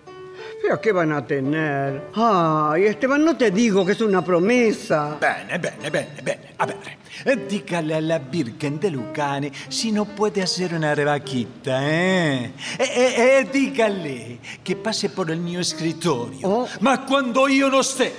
¿Pero 0.63 0.81
qué 0.81 0.93
van 0.93 1.11
a 1.13 1.27
tener? 1.27 2.11
Ay, 2.15 2.85
Esteban, 2.87 3.25
no 3.25 3.37
te 3.37 3.51
digo 3.51 3.85
que 3.85 3.93
es 3.93 4.01
una 4.01 4.25
promesa. 4.25 5.19
Bene, 5.21 5.59
bene, 5.59 5.91
bene, 5.91 6.23
bene. 6.23 6.55
A 6.59 6.67
ver, 6.67 6.77
eh, 7.25 7.37
dígale 7.49 7.97
a 7.97 8.01
la 8.01 8.19
Virgen 8.21 8.79
de 8.79 8.91
Lucane 8.93 9.51
si 9.69 9.91
no 9.91 10.05
puede 10.05 10.41
hacer 10.41 10.73
una 10.75 10.95
rebaquita, 10.95 11.81
¿eh? 11.83 12.53
E, 12.79 12.85
e- 12.85 13.39
e 13.41 13.45
dígale 13.53 14.39
que 14.63 14.77
pase 14.77 15.11
por 15.11 15.31
el 15.33 15.41
mio 15.41 15.59
escritorio. 15.61 16.39
Oh. 16.49 16.69
Ma 16.81 17.05
quando 17.05 17.49
io 17.49 17.69
non 17.69 17.83
sté, 17.83 18.13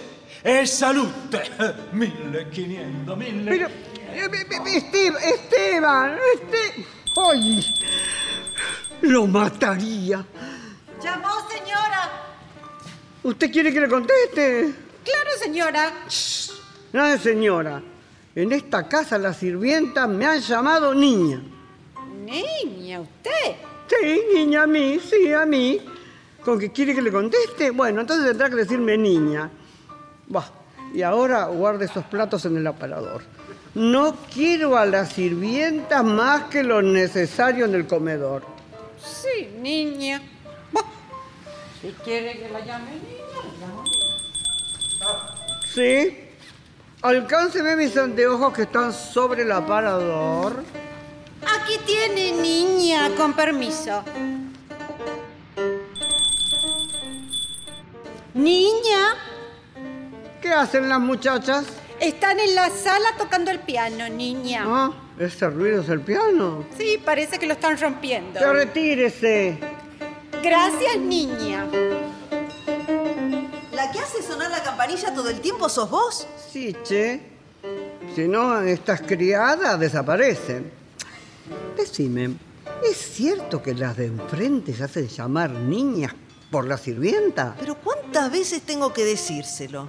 e 0.43 0.65
salute. 0.65 1.39
1500, 1.95 3.15
1500. 3.15 3.47
Pero, 3.47 3.67
eh, 4.11 4.75
Esteban, 4.75 5.23
Esteban, 5.23 6.17
Este- 6.35 6.85
¡Ay! 7.15 7.63
Lo 9.01 9.27
mataría. 9.27 10.25
Llamó, 11.01 11.29
señora. 11.49 12.32
¿Usted 13.23 13.51
quiere 13.51 13.71
que 13.71 13.79
le 13.79 13.87
conteste? 13.87 14.73
Claro, 15.03 15.29
señora. 15.39 15.93
No, 16.91 17.17
señora. 17.17 17.81
En 18.35 18.51
esta 18.51 18.87
casa 18.87 19.17
las 19.17 19.37
sirvientas 19.37 20.09
me 20.09 20.25
han 20.25 20.41
llamado 20.41 20.93
niña. 20.93 21.41
Niña, 22.25 22.99
usted. 22.99 23.55
Sí, 23.87 24.21
niña, 24.33 24.63
a 24.63 24.67
mí, 24.67 24.99
sí, 24.99 25.31
a 25.31 25.45
mí. 25.45 25.79
¿Con 26.43 26.59
que 26.59 26.71
quiere 26.71 26.93
que 26.93 27.01
le 27.01 27.11
conteste? 27.11 27.69
Bueno, 27.69 28.01
entonces 28.01 28.27
tendrá 28.27 28.49
que 28.49 28.57
decirme 28.57 28.97
niña. 28.97 29.49
Bah, 30.27 30.51
y 30.93 31.01
ahora 31.01 31.45
guarde 31.45 31.85
esos 31.85 32.03
platos 32.05 32.43
en 32.45 32.57
el 32.57 32.67
aparador. 32.67 33.21
No 33.75 34.17
quiero 34.33 34.77
a 34.77 34.85
las 34.85 35.13
sirvientas 35.13 36.03
más 36.03 36.43
que 36.45 36.63
lo 36.63 36.81
necesario 36.81 37.65
en 37.65 37.75
el 37.75 37.87
comedor. 37.87 38.43
Sí, 39.01 39.49
niña. 39.61 40.21
Si 41.83 41.91
quiere 42.05 42.39
que 42.39 42.47
la 42.47 42.61
llame 42.61 42.91
niña, 42.91 43.25
la 43.43 43.67
llamo. 43.67 43.83
¿Sí? 45.67 46.17
Alcánceme 47.01 47.75
mis 47.75 47.97
anteojos 47.97 48.53
que 48.53 48.61
están 48.61 48.93
sobre 48.93 49.41
el 49.41 49.51
aparador. 49.51 50.63
Aquí 51.41 51.77
tiene 51.85 52.31
niña, 52.41 53.09
con 53.17 53.33
permiso. 53.33 54.01
Niña, 58.33 59.17
¿Qué 60.41 60.53
hacen 60.53 60.87
las 60.87 61.01
muchachas? 61.01 61.65
Están 61.99 62.39
en 62.39 62.55
la 62.55 62.69
sala 62.69 63.09
tocando 63.17 63.51
el 63.51 63.59
piano, 63.59 64.07
niña. 64.07 64.63
¿Ah? 64.65 64.91
¿Ese 65.19 65.49
ruido 65.49 65.81
es 65.81 65.89
el 65.89 65.99
piano? 65.99 66.65
Sí, 66.77 66.97
parece 67.03 67.37
que 67.39 67.45
lo 67.45 67.53
están 67.53 67.77
rompiendo. 67.77 68.39
Que 68.39 68.53
retírese. 68.53 69.57
Gracias, 70.43 70.97
niña. 70.97 71.65
¿La 73.71 73.89
que 73.93 73.99
hace 73.99 74.21
sonar 74.21 74.51
la 74.51 74.61
campanilla 74.61 75.13
todo 75.13 75.29
el 75.29 75.39
tiempo 75.39 75.69
sos 75.69 75.89
vos? 75.89 76.27
Sí, 76.51 76.75
che. 76.83 77.21
Si 78.13 78.27
no, 78.27 78.59
estas 78.59 79.01
criadas 79.03 79.79
desaparecen. 79.79 80.69
Decime, 81.77 82.35
¿es 82.83 82.97
cierto 82.97 83.63
que 83.63 83.73
las 83.73 83.95
de 83.95 84.07
enfrente 84.07 84.73
se 84.73 84.83
hacen 84.83 85.07
llamar 85.07 85.49
niñas 85.49 86.13
por 86.51 86.67
la 86.67 86.77
sirvienta? 86.77 87.55
Pero 87.57 87.75
¿cuántas 87.75 88.29
veces 88.29 88.63
tengo 88.63 88.91
que 88.91 89.05
decírselo? 89.05 89.87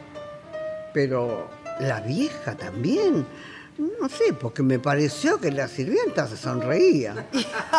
Pero 0.93 1.51
la 1.81 2.01
vieja 2.01 2.57
también. 2.57 3.27
No 3.77 4.09
sé, 4.09 4.33
porque 4.33 4.63
me 4.63 4.79
pareció 4.79 5.41
que 5.41 5.51
la 5.51 5.67
sirvienta 5.67 6.29
se 6.29 6.37
sonreía. 6.37 7.27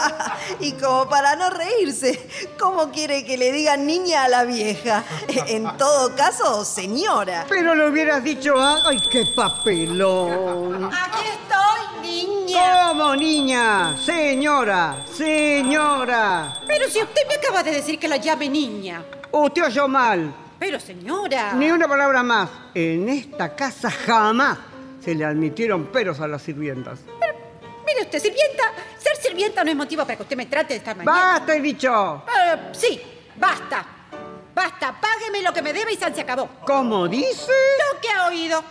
y 0.59 0.73
como 0.73 1.07
para 1.07 1.37
no 1.37 1.49
reírse, 1.49 2.27
¿cómo 2.59 2.91
quiere 2.91 3.23
que 3.23 3.37
le 3.37 3.53
digan 3.53 3.85
niña 3.85 4.25
a 4.25 4.27
la 4.27 4.43
vieja? 4.43 5.03
En 5.47 5.77
todo 5.77 6.13
caso, 6.15 6.65
señora. 6.65 7.45
Pero 7.47 7.75
le 7.75 7.87
hubieras 7.87 8.23
dicho, 8.23 8.55
¡ay, 8.57 8.97
qué 9.09 9.25
papelón! 9.33 10.85
Aquí 10.85 11.23
estoy, 11.27 12.01
niña. 12.01 12.89
¿Cómo, 12.89 13.15
niña? 13.15 13.97
Señora, 13.97 15.05
señora. 15.13 16.61
Pero 16.67 16.89
si 16.89 17.01
usted 17.01 17.21
me 17.27 17.35
acaba 17.35 17.63
de 17.63 17.71
decir 17.71 17.97
que 17.97 18.07
la 18.07 18.17
llame 18.17 18.49
niña. 18.49 19.03
Usted 19.31 19.63
oyó 19.63 19.87
mal. 19.87 20.33
Pero 20.59 20.79
señora. 20.79 21.53
Ni 21.53 21.71
una 21.71 21.87
palabra 21.87 22.21
más. 22.23 22.49
En 22.73 23.07
esta 23.07 23.55
casa 23.55 23.89
jamás 23.89 24.57
se 25.05 25.13
le 25.13 25.23
admitieron 25.23 25.85
peros 25.85 26.19
a 26.19 26.27
las 26.27 26.41
sirvientas. 26.41 26.99
Pero, 27.19 27.33
mire 27.85 28.01
usted, 28.01 28.19
sirvienta, 28.19 28.63
ser 28.97 29.15
sirvienta 29.17 29.63
no 29.63 29.69
es 29.69 29.77
motivo 29.77 30.03
para 30.03 30.15
que 30.15 30.23
usted 30.23 30.35
me 30.35 30.47
trate 30.47 30.73
de 30.73 30.77
esta 30.79 30.95
manera. 30.95 31.11
¡Basta, 31.11 31.55
he 31.55 31.61
dicho! 31.61 32.23
Eh, 32.27 32.59
sí, 32.71 32.99
basta. 33.35 33.85
Basta, 34.55 34.99
págueme 34.99 35.43
lo 35.43 35.53
que 35.53 35.61
me 35.61 35.73
debe 35.73 35.93
y 35.93 35.97
se 35.97 36.21
acabó. 36.21 36.49
¿Cómo 36.65 37.07
dice? 37.07 37.51
Lo 37.93 38.01
que 38.01 38.09
ha 38.09 38.27
oído. 38.27 38.63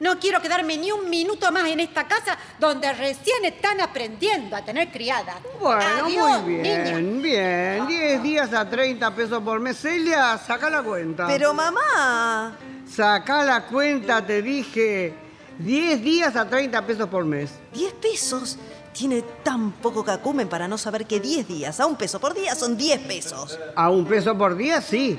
No 0.00 0.18
quiero 0.18 0.40
quedarme 0.40 0.76
ni 0.76 0.92
un 0.92 1.08
minuto 1.08 1.50
más 1.50 1.66
en 1.66 1.80
esta 1.80 2.06
casa 2.06 2.36
donde 2.58 2.92
recién 2.92 3.44
están 3.44 3.80
aprendiendo 3.80 4.56
a 4.56 4.64
tener 4.64 4.90
criada. 4.90 5.38
Bueno, 5.60 5.82
Adiós, 6.04 6.42
muy 6.42 6.54
bien, 6.56 7.22
bien. 7.22 7.86
10 7.86 8.22
días 8.22 8.52
a 8.52 8.68
30 8.68 9.14
pesos 9.14 9.42
por 9.42 9.60
mes. 9.60 9.78
Celia, 9.78 10.36
saca 10.36 10.68
la 10.68 10.82
cuenta. 10.82 11.26
Pero 11.26 11.54
mamá. 11.54 12.56
Saca 12.86 13.44
la 13.44 13.66
cuenta, 13.66 14.26
te 14.26 14.42
dije. 14.42 15.29
10 15.64 16.02
días 16.02 16.36
a 16.36 16.48
30 16.48 16.86
pesos 16.86 17.08
por 17.08 17.24
mes. 17.24 17.50
¿10 17.74 17.92
pesos? 17.94 18.58
Tiene 18.92 19.22
tan 19.44 19.72
poco 19.72 20.04
cacumen 20.04 20.48
para 20.48 20.66
no 20.66 20.76
saber 20.78 21.06
que 21.06 21.20
10 21.20 21.46
días 21.48 21.78
a 21.80 21.86
un 21.86 21.96
peso 21.96 22.18
por 22.20 22.34
día 22.34 22.54
son 22.54 22.76
10 22.76 23.00
pesos. 23.00 23.58
A 23.76 23.90
un 23.90 24.04
peso 24.06 24.36
por 24.36 24.56
día, 24.56 24.80
sí. 24.80 25.18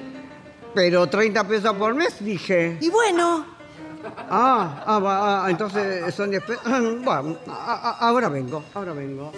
Pero 0.73 1.07
30 1.07 1.47
pesos 1.47 1.75
por 1.75 1.93
mes, 1.93 2.15
dije. 2.23 2.77
Y 2.81 2.89
bueno. 2.89 3.45
Ah, 4.29 4.83
ah, 4.85 4.99
va, 4.99 5.45
ah, 5.45 5.49
entonces 5.51 6.13
son 6.15 6.31
10 6.31 6.43
pesos. 6.43 6.63
Bueno, 7.03 7.37
a- 7.47 7.73
a- 7.99 8.07
ahora 8.07 8.29
vengo, 8.29 8.63
ahora 8.73 8.93
vengo. 8.93 9.31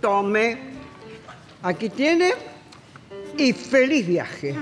Tome. 0.00 0.58
Aquí 1.62 1.88
tiene. 1.90 2.32
Y 3.36 3.52
feliz 3.52 4.06
viaje. 4.06 4.54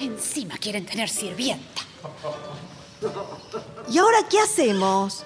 Encima 0.00 0.56
quieren 0.58 0.84
tener 0.86 1.08
sirvienta. 1.08 1.82
¿Y 3.88 3.98
ahora 3.98 4.18
qué 4.28 4.40
hacemos? 4.40 5.24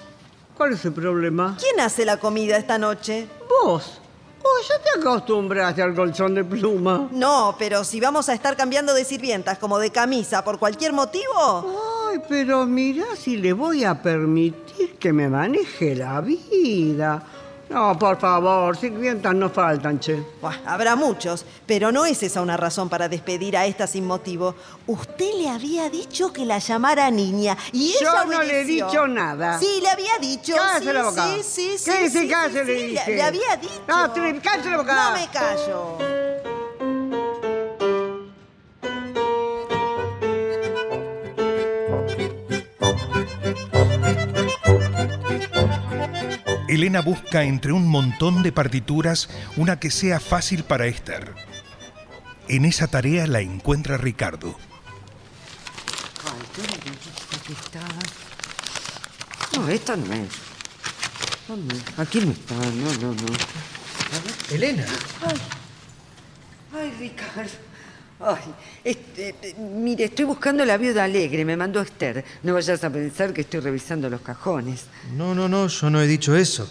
¿Cuál 0.57 0.73
es 0.73 0.85
el 0.85 0.93
problema? 0.93 1.57
¿Quién 1.59 1.79
hace 1.79 2.05
la 2.05 2.17
comida 2.17 2.57
esta 2.57 2.77
noche? 2.77 3.27
Vos. 3.49 3.99
Oh, 4.43 4.61
ya 4.67 4.75
te 4.79 4.99
acostumbraste 4.99 5.81
al 5.81 5.93
colchón 5.93 6.33
de 6.33 6.43
pluma. 6.43 7.07
No, 7.11 7.55
pero 7.57 7.83
si 7.83 7.99
vamos 7.99 8.27
a 8.27 8.33
estar 8.33 8.57
cambiando 8.57 8.93
de 8.93 9.05
sirvientas 9.05 9.57
como 9.59 9.77
de 9.77 9.91
camisa 9.91 10.43
por 10.43 10.57
cualquier 10.57 10.93
motivo. 10.93 12.09
Ay, 12.09 12.21
pero 12.27 12.65
mira 12.65 13.05
si 13.15 13.37
le 13.37 13.53
voy 13.53 13.83
a 13.83 14.01
permitir 14.01 14.97
que 14.97 15.13
me 15.13 15.29
maneje 15.29 15.95
la 15.95 16.21
vida. 16.21 17.23
No, 17.71 17.97
por 17.97 18.19
favor, 18.19 18.75
sirvientas 18.75 19.33
no 19.33 19.49
faltan, 19.49 19.97
che. 19.97 20.21
Buah, 20.41 20.55
habrá 20.65 20.97
muchos, 20.97 21.45
pero 21.65 21.89
no 21.91 22.05
es 22.05 22.21
esa 22.21 22.41
una 22.41 22.57
razón 22.57 22.89
para 22.89 23.07
despedir 23.07 23.55
a 23.55 23.65
esta 23.65 23.87
sin 23.87 24.05
motivo. 24.05 24.55
Usted 24.87 25.33
le 25.37 25.49
había 25.49 25.89
dicho 25.89 26.33
que 26.33 26.45
la 26.45 26.57
llamara 26.59 27.09
niña 27.09 27.55
y 27.71 27.93
Yo 27.93 28.09
ella 28.09 28.25
no 28.25 28.29
le 28.29 28.35
he 28.35 28.61
obedeció. 28.63 28.87
dicho 28.87 29.07
nada. 29.07 29.57
Sí, 29.57 29.79
le 29.81 29.89
había 29.89 30.17
dicho. 30.19 30.53
Cállese 30.55 30.85
sí, 30.91 30.93
la 30.97 31.03
boca. 31.03 31.23
Sí, 31.23 31.43
sí, 31.43 31.77
sí. 31.77 31.91
¿Qué 31.91 32.09
sí, 32.09 32.19
sí, 32.19 32.27
cállese, 32.27 32.65
sí, 32.65 32.71
le 32.73 32.77
sí, 32.79 32.87
dije? 32.87 33.15
Le 33.15 33.23
había 33.23 33.55
dicho. 33.55 33.73
Tri- 33.87 34.41
cállese 34.41 34.69
la 34.69 34.77
boca. 34.77 34.93
No 34.93 35.11
me 35.13 35.27
callo. 35.29 36.50
Elena 46.71 47.01
busca 47.01 47.43
entre 47.43 47.73
un 47.73 47.85
montón 47.85 48.43
de 48.43 48.53
partituras 48.53 49.27
una 49.57 49.77
que 49.77 49.91
sea 49.91 50.21
fácil 50.21 50.63
para 50.63 50.85
Esther. 50.85 51.35
En 52.47 52.63
esa 52.63 52.87
tarea 52.87 53.27
la 53.27 53.41
encuentra 53.41 53.97
Ricardo. 53.97 54.57
Ay, 56.23 56.41
qué 56.55 56.61
bonita 56.61 57.43
que 57.45 57.51
está. 57.51 57.81
No, 59.59 59.67
esta 59.67 59.97
no 59.97 60.13
es. 60.13 60.29
¿Dónde? 61.45 61.75
Aquí 61.97 62.21
no 62.21 62.31
está, 62.31 62.55
no, 62.55 62.93
no, 63.01 63.13
no. 63.15 64.55
Elena, 64.55 64.85
Ay, 66.73 66.93
Ricardo. 66.97 67.70
Ay, 68.23 68.53
este, 68.83 69.35
mire, 69.57 70.05
estoy 70.05 70.25
buscando 70.25 70.63
la 70.65 70.77
viuda 70.77 71.03
alegre, 71.03 71.43
me 71.43 71.57
mandó 71.57 71.81
Esther. 71.81 72.23
No 72.43 72.53
vayas 72.53 72.83
a 72.83 72.89
pensar 72.89 73.33
que 73.33 73.41
estoy 73.41 73.59
revisando 73.61 74.09
los 74.09 74.21
cajones. 74.21 74.85
No, 75.15 75.33
no, 75.33 75.47
no, 75.49 75.67
yo 75.67 75.89
no 75.89 75.99
he 76.01 76.07
dicho 76.07 76.35
eso. 76.35 76.69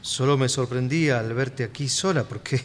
Solo 0.00 0.36
me 0.38 0.48
sorprendí 0.48 1.10
al 1.10 1.32
verte 1.34 1.62
aquí 1.64 1.88
sola 1.88 2.24
porque 2.24 2.60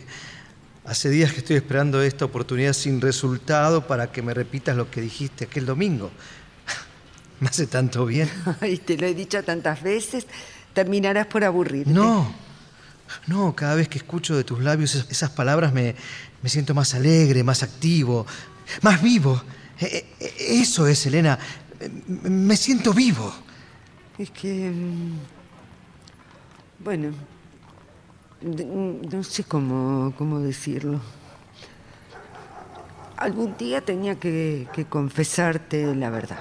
hace 0.85 1.09
días 1.09 1.33
que 1.33 1.39
estoy 1.39 1.57
esperando 1.57 2.01
esta 2.01 2.25
oportunidad 2.25 2.73
sin 2.73 3.01
resultado 3.01 3.85
para 3.85 4.11
que 4.11 4.21
me 4.21 4.33
repitas 4.33 4.75
lo 4.75 4.89
que 4.89 5.01
dijiste 5.01 5.45
aquel 5.45 5.65
domingo. 5.65 6.09
Me 7.39 7.49
hace 7.49 7.67
tanto 7.67 8.05
bien. 8.07 8.29
Ay, 8.61 8.77
te 8.79 8.97
lo 8.97 9.05
he 9.05 9.13
dicho 9.13 9.43
tantas 9.43 9.83
veces, 9.83 10.25
terminarás 10.73 11.27
por 11.27 11.43
aburrirte. 11.43 11.91
No, 11.91 12.33
no, 13.27 13.55
cada 13.55 13.75
vez 13.75 13.87
que 13.87 13.99
escucho 13.99 14.35
de 14.35 14.43
tus 14.43 14.59
labios 14.63 14.95
es- 14.95 15.05
esas 15.11 15.29
palabras 15.29 15.71
me, 15.71 15.95
me 16.41 16.49
siento 16.49 16.73
más 16.73 16.93
alegre, 16.93 17.43
más 17.43 17.63
activo, 17.63 18.25
más 18.81 19.01
vivo. 19.01 19.41
E- 19.79 20.05
e- 20.19 20.59
Eso 20.61 20.87
es, 20.87 21.05
Elena. 21.05 21.37
Me- 22.07 22.57
siento 22.57 22.93
vivo. 22.93 23.31
Es 24.17 24.31
que... 24.31 24.69
mm, 24.71 25.17
Bueno, 26.83 27.09
mm, 28.41 29.07
no 29.11 29.23
sé 29.23 29.43
cómo, 29.43 30.13
cómo 30.17 30.39
decirlo. 30.39 30.99
Algún 33.17 33.57
día 33.57 33.81
tenía 33.81 34.15
que, 34.19 34.67
que 34.73 34.85
confesarte 34.85 35.95
la 35.95 36.09
verdad. 36.11 36.39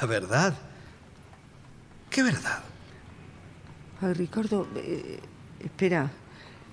La 0.00 0.06
verdad. 0.06 0.58
¿Qué 2.10 2.22
verdad? 2.22 2.62
Ay, 4.00 4.12
Ricardo, 4.14 4.66
eh, 4.76 5.20
espera. 5.60 6.10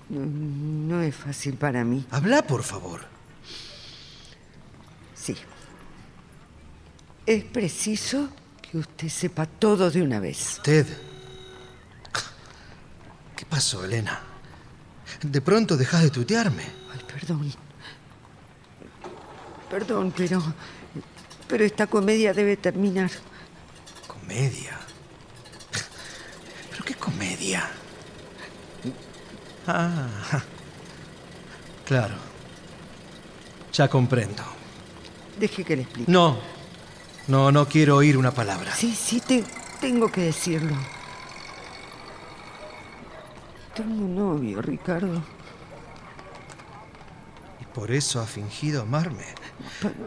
No, 0.08 0.24
no 0.24 1.02
es 1.02 1.14
fácil 1.14 1.54
para 1.54 1.84
mí. 1.84 2.06
Habla, 2.10 2.46
por 2.46 2.62
favor. 2.62 3.00
Sí. 5.14 5.36
Es 7.24 7.42
preciso 7.44 8.28
que 8.62 8.78
usted 8.78 9.08
sepa 9.08 9.46
todo 9.46 9.90
de 9.90 10.02
una 10.02 10.20
vez. 10.20 10.60
Ted. 10.62 10.86
¿Qué 13.36 13.44
pasó, 13.44 13.84
Elena? 13.84 14.20
De 15.22 15.40
pronto 15.40 15.76
dejas 15.76 16.02
de 16.02 16.10
tutearme. 16.10 16.62
Ay, 16.92 17.00
perdón. 17.06 17.52
Perdón, 19.70 20.12
pero. 20.16 20.42
Pero 21.48 21.64
esta 21.64 21.86
comedia 21.86 22.32
debe 22.32 22.56
terminar. 22.56 23.10
¿Comedia? 24.06 24.78
¿Pero 26.70 26.84
qué 26.84 26.94
comedia? 26.94 27.70
Ah, 29.66 30.08
claro. 31.84 32.14
Ya 33.72 33.88
comprendo. 33.88 34.42
Deje 35.38 35.64
que 35.64 35.76
le 35.76 35.82
explique. 35.82 36.10
No, 36.10 36.38
no, 37.28 37.50
no 37.52 37.66
quiero 37.68 37.96
oír 37.96 38.16
una 38.16 38.30
palabra. 38.30 38.74
Sí, 38.74 38.94
sí, 38.94 39.20
te, 39.20 39.44
tengo 39.80 40.10
que 40.10 40.22
decirlo. 40.22 40.76
Tengo 43.74 44.04
un 44.04 44.14
novio, 44.16 44.62
Ricardo. 44.62 45.22
¿Y 47.60 47.64
por 47.74 47.90
eso 47.90 48.20
ha 48.20 48.26
fingido 48.26 48.82
amarme? 48.82 49.24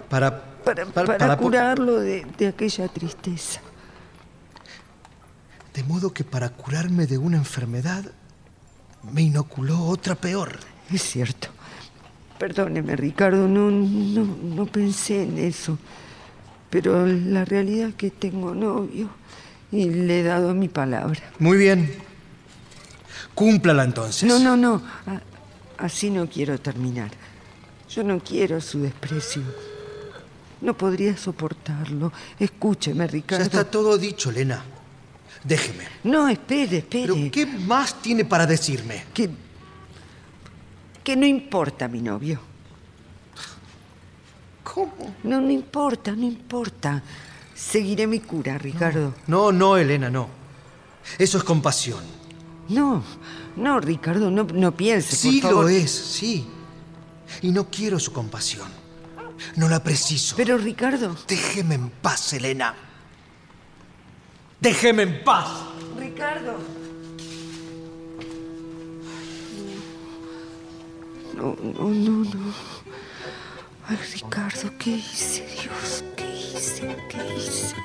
Para, 0.09 0.41
Para, 0.63 0.85
para- 0.87 1.17
para 1.17 1.37
curarlo 1.37 1.99
de, 1.99 2.25
de 2.37 2.47
aquella 2.47 2.87
tristeza. 2.87 3.61
De 5.73 5.83
modo 5.83 6.11
que 6.11 6.23
para 6.23 6.49
curarme 6.49 7.05
de 7.05 7.17
una 7.19 7.37
enfermedad, 7.37 8.11
me 9.11 9.21
inoculó 9.23 9.85
otra 9.85 10.15
peor. 10.15 10.59
Es 10.91 11.01
cierto. 11.03 11.49
Perdóneme, 12.37 12.95
Ricardo, 12.95 13.47
no, 13.47 13.69
no, 13.69 14.25
no 14.25 14.65
pensé 14.65 15.23
en 15.23 15.37
eso. 15.37 15.77
Pero 16.69 17.05
la 17.05 17.45
realidad 17.45 17.89
es 17.89 17.95
que 17.95 18.11
tengo 18.11 18.53
novio 18.53 19.09
y 19.71 19.89
le 19.89 20.19
he 20.21 20.23
dado 20.23 20.53
mi 20.53 20.67
palabra. 20.69 21.19
Muy 21.39 21.57
bien. 21.57 21.91
Cúmplala 23.35 23.83
entonces. 23.83 24.27
No, 24.27 24.39
no, 24.39 24.55
no. 24.55 24.81
Así 25.77 26.09
no 26.09 26.27
quiero 26.29 26.59
terminar. 26.59 27.11
Yo 27.89 28.03
no 28.03 28.19
quiero 28.19 28.61
su 28.61 28.81
desprecio. 28.81 29.41
No 30.61 30.75
podría 30.75 31.15
soportarlo. 31.17 32.11
Escúcheme, 32.37 33.05
Ya 33.05 33.11
Ricardo. 33.11 33.43
está 33.43 33.63
todo 33.63 33.97
dicho, 33.97 34.29
Elena. 34.29 34.63
Déjeme. 35.43 35.85
No, 36.03 36.27
espere, 36.27 36.79
espere. 36.79 37.13
¿Pero 37.13 37.31
qué 37.31 37.45
más 37.45 38.01
tiene 38.01 38.25
para 38.25 38.45
decirme? 38.45 39.05
Que, 39.13 39.29
que 41.03 41.15
no 41.15 41.25
importa 41.25 41.87
mi 41.87 42.01
novio. 42.01 42.39
¿Cómo? 44.63 45.15
No, 45.23 45.41
no 45.41 45.49
importa, 45.49 46.11
no 46.11 46.25
importa. 46.25 47.01
Seguiré 47.55 48.05
mi 48.07 48.19
cura, 48.19 48.57
Ricardo. 48.57 49.15
No, 49.27 49.51
no, 49.51 49.77
Elena, 49.77 50.09
no. 50.09 50.29
Eso 51.17 51.37
es 51.37 51.43
compasión. 51.43 52.03
No, 52.69 53.03
no, 53.55 53.79
Ricardo, 53.79 54.29
no, 54.29 54.43
no 54.43 54.75
piense, 54.75 55.15
Sí 55.15 55.41
por 55.41 55.51
favor. 55.51 55.63
lo 55.65 55.69
es, 55.69 55.91
sí. 55.91 56.45
Y 57.41 57.51
no 57.51 57.69
quiero 57.69 57.99
su 57.99 58.13
compasión. 58.13 58.67
No 59.55 59.67
la 59.69 59.81
preciso. 59.81 60.35
Pero, 60.35 60.57
Ricardo... 60.57 61.15
Déjeme 61.27 61.75
en 61.75 61.89
paz, 61.89 62.33
Elena. 62.33 62.75
Déjeme 64.61 65.03
en 65.03 65.23
paz. 65.23 65.47
Ricardo. 65.97 66.57
No, 71.33 71.55
no, 71.63 71.89
no, 71.89 72.23
no. 72.25 72.53
Ay, 73.87 73.97
Ricardo, 74.13 74.69
¿qué 74.77 74.89
hice, 74.89 75.45
Dios? 75.47 76.03
¿Qué 76.17 76.25
hice? 76.25 76.97
¿Qué 77.07 77.35
hice? 77.37 77.75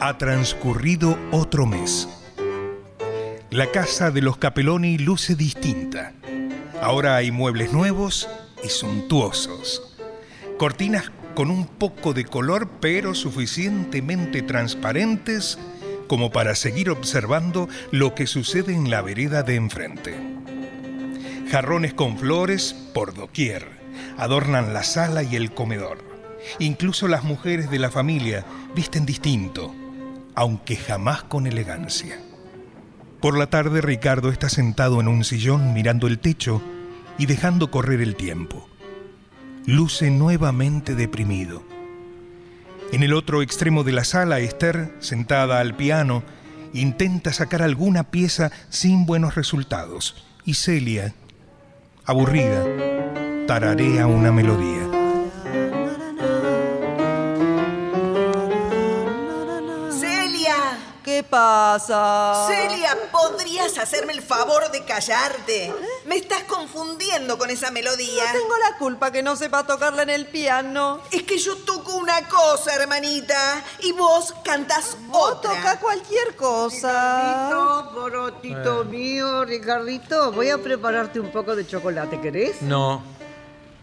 Ha 0.00 0.16
transcurrido 0.16 1.18
otro 1.32 1.66
mes. 1.66 2.08
La 3.50 3.72
casa 3.72 4.12
de 4.12 4.22
los 4.22 4.36
Capeloni 4.36 4.96
luce 4.96 5.34
distinta. 5.34 6.12
Ahora 6.80 7.16
hay 7.16 7.32
muebles 7.32 7.72
nuevos 7.72 8.28
y 8.62 8.68
suntuosos. 8.68 9.96
Cortinas 10.56 11.10
con 11.34 11.50
un 11.50 11.66
poco 11.66 12.14
de 12.14 12.24
color 12.24 12.68
pero 12.80 13.16
suficientemente 13.16 14.42
transparentes 14.42 15.58
como 16.06 16.30
para 16.30 16.54
seguir 16.54 16.90
observando 16.90 17.68
lo 17.90 18.14
que 18.14 18.28
sucede 18.28 18.74
en 18.74 18.90
la 18.90 19.02
vereda 19.02 19.42
de 19.42 19.56
enfrente. 19.56 20.16
Jarrones 21.50 21.92
con 21.92 22.18
flores 22.18 22.72
por 22.94 23.14
doquier 23.14 23.66
adornan 24.16 24.72
la 24.72 24.84
sala 24.84 25.24
y 25.24 25.34
el 25.34 25.52
comedor. 25.52 25.98
Incluso 26.60 27.08
las 27.08 27.24
mujeres 27.24 27.68
de 27.68 27.80
la 27.80 27.90
familia 27.90 28.44
visten 28.76 29.04
distinto, 29.04 29.74
aunque 30.38 30.76
jamás 30.76 31.24
con 31.24 31.48
elegancia. 31.48 32.16
Por 33.20 33.36
la 33.36 33.48
tarde 33.50 33.80
Ricardo 33.80 34.30
está 34.30 34.48
sentado 34.48 35.00
en 35.00 35.08
un 35.08 35.24
sillón 35.24 35.72
mirando 35.72 36.06
el 36.06 36.20
techo 36.20 36.62
y 37.18 37.26
dejando 37.26 37.72
correr 37.72 38.00
el 38.00 38.14
tiempo. 38.14 38.68
Luce 39.66 40.12
nuevamente 40.12 40.94
deprimido. 40.94 41.64
En 42.92 43.02
el 43.02 43.14
otro 43.14 43.42
extremo 43.42 43.82
de 43.82 43.90
la 43.90 44.04
sala, 44.04 44.38
Esther, 44.38 44.94
sentada 45.00 45.58
al 45.58 45.74
piano, 45.74 46.22
intenta 46.72 47.32
sacar 47.32 47.60
alguna 47.60 48.04
pieza 48.04 48.52
sin 48.68 49.06
buenos 49.06 49.34
resultados 49.34 50.24
y 50.44 50.54
Celia, 50.54 51.14
aburrida, 52.04 52.64
tararea 53.48 54.06
una 54.06 54.30
melodía. 54.30 54.87
Pasa? 61.58 62.46
Celia, 62.46 62.96
¿podrías 63.10 63.78
hacerme 63.78 64.12
el 64.12 64.22
favor 64.22 64.70
de 64.70 64.84
callarte? 64.84 65.74
Me 66.06 66.16
estás 66.16 66.44
confundiendo 66.44 67.36
con 67.36 67.50
esa 67.50 67.70
melodía. 67.72 68.24
No 68.32 68.32
tengo 68.40 68.56
la 68.58 68.78
culpa 68.78 69.10
que 69.10 69.22
no 69.24 69.34
sepa 69.34 69.66
tocarla 69.66 70.02
en 70.02 70.10
el 70.10 70.26
piano. 70.26 71.00
Es 71.10 71.24
que 71.24 71.36
yo 71.38 71.56
toco 71.56 71.94
una 71.96 72.28
cosa, 72.28 72.74
hermanita, 72.76 73.62
y 73.80 73.92
vos 73.92 74.34
cantás 74.44 74.96
Vos 75.08 75.32
otra. 75.32 75.50
toca 75.54 75.80
cualquier 75.80 76.36
cosa. 76.36 77.48
Ricardito, 77.48 77.90
borotito 77.92 78.84
mío, 78.84 79.44
Ricardito, 79.44 80.32
voy 80.32 80.50
a 80.50 80.58
prepararte 80.58 81.18
un 81.18 81.32
poco 81.32 81.56
de 81.56 81.66
chocolate, 81.66 82.20
¿querés? 82.20 82.62
No, 82.62 83.02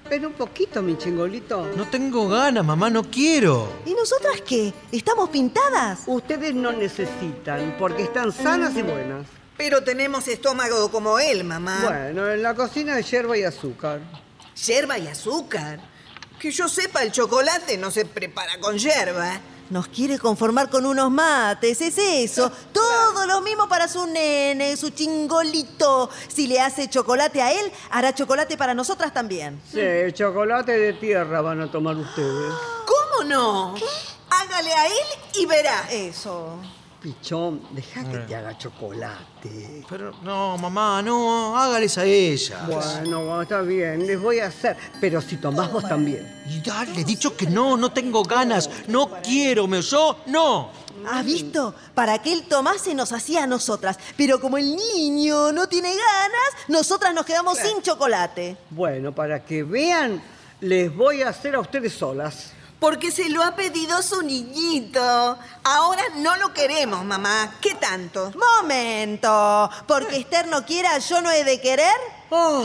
Pero 0.08 0.28
un 0.28 0.34
poquito, 0.34 0.82
mi 0.84 0.98
chingolito. 0.98 1.66
no 1.76 1.88
tengo 1.90 2.28
ganas, 2.30 2.64
mamá, 2.64 2.90
no 2.90 3.04
quiero. 3.04 3.68
¿Y 3.86 3.94
nosotras 3.94 4.42
qué? 4.48 4.72
¿Estamos 4.92 5.30
pintadas? 5.30 6.04
Ustedes 6.06 6.54
no 6.54 6.72
necesitan, 6.72 7.76
porque 7.80 8.04
están 8.04 8.32
sanas 8.32 8.76
y 8.76 8.84
buenas. 8.84 9.26
Pero 9.58 9.84
tenemos 9.84 10.28
estómago 10.28 10.92
como 10.92 11.18
él, 11.18 11.44
mamá. 11.44 11.80
Bueno, 11.84 12.30
en 12.30 12.44
la 12.44 12.54
cocina 12.54 12.96
hay 12.96 13.04
hierba 13.04 13.38
y 13.38 13.44
azúcar. 13.44 14.00
Yerba 14.66 15.00
y 15.00 15.08
azúcar. 15.08 15.80
Que 16.40 16.52
yo 16.52 16.68
sepa, 16.68 17.02
el 17.02 17.12
chocolate 17.12 17.78
no 17.78 17.90
se 17.90 18.06
prepara 18.06 18.60
con 18.60 18.78
yerba. 18.78 19.40
Nos 19.70 19.88
quiere 19.88 20.20
conformar 20.20 20.70
con 20.70 20.86
unos 20.86 21.10
mates, 21.10 21.82
es 21.82 21.98
eso. 21.98 22.52
Todo 22.72 23.26
lo 23.26 23.42
mismo 23.42 23.68
para 23.68 23.88
su 23.88 24.06
nene, 24.06 24.78
su 24.78 24.92
chingolito. 24.92 26.10
Si 26.28 26.46
le 26.46 26.62
hace 26.62 26.88
chocolate 26.88 27.42
a 27.42 27.52
él, 27.52 27.72
hará 27.90 28.14
chocolate 28.14 28.58
para 28.58 28.76
nosotras 28.76 29.12
también. 29.12 29.60
Sí, 29.72 29.82
chocolate 30.14 30.72
de 30.78 30.94
tierra 30.94 31.42
van 31.42 31.62
a 31.62 31.72
tomar 31.72 31.96
ustedes. 31.96 32.54
¿Cómo 32.86 33.28
no? 33.28 33.76
Hágale 34.30 34.72
a 34.72 34.86
él 34.88 35.08
y 35.40 35.46
verá. 35.48 35.88
Eso. 35.90 36.60
Pichón, 37.06 37.62
deja 37.70 38.04
que 38.10 38.18
te 38.18 38.36
haga 38.36 38.58
chocolate. 38.58 39.86
Pero 39.88 40.12
no, 40.24 40.58
mamá, 40.58 41.04
no, 41.04 41.56
hágales 41.56 42.00
a 42.00 42.04
ella. 42.04 42.66
Bueno, 42.66 43.44
está 43.44 43.62
bien, 43.62 44.08
les 44.08 44.20
voy 44.20 44.40
a 44.40 44.48
hacer. 44.48 44.76
Pero 45.00 45.22
si 45.22 45.38
tomás 45.38 45.72
vos 45.72 45.88
también. 45.88 46.44
Y 46.50 46.62
dale, 46.62 47.04
dicho 47.04 47.38
que 47.38 47.46
no, 47.46 47.78
no 47.78 47.92
tengo 47.92 48.24
ganas, 48.24 48.72
no 48.88 49.22
quiero, 49.22 49.68
me 49.68 49.78
oyó, 49.78 50.18
no. 50.26 50.72
¿Has 51.08 51.24
visto? 51.24 51.76
Para 51.94 52.18
que 52.24 52.34
él 52.34 52.46
tomase 52.50 52.96
nos 52.96 53.12
hacía 53.12 53.44
a 53.44 53.48
nosotras. 53.48 54.00
Pero 54.18 54.42
como 54.42 54.58
el 54.58 54.76
niño 54.76 55.52
no 55.52 55.68
tiene 55.68 55.90
ganas, 55.90 56.68
nosotras 56.70 57.14
nos 57.14 57.24
quedamos 57.24 57.60
sin 57.60 57.84
chocolate. 57.84 58.58
Bueno, 58.72 59.14
para 59.14 59.46
que 59.46 59.62
vean, 59.62 60.24
les 60.60 60.92
voy 60.96 61.22
a 61.22 61.30
hacer 61.30 61.54
a 61.54 61.60
ustedes 61.60 61.94
solas. 61.94 62.52
Porque 62.86 63.10
se 63.10 63.30
lo 63.30 63.42
ha 63.42 63.56
pedido 63.56 64.00
su 64.04 64.22
niñito. 64.22 65.00
Ahora 65.64 66.04
no 66.18 66.36
lo 66.36 66.54
queremos, 66.54 67.04
mamá. 67.04 67.56
¿Qué 67.60 67.74
tanto? 67.74 68.32
Momento. 68.62 69.68
Porque 69.88 70.18
Esther 70.18 70.46
no 70.50 70.64
quiera, 70.68 70.96
yo 71.00 71.20
no 71.20 71.32
he 71.32 71.44
de 71.44 71.60
querer. 71.60 71.96
Oh, 72.30 72.64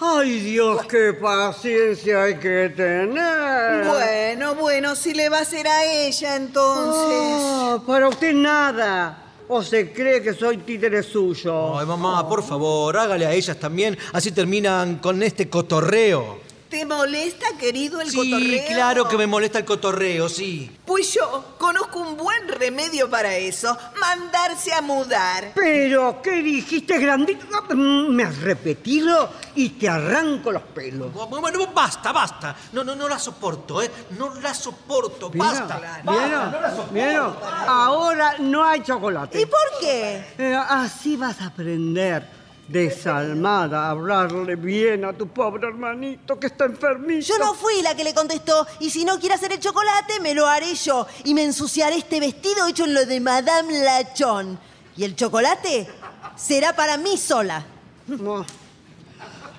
¡Ay, 0.00 0.40
Dios, 0.40 0.86
qué 0.86 1.12
paciencia 1.12 2.22
hay 2.22 2.38
que 2.38 2.72
tener! 2.74 3.84
Bueno, 3.86 4.54
bueno, 4.54 4.96
si 4.96 5.12
le 5.12 5.28
va 5.28 5.40
a 5.40 5.42
hacer 5.42 5.68
a 5.68 5.84
ella 5.84 6.36
entonces. 6.36 7.42
Ah, 7.44 7.78
para 7.86 8.08
usted 8.08 8.32
nada. 8.32 9.22
¿O 9.48 9.62
se 9.62 9.92
cree 9.92 10.22
que 10.22 10.32
soy 10.32 10.56
títere 10.56 11.02
suyo? 11.02 11.78
Ay, 11.78 11.84
mamá, 11.84 12.26
por 12.26 12.42
favor, 12.42 12.96
hágale 12.96 13.26
a 13.26 13.34
ellas 13.34 13.58
también, 13.58 13.98
así 14.14 14.32
terminan 14.32 14.96
con 14.96 15.22
este 15.22 15.50
cotorreo. 15.50 16.48
¿Te 16.70 16.86
molesta, 16.86 17.46
querido, 17.58 18.00
el 18.00 18.08
sí, 18.10 18.16
cotorreo? 18.16 18.66
claro 18.68 19.08
que 19.08 19.18
me 19.18 19.26
molesta 19.26 19.58
el 19.58 19.64
cotorreo, 19.64 20.28
sí. 20.28 20.70
Pues 20.86 21.12
yo 21.12 21.56
conozco 21.58 21.98
un 21.98 22.16
buen 22.16 22.46
remedio 22.46 23.10
para 23.10 23.34
eso. 23.34 23.76
Mandarse 24.00 24.72
a 24.72 24.80
mudar. 24.80 25.50
Pero, 25.56 26.22
¿qué 26.22 26.40
dijiste, 26.42 26.96
grandito? 26.98 27.44
Mm, 27.74 28.14
Me 28.14 28.22
has 28.22 28.38
repetido 28.40 29.30
y 29.56 29.70
te 29.70 29.88
arranco 29.88 30.52
los 30.52 30.62
pelos. 30.62 31.12
Bueno, 31.12 31.66
basta, 31.74 32.12
basta. 32.12 32.54
No, 32.72 32.84
no, 32.84 32.94
no 32.94 33.08
la 33.08 33.18
soporto, 33.18 33.82
¿eh? 33.82 33.90
No 34.16 34.32
la 34.36 34.54
soporto, 34.54 35.28
basta. 35.34 36.00
¿Vieron? 36.08 36.54
¿Vieron? 36.92 37.36
Ahora 37.66 38.36
no 38.38 38.62
hay 38.64 38.80
chocolate. 38.84 39.40
¿Y 39.40 39.46
por 39.46 39.80
qué? 39.80 40.24
Eh, 40.38 40.54
así 40.68 41.16
vas 41.16 41.40
a 41.40 41.46
aprender. 41.46 42.39
Desalmada, 42.70 43.90
hablarle 43.90 44.54
bien 44.54 45.04
a 45.04 45.12
tu 45.12 45.28
pobre 45.28 45.66
hermanito 45.66 46.38
que 46.38 46.46
está 46.46 46.66
enfermito. 46.66 47.26
Yo 47.26 47.38
no 47.38 47.54
fui 47.54 47.82
la 47.82 47.96
que 47.96 48.04
le 48.04 48.14
contestó. 48.14 48.66
Y 48.78 48.90
si 48.90 49.04
no 49.04 49.18
quiere 49.18 49.34
hacer 49.34 49.52
el 49.52 49.58
chocolate, 49.58 50.20
me 50.20 50.34
lo 50.34 50.46
haré 50.46 50.74
yo. 50.74 51.06
Y 51.24 51.34
me 51.34 51.42
ensuciaré 51.42 51.96
este 51.96 52.20
vestido 52.20 52.66
hecho 52.68 52.84
en 52.84 52.94
lo 52.94 53.06
de 53.06 53.20
Madame 53.20 53.82
Lachon. 53.82 54.58
Y 54.96 55.04
el 55.04 55.16
chocolate 55.16 55.88
será 56.36 56.74
para 56.74 56.96
mí 56.96 57.16
sola. 57.16 57.64
No. 58.06 58.46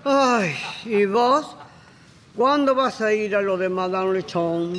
Ay, 0.04 0.56
¿y 0.86 1.06
vos? 1.06 1.56
¿Cuándo 2.36 2.74
vas 2.74 3.02
a 3.02 3.12
ir 3.14 3.36
a 3.36 3.42
lo 3.42 3.58
de 3.58 3.68
Madame 3.68 4.14
Lechon? 4.14 4.74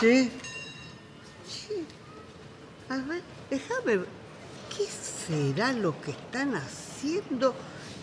¿Sí? 0.00 0.30
Sí. 1.46 1.86
A 2.88 2.96
ver, 2.96 3.22
déjame 3.50 3.96
ver. 3.98 4.06
¿Qué 4.06 4.19
será 5.30 5.72
lo 5.72 6.00
que 6.00 6.10
están 6.10 6.54
haciendo 6.56 7.54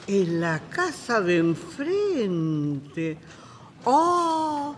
en 0.07 0.39
la 0.39 0.61
casa 0.69 1.19
de 1.19 1.37
enfrente? 1.39 3.17
¡Oh! 3.83 4.75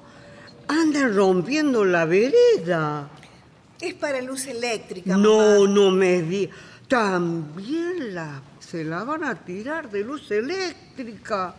Andan 0.68 1.16
rompiendo 1.16 1.86
la 1.86 2.06
vereda. 2.06 3.08
Es 3.80 3.94
para 3.94 4.22
luz 4.22 4.48
eléctrica, 4.48 5.16
No, 5.16 5.38
mamá. 5.38 5.68
no 5.74 5.92
me 5.92 6.22
di. 6.24 6.50
También 6.88 8.16
la, 8.16 8.42
se 8.60 8.84
la 8.84 9.04
van 9.04 9.24
a 9.24 9.36
tirar 9.36 9.90
de 9.90 10.04
luz 10.04 10.30
eléctrica. 10.32 11.54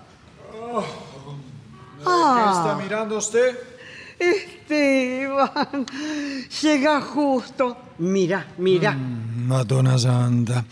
¿Qué 0.51 2.05
Ah. 2.07 2.53
está 2.57 2.83
mirando 2.83 3.19
usted? 3.19 3.57
Esteban, 4.19 5.87
llega 6.63 7.01
justo. 7.01 7.77
Mira, 8.01 8.47
mira, 8.59 8.93
Madonna 8.93 9.99
Santa. 9.99 10.65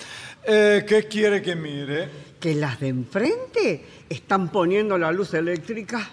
Eh, 0.46 0.84
¿Qué 0.88 1.06
quiere 1.06 1.42
que 1.42 1.54
mire? 1.54 2.08
que 2.40 2.54
las 2.54 2.78
de 2.80 2.88
enfrente 2.88 3.84
están 4.08 4.50
poniendo 4.50 4.96
la 4.96 5.12
luz 5.12 5.34
eléctrica. 5.34 6.08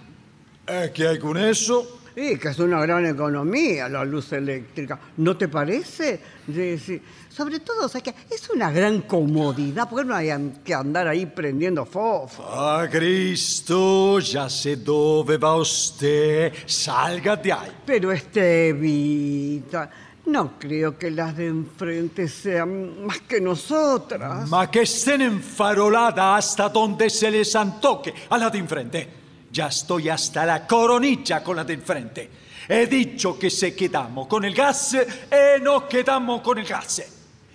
Eh, 0.67 0.91
¿Qué 0.93 1.07
hay 1.07 1.19
con 1.19 1.37
eso? 1.37 1.99
Que 2.15 2.33
es 2.33 2.59
una 2.59 2.81
gran 2.81 3.05
economía 3.05 3.89
la 3.89 4.05
luz 4.05 4.31
eléctrica. 4.31 4.97
¿No 5.17 5.35
te 5.35 5.49
parece? 5.49 6.19
Sí, 6.47 6.77
sí. 6.77 7.01
Sobre 7.29 7.59
todo, 7.59 7.85
o 7.85 7.89
sea, 7.89 8.01
que 8.01 8.15
es 8.31 8.49
una 8.49 8.71
gran 8.71 9.01
comodidad, 9.01 9.89
porque 9.89 10.05
no 10.05 10.15
hay 10.15 10.29
que 10.63 10.73
andar 10.73 11.09
ahí 11.09 11.25
prendiendo 11.25 11.85
fofo. 11.85 12.45
Ah, 12.49 12.87
Cristo, 12.89 14.19
ya 14.19 14.49
sé 14.49 14.77
dove 14.77 15.37
va 15.37 15.57
usted. 15.57 16.53
Salga 16.65 17.35
de 17.35 17.51
ahí. 17.51 17.71
Pero 17.85 18.13
Estevita, 18.13 19.91
no 20.25 20.53
creo 20.57 20.97
que 20.97 21.11
las 21.11 21.35
de 21.35 21.47
enfrente 21.47 22.27
sean 22.27 23.05
más 23.05 23.21
que 23.21 23.39
nosotras. 23.39 24.49
Ma 24.49 24.69
que 24.69 24.81
estén 24.81 25.21
enfarolada 25.21 26.35
hasta 26.35 26.69
donde 26.69 27.09
se 27.09 27.29
les 27.29 27.55
antoque 27.55 28.13
a 28.29 28.37
la 28.37 28.49
de 28.49 28.57
enfrente. 28.57 29.09
Ya 29.51 29.67
estoy 29.67 30.09
hasta 30.09 30.45
la 30.45 30.65
coronilla 30.65 31.43
con 31.43 31.55
la 31.55 31.63
de 31.63 31.73
enfrente. 31.73 32.29
He 32.67 32.87
dicho 32.87 33.37
que 33.37 33.49
se 33.49 33.75
quedamos 33.75 34.27
con 34.27 34.43
el 34.43 34.53
gas 34.53 34.95
e 34.95 35.59
no 35.61 35.87
quedamos 35.87 36.41
con 36.41 36.57
il 36.57 36.65
gas. 36.65 37.03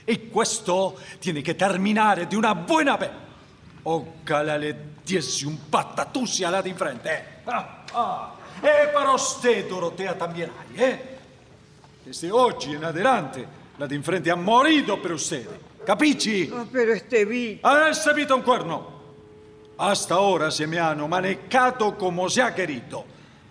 E 0.05 0.29
questo 0.29 0.97
tiene 1.19 1.43
che 1.43 1.57
terminare 1.57 2.27
di 2.27 2.37
una 2.37 2.55
buona 2.55 2.97
vez. 2.97 3.11
Ojalá 3.83 4.57
le 4.57 4.77
diese 5.05 5.47
un 5.47 5.59
patatús 5.69 6.43
a 6.43 6.51
la 6.51 6.63
de 6.63 6.71
enfrente. 6.71 7.25
Ah, 7.47 7.85
ah. 7.95 8.35
E 8.63 8.89
para 8.93 9.13
usted, 9.13 9.69
Dorotea, 9.69 10.17
también 10.19 10.51
hay, 10.51 10.83
¿eh? 10.83 11.20
Desde 12.03 12.31
oggi 12.31 12.71
in 12.71 12.85
adelante, 12.85 13.47
la 13.77 13.87
de 13.87 13.95
enfrente 13.95 14.31
ha 14.31 14.35
morito 14.35 14.99
per 14.99 15.13
usted. 15.13 15.47
Capisci? 15.85 16.51
Ah, 16.53 16.67
pero 16.71 16.93
Estevita, 16.93 17.87
¿Has 17.89 18.03
sabido 18.03 18.35
un 18.35 18.43
cuerno? 18.43 18.99
Hasta 19.77 20.15
ahora 20.15 20.51
se 20.51 20.67
me 20.67 20.79
hanno 20.79 21.09
manejado 21.09 21.97
como 21.97 22.29
se 22.29 22.43
ha 22.43 22.53
querido, 22.53 23.05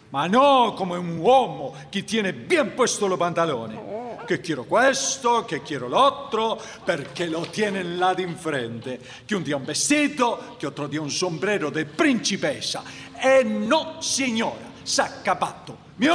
ma 0.09 0.27
no 0.27 0.73
come 0.75 0.97
un 0.97 1.17
uomo 1.17 1.75
che 1.89 2.03
tiene 2.03 2.33
bien 2.33 2.75
puesto 2.75 3.07
los 3.07 3.17
pantalones. 3.17 3.79
Che 4.25 4.39
quiero 4.41 4.65
questo, 4.65 5.43
che 5.45 5.61
quiero 5.63 5.87
l'altro, 5.87 6.61
perché 6.83 7.25
lo 7.25 7.47
tienen 7.49 7.97
là 7.97 8.13
di 8.13 8.21
enfrente. 8.21 8.99
Che 9.25 9.35
un 9.35 9.41
dia 9.41 9.55
un 9.55 9.63
vestito, 9.63 10.55
che 10.59 10.67
otro 10.67 10.85
dia 10.85 11.01
un 11.01 11.09
sombrero 11.09 11.71
de 11.71 11.85
principessa. 11.85 12.83
E 13.15 13.43
no, 13.43 13.95
signora, 14.01 14.69
s'ha 14.83 15.21
capato. 15.23 15.77
Mi 15.95 16.07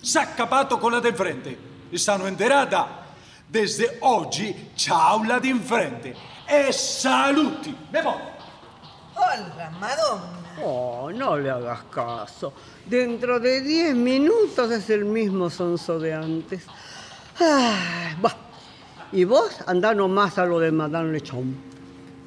oye 0.00 0.06
no, 0.06 0.06
s'ha 0.06 0.26
capato. 0.26 0.28
S'ha 0.28 0.34
capato 0.34 0.78
con 0.78 0.92
la 0.92 1.00
di 1.00 1.08
enfrente. 1.08 1.58
E 1.90 1.98
stanno 1.98 2.26
enterata. 2.26 2.98
Desde 3.46 3.96
oggi, 4.00 4.70
ciao 4.74 5.24
la 5.24 5.38
di 5.38 5.50
enfrente. 5.50 6.16
E 6.46 6.72
saluti. 6.72 7.76
Me 7.90 8.02
voy. 8.02 8.14
Hola, 9.14 9.70
Madonna. 9.78 10.38
oh, 10.62 11.10
no 11.10 11.36
le 11.36 11.50
hagas 11.50 11.84
caso. 11.90 12.52
Dentro 12.84 13.38
de 13.38 13.60
diez 13.60 13.94
minutos 13.94 14.70
es 14.70 14.90
el 14.90 15.04
mismo 15.04 15.50
sonso 15.50 15.98
de 15.98 16.12
antes. 16.14 16.64
Ah, 17.38 18.14
bah. 18.20 18.36
Y 19.12 19.24
vos 19.24 19.56
andá 19.66 19.94
nomás 19.94 20.38
a 20.38 20.44
lo 20.44 20.60
de 20.60 20.70
Madame 20.70 21.12
Lechón. 21.12 21.56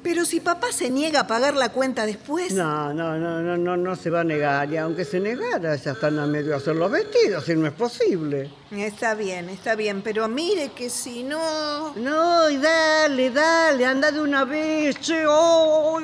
Pero 0.04 0.26
si 0.26 0.38
papá 0.40 0.70
se 0.70 0.90
niega 0.90 1.20
a 1.20 1.26
pagar 1.26 1.56
la 1.56 1.70
cuenta 1.70 2.04
después. 2.04 2.52
No, 2.52 2.92
no, 2.92 3.16
no, 3.16 3.40
no, 3.40 3.56
no, 3.56 3.76
no 3.78 3.96
se 3.96 4.10
va 4.10 4.20
a 4.20 4.24
negar. 4.24 4.70
Y 4.70 4.76
aunque 4.76 5.02
se 5.06 5.18
negara, 5.18 5.74
ya 5.76 5.92
están 5.92 6.18
a 6.18 6.26
medio 6.26 6.54
hacer 6.54 6.76
los 6.76 6.90
vestidos, 6.90 7.48
y 7.48 7.56
no 7.56 7.66
es 7.66 7.72
posible. 7.72 8.50
Está 8.70 9.14
bien, 9.14 9.48
está 9.48 9.74
bien, 9.74 10.02
pero 10.02 10.28
mire 10.28 10.72
que 10.72 10.90
si 10.90 11.22
no. 11.22 11.94
No, 11.96 12.50
y 12.50 12.58
dale, 12.58 13.30
dale, 13.30 13.86
anda 13.86 14.12
de 14.12 14.20
una 14.20 14.44
vez, 14.44 15.00
che. 15.00 15.24
oh. 15.26 15.98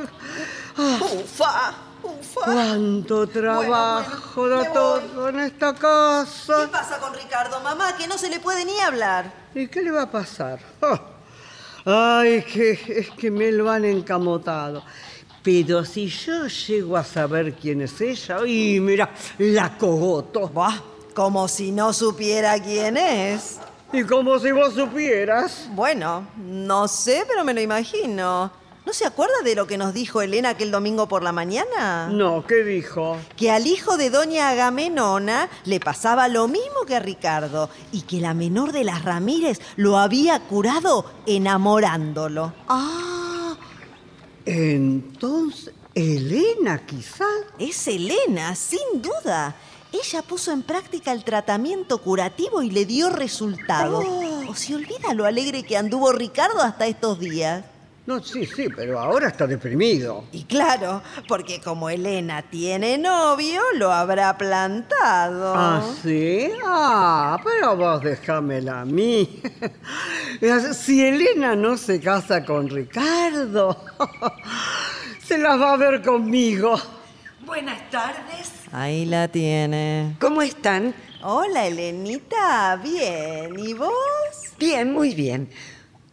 Ufa, 0.78 1.74
ufa. 2.02 2.44
cuánto 2.46 3.26
trabajo 3.26 4.40
bueno, 4.40 4.56
da 4.64 4.72
todo 4.72 5.28
en 5.28 5.40
esta 5.40 5.74
¿Qué 5.74 5.80
casa. 5.80 6.70
pasa 6.72 6.98
con 6.98 7.12
Ricardo, 7.12 7.60
mamá? 7.60 7.94
Que 7.98 8.06
no 8.06 8.16
se 8.16 8.30
le 8.30 8.40
puede 8.40 8.64
ni 8.64 8.80
hablar. 8.80 9.30
¿Y 9.54 9.68
qué 9.68 9.82
le 9.82 9.90
va 9.90 10.02
a 10.02 10.10
pasar? 10.10 10.58
Ah, 10.80 10.98
Ay, 11.84 12.42
que, 12.42 12.72
es 12.72 13.10
que 13.10 13.30
me 13.30 13.50
lo 13.52 13.70
han 13.70 13.84
encamotado. 13.84 14.82
Pero 15.42 15.84
si 15.84 16.08
yo 16.08 16.46
llego 16.46 16.96
a 16.96 17.04
saber 17.04 17.54
quién 17.54 17.80
es 17.80 18.00
ella, 18.00 18.46
y 18.46 18.78
mira, 18.80 19.10
la 19.38 19.78
cogoto. 19.78 20.48
Buah, 20.48 20.76
como 21.14 21.48
si 21.48 21.72
no 21.72 21.92
supiera 21.92 22.60
quién 22.62 22.96
es. 22.96 23.58
Y 23.92 24.04
como 24.04 24.38
si 24.38 24.52
vos 24.52 24.74
supieras. 24.74 25.68
Bueno, 25.72 26.28
no 26.36 26.86
sé, 26.86 27.24
pero 27.26 27.44
me 27.44 27.54
lo 27.54 27.60
imagino. 27.60 28.59
¿No 28.86 28.94
se 28.94 29.04
acuerda 29.04 29.42
de 29.44 29.54
lo 29.54 29.66
que 29.66 29.76
nos 29.76 29.92
dijo 29.92 30.22
Elena 30.22 30.50
aquel 30.50 30.70
domingo 30.70 31.06
por 31.06 31.22
la 31.22 31.32
mañana? 31.32 32.08
No, 32.08 32.44
¿qué 32.46 32.64
dijo? 32.64 33.18
Que 33.36 33.50
al 33.50 33.66
hijo 33.66 33.98
de 33.98 34.08
doña 34.08 34.48
Agamenona 34.48 35.50
le 35.64 35.80
pasaba 35.80 36.28
lo 36.28 36.48
mismo 36.48 36.86
que 36.86 36.96
a 36.96 37.00
Ricardo 37.00 37.68
y 37.92 38.02
que 38.02 38.20
la 38.20 38.32
menor 38.32 38.72
de 38.72 38.84
las 38.84 39.04
Ramírez 39.04 39.60
lo 39.76 39.98
había 39.98 40.40
curado 40.40 41.04
enamorándolo. 41.26 42.54
Ah, 42.68 43.54
entonces, 44.46 45.74
Elena 45.94 46.84
quizás. 46.86 47.28
Es 47.58 47.86
Elena, 47.86 48.54
sin 48.54 49.02
duda. 49.02 49.54
Ella 49.92 50.22
puso 50.22 50.52
en 50.52 50.62
práctica 50.62 51.12
el 51.12 51.24
tratamiento 51.24 51.98
curativo 51.98 52.62
y 52.62 52.70
le 52.70 52.86
dio 52.86 53.10
resultado. 53.10 53.98
¿O 54.48 54.54
se 54.54 54.74
olvida 54.74 55.12
lo 55.14 55.26
alegre 55.26 55.64
que 55.64 55.76
anduvo 55.76 56.12
Ricardo 56.12 56.62
hasta 56.62 56.86
estos 56.86 57.18
días? 57.18 57.64
No, 58.10 58.20
sí, 58.20 58.44
sí, 58.44 58.66
pero 58.74 58.98
ahora 58.98 59.28
está 59.28 59.46
deprimido. 59.46 60.24
Y 60.32 60.42
claro, 60.42 61.00
porque 61.28 61.60
como 61.60 61.88
Elena 61.88 62.42
tiene 62.42 62.98
novio, 62.98 63.62
lo 63.76 63.92
habrá 63.92 64.36
plantado. 64.36 65.54
¿Ah, 65.56 65.80
sí? 66.02 66.50
Ah, 66.66 67.40
pero 67.44 67.76
vos 67.76 68.02
déjamela 68.02 68.80
a 68.80 68.84
mí. 68.84 69.40
Si 70.72 71.06
Elena 71.06 71.54
no 71.54 71.76
se 71.76 72.00
casa 72.00 72.44
con 72.44 72.68
Ricardo, 72.68 73.76
se 75.22 75.38
las 75.38 75.60
va 75.60 75.74
a 75.74 75.76
ver 75.76 76.02
conmigo. 76.02 76.80
Buenas 77.46 77.88
tardes. 77.90 78.50
Ahí 78.72 79.04
la 79.04 79.28
tiene. 79.28 80.16
¿Cómo 80.18 80.42
están? 80.42 80.94
Hola, 81.22 81.64
Elenita. 81.64 82.74
Bien. 82.82 83.56
¿Y 83.56 83.74
vos? 83.74 83.92
Bien, 84.58 84.92
muy 84.92 85.14
bien. 85.14 85.48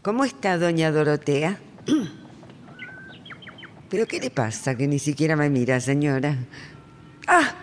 ¿Cómo 0.03 0.26
está 0.26 0.60
doña 0.60 0.91
Dorotea? 0.91 1.57
¿Pero 3.89 4.05
qué 4.05 4.19
le 4.19 4.30
pasa 4.30 4.76
que 4.76 4.88
ni 4.88 4.99
siquiera 4.99 5.35
me 5.35 5.49
mira, 5.49 5.80
señora? 5.80 6.35
Ah, 7.27 7.55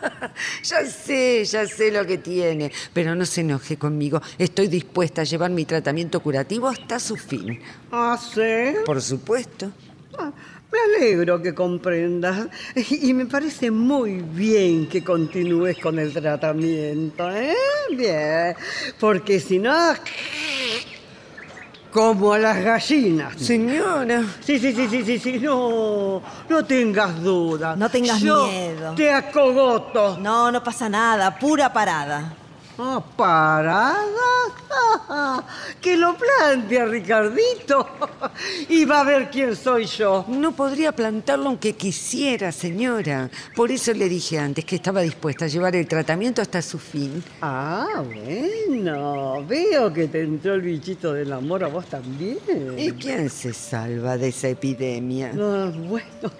ya 0.62 0.84
sé, 0.86 1.44
ya 1.44 1.66
sé 1.66 1.90
lo 1.90 2.06
que 2.06 2.18
tiene, 2.18 2.70
pero 2.92 3.14
no 3.14 3.26
se 3.26 3.40
enoje 3.40 3.76
conmigo. 3.76 4.20
Estoy 4.38 4.68
dispuesta 4.68 5.22
a 5.22 5.24
llevar 5.24 5.50
mi 5.50 5.64
tratamiento 5.64 6.20
curativo 6.20 6.68
hasta 6.68 7.00
su 7.00 7.16
fin. 7.16 7.58
¿Ah, 7.90 8.18
sí? 8.32 8.76
Por 8.84 9.02
supuesto. 9.02 9.70
Ah, 10.18 10.32
Me 10.72 10.96
alegro 10.96 11.42
que 11.42 11.54
comprendas 11.54 12.48
y 12.90 13.12
me 13.14 13.26
parece 13.26 13.70
muy 13.70 14.22
bien 14.22 14.88
que 14.88 15.02
continúes 15.02 15.78
con 15.78 15.98
el 15.98 16.12
tratamiento, 16.12 17.30
¿eh? 17.30 17.54
Bien, 17.96 18.54
porque 19.00 19.40
si 19.40 19.58
no, 19.58 19.94
como 21.96 22.34
a 22.34 22.38
las 22.38 22.62
gallinas. 22.62 23.32
Señora. 23.38 24.22
Sí, 24.44 24.58
sí, 24.58 24.70
sí, 24.74 24.86
sí, 24.86 25.02
sí, 25.02 25.18
sí, 25.18 25.38
no, 25.38 26.20
no 26.46 26.64
tengas 26.66 27.22
duda. 27.22 27.74
No 27.74 27.88
tengas 27.88 28.20
Yo 28.20 28.46
miedo. 28.46 28.94
Te 28.94 29.10
acogoto. 29.10 30.18
No, 30.20 30.52
no 30.52 30.62
pasa 30.62 30.90
nada, 30.90 31.38
pura 31.38 31.72
parada. 31.72 32.34
Ah, 32.78 33.02
parada. 33.16 33.96
que 35.80 35.96
lo 35.96 36.16
plantea 36.16 36.86
Ricardito. 36.86 37.88
y 38.68 38.84
va 38.84 39.00
a 39.00 39.04
ver 39.04 39.30
quién 39.30 39.56
soy 39.56 39.86
yo. 39.86 40.24
No 40.28 40.52
podría 40.52 40.92
plantarlo 40.92 41.46
aunque 41.46 41.74
quisiera, 41.74 42.52
señora. 42.52 43.30
Por 43.54 43.70
eso 43.70 43.92
le 43.92 44.08
dije 44.08 44.38
antes 44.38 44.64
que 44.64 44.76
estaba 44.76 45.00
dispuesta 45.00 45.46
a 45.46 45.48
llevar 45.48 45.74
el 45.76 45.86
tratamiento 45.86 46.42
hasta 46.42 46.60
su 46.60 46.78
fin. 46.78 47.22
Ah, 47.40 48.02
bueno. 48.04 49.44
Veo 49.46 49.92
que 49.92 50.08
te 50.08 50.22
entró 50.22 50.54
el 50.54 50.62
bichito 50.62 51.12
del 51.12 51.32
amor 51.32 51.64
a 51.64 51.68
vos 51.68 51.86
también. 51.86 52.38
¿Y 52.76 52.92
quién 52.92 53.30
se 53.30 53.52
salva 53.52 54.16
de 54.18 54.28
esa 54.28 54.48
epidemia? 54.48 55.32
Ah, 55.34 55.72
bueno, 55.74 56.30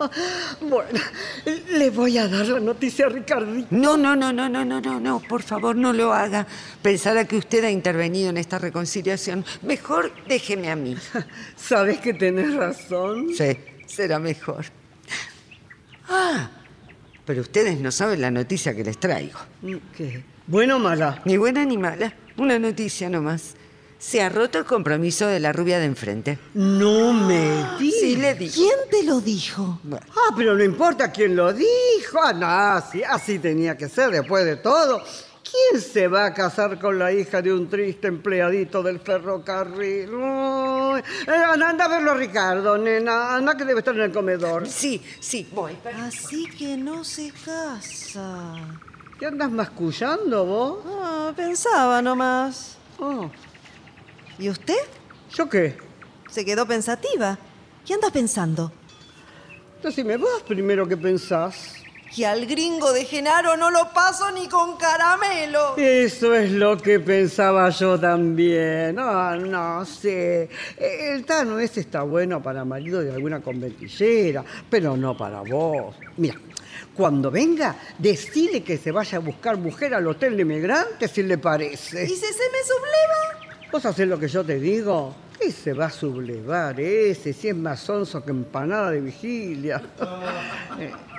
bueno, 0.60 1.00
le 1.72 1.90
voy 1.90 2.18
a 2.18 2.28
dar 2.28 2.46
la 2.46 2.60
noticia 2.60 3.06
a 3.06 3.08
Ricardito. 3.08 3.68
No, 3.70 3.96
no, 3.96 4.14
no, 4.14 4.32
no, 4.32 4.48
no, 4.48 4.64
no, 4.64 4.80
no, 4.80 5.00
no, 5.00 5.20
por 5.20 5.42
favor, 5.42 5.76
no 5.76 5.92
lo 5.92 6.12
haga. 6.26 6.46
Pensará 6.82 7.24
que 7.24 7.36
usted 7.36 7.64
ha 7.64 7.70
intervenido 7.70 8.30
en 8.30 8.36
esta 8.36 8.58
reconciliación. 8.58 9.44
Mejor 9.62 10.12
déjeme 10.28 10.70
a 10.70 10.76
mí. 10.76 10.96
¿Sabes 11.56 11.98
que 11.98 12.12
tenés 12.12 12.54
razón? 12.54 13.28
Sí, 13.34 13.56
será 13.86 14.18
mejor. 14.18 14.66
Ah, 16.08 16.50
pero 17.24 17.40
ustedes 17.40 17.80
no 17.80 17.90
saben 17.90 18.20
la 18.20 18.30
noticia 18.30 18.74
que 18.74 18.84
les 18.84 18.98
traigo. 18.98 19.38
¿Qué? 19.96 20.22
¿Buena 20.46 20.76
o 20.76 20.78
mala? 20.78 21.22
Ni 21.24 21.36
buena 21.36 21.64
ni 21.64 21.76
mala. 21.76 22.14
Una 22.36 22.58
noticia 22.58 23.08
nomás. 23.08 23.54
Se 23.98 24.22
ha 24.22 24.28
roto 24.28 24.58
el 24.58 24.64
compromiso 24.64 25.26
de 25.26 25.40
la 25.40 25.52
rubia 25.52 25.78
de 25.78 25.86
enfrente. 25.86 26.38
No 26.54 27.12
me 27.12 27.66
digas. 27.80 28.00
Sí, 28.00 28.16
le 28.16 28.34
dije. 28.34 28.54
¿Quién 28.54 28.78
te 28.90 29.02
lo 29.04 29.20
dijo? 29.20 29.80
Ah, 29.90 30.34
pero 30.36 30.54
no 30.54 30.62
importa 30.62 31.10
quién 31.10 31.34
lo 31.34 31.52
dijo. 31.52 32.20
Ah, 32.22 32.32
no, 32.32 32.46
así, 32.46 33.02
así 33.02 33.38
tenía 33.38 33.76
que 33.76 33.88
ser 33.88 34.10
después 34.10 34.44
de 34.44 34.56
todo. 34.56 35.02
¿Quién 35.50 35.80
se 35.80 36.08
va 36.08 36.26
a 36.26 36.34
casar 36.34 36.78
con 36.78 36.98
la 36.98 37.12
hija 37.12 37.40
de 37.40 37.52
un 37.52 37.68
triste 37.68 38.08
empleadito 38.08 38.82
del 38.82 38.98
ferrocarril? 38.98 40.10
Eh, 40.12 41.02
anda, 41.30 41.70
anda 41.70 41.84
a 41.84 41.88
verlo, 41.88 42.14
Ricardo, 42.14 42.76
nena. 42.76 43.36
Anda 43.36 43.56
que 43.56 43.64
debe 43.64 43.80
estar 43.80 43.94
en 43.94 44.02
el 44.02 44.12
comedor. 44.12 44.66
Sí, 44.66 45.00
sí, 45.20 45.48
voy. 45.52 45.76
Así 46.00 46.46
que 46.46 46.76
no 46.76 47.04
se 47.04 47.32
casa. 47.44 48.54
¿Qué 49.18 49.26
andas 49.26 49.50
mascullando 49.50 50.44
vos? 50.44 50.78
Ah, 50.86 51.32
pensaba 51.36 52.02
nomás. 52.02 52.76
Oh, 52.98 53.30
¿Y 54.38 54.48
usted? 54.50 54.74
¿Yo 55.32 55.48
qué? 55.48 55.76
Se 56.30 56.44
quedó 56.44 56.66
pensativa. 56.66 57.38
¿Qué 57.86 57.94
andas 57.94 58.10
pensando? 58.10 58.72
Decime 59.82 60.16
vos 60.16 60.42
primero 60.46 60.88
qué 60.88 60.96
pensás. 60.96 61.85
Que 62.14 62.24
al 62.24 62.46
gringo 62.46 62.92
de 62.92 63.04
Genaro 63.04 63.56
no 63.56 63.70
lo 63.70 63.92
paso 63.92 64.30
ni 64.30 64.48
con 64.48 64.76
caramelo. 64.76 65.76
Eso 65.76 66.34
es 66.34 66.52
lo 66.52 66.76
que 66.76 67.00
pensaba 67.00 67.68
yo 67.70 67.98
también. 67.98 68.94
No, 68.94 69.36
no 69.36 69.84
sé. 69.84 70.48
El 70.78 71.24
Tano 71.24 71.58
ese 71.58 71.80
está 71.80 72.02
bueno 72.02 72.42
para 72.42 72.64
marido 72.64 73.00
de 73.00 73.12
alguna 73.12 73.40
conventillera, 73.40 74.44
pero 74.70 74.96
no 74.96 75.16
para 75.16 75.40
vos. 75.42 75.96
Mira, 76.16 76.36
cuando 76.94 77.30
venga, 77.30 77.76
decile 77.98 78.62
que 78.62 78.78
se 78.78 78.90
vaya 78.92 79.18
a 79.18 79.20
buscar 79.20 79.58
mujer 79.58 79.94
al 79.94 80.06
hotel 80.06 80.36
de 80.36 80.44
migrantes 80.44 81.10
si 81.10 81.22
le 81.22 81.36
parece. 81.38 82.04
¿Y 82.04 82.08
si 82.08 82.16
se 82.16 82.50
me 82.50 82.62
subleva? 82.64 83.46
¿Vos 83.70 83.84
hacés 83.84 84.08
lo 84.08 84.18
que 84.18 84.28
yo 84.28 84.44
te 84.44 84.58
digo? 84.58 85.14
¿Qué 85.38 85.52
se 85.52 85.74
va 85.74 85.86
a 85.86 85.90
sublevar 85.90 86.80
ese? 86.80 87.34
Si 87.34 87.48
es 87.48 87.56
más 87.56 87.80
sonso 87.80 88.24
que 88.24 88.30
empanada 88.30 88.90
de 88.90 89.00
vigilia. 89.00 89.82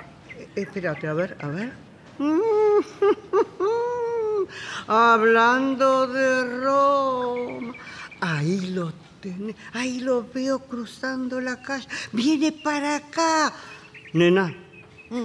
Espérate, 0.58 1.06
a 1.06 1.14
ver, 1.14 1.36
a 1.40 1.46
ver. 1.46 1.72
Hablando 4.88 6.08
de 6.08 6.64
Roma. 6.64 7.74
Ahí 8.20 8.72
lo 8.72 8.92
tenés. 9.20 9.54
Ahí 9.72 10.00
lo 10.00 10.26
veo 10.34 10.58
cruzando 10.58 11.40
la 11.40 11.62
calle. 11.62 11.86
Viene 12.12 12.50
para 12.50 12.96
acá. 12.96 13.52
Nena, 14.12 14.52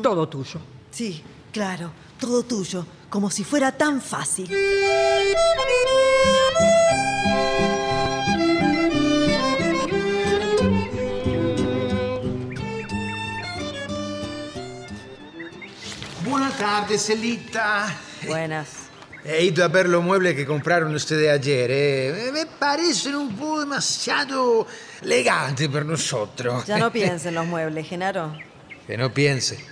todo 0.03 0.29
tuyo. 0.29 0.59
Sí, 0.91 1.23
claro, 1.51 1.91
todo 2.19 2.43
tuyo, 2.43 2.85
como 3.09 3.31
si 3.31 3.43
fuera 3.43 3.71
tan 3.71 4.01
fácil. 4.01 4.47
Buenas 16.25 16.57
tardes, 16.57 17.05
Celita. 17.05 17.93
Buenas. 18.27 18.67
He 19.25 19.43
ido 19.45 19.63
a 19.63 19.67
ver 19.69 19.87
los 19.87 20.03
muebles 20.03 20.35
que 20.35 20.45
compraron 20.45 20.93
ustedes 20.95 21.29
ayer. 21.31 21.69
eh. 21.71 22.29
Me 22.33 22.45
parecen 22.45 23.15
un 23.15 23.35
poco 23.35 23.61
demasiado 23.61 24.67
elegantes 25.01 25.67
para 25.69 25.85
nosotros. 25.85 26.65
Ya 26.65 26.77
no 26.77 26.91
piensen 26.91 27.29
en 27.29 27.35
los 27.35 27.45
muebles, 27.45 27.87
Genaro. 27.87 28.35
Que 28.87 28.97
no 28.97 29.13
piense. 29.13 29.63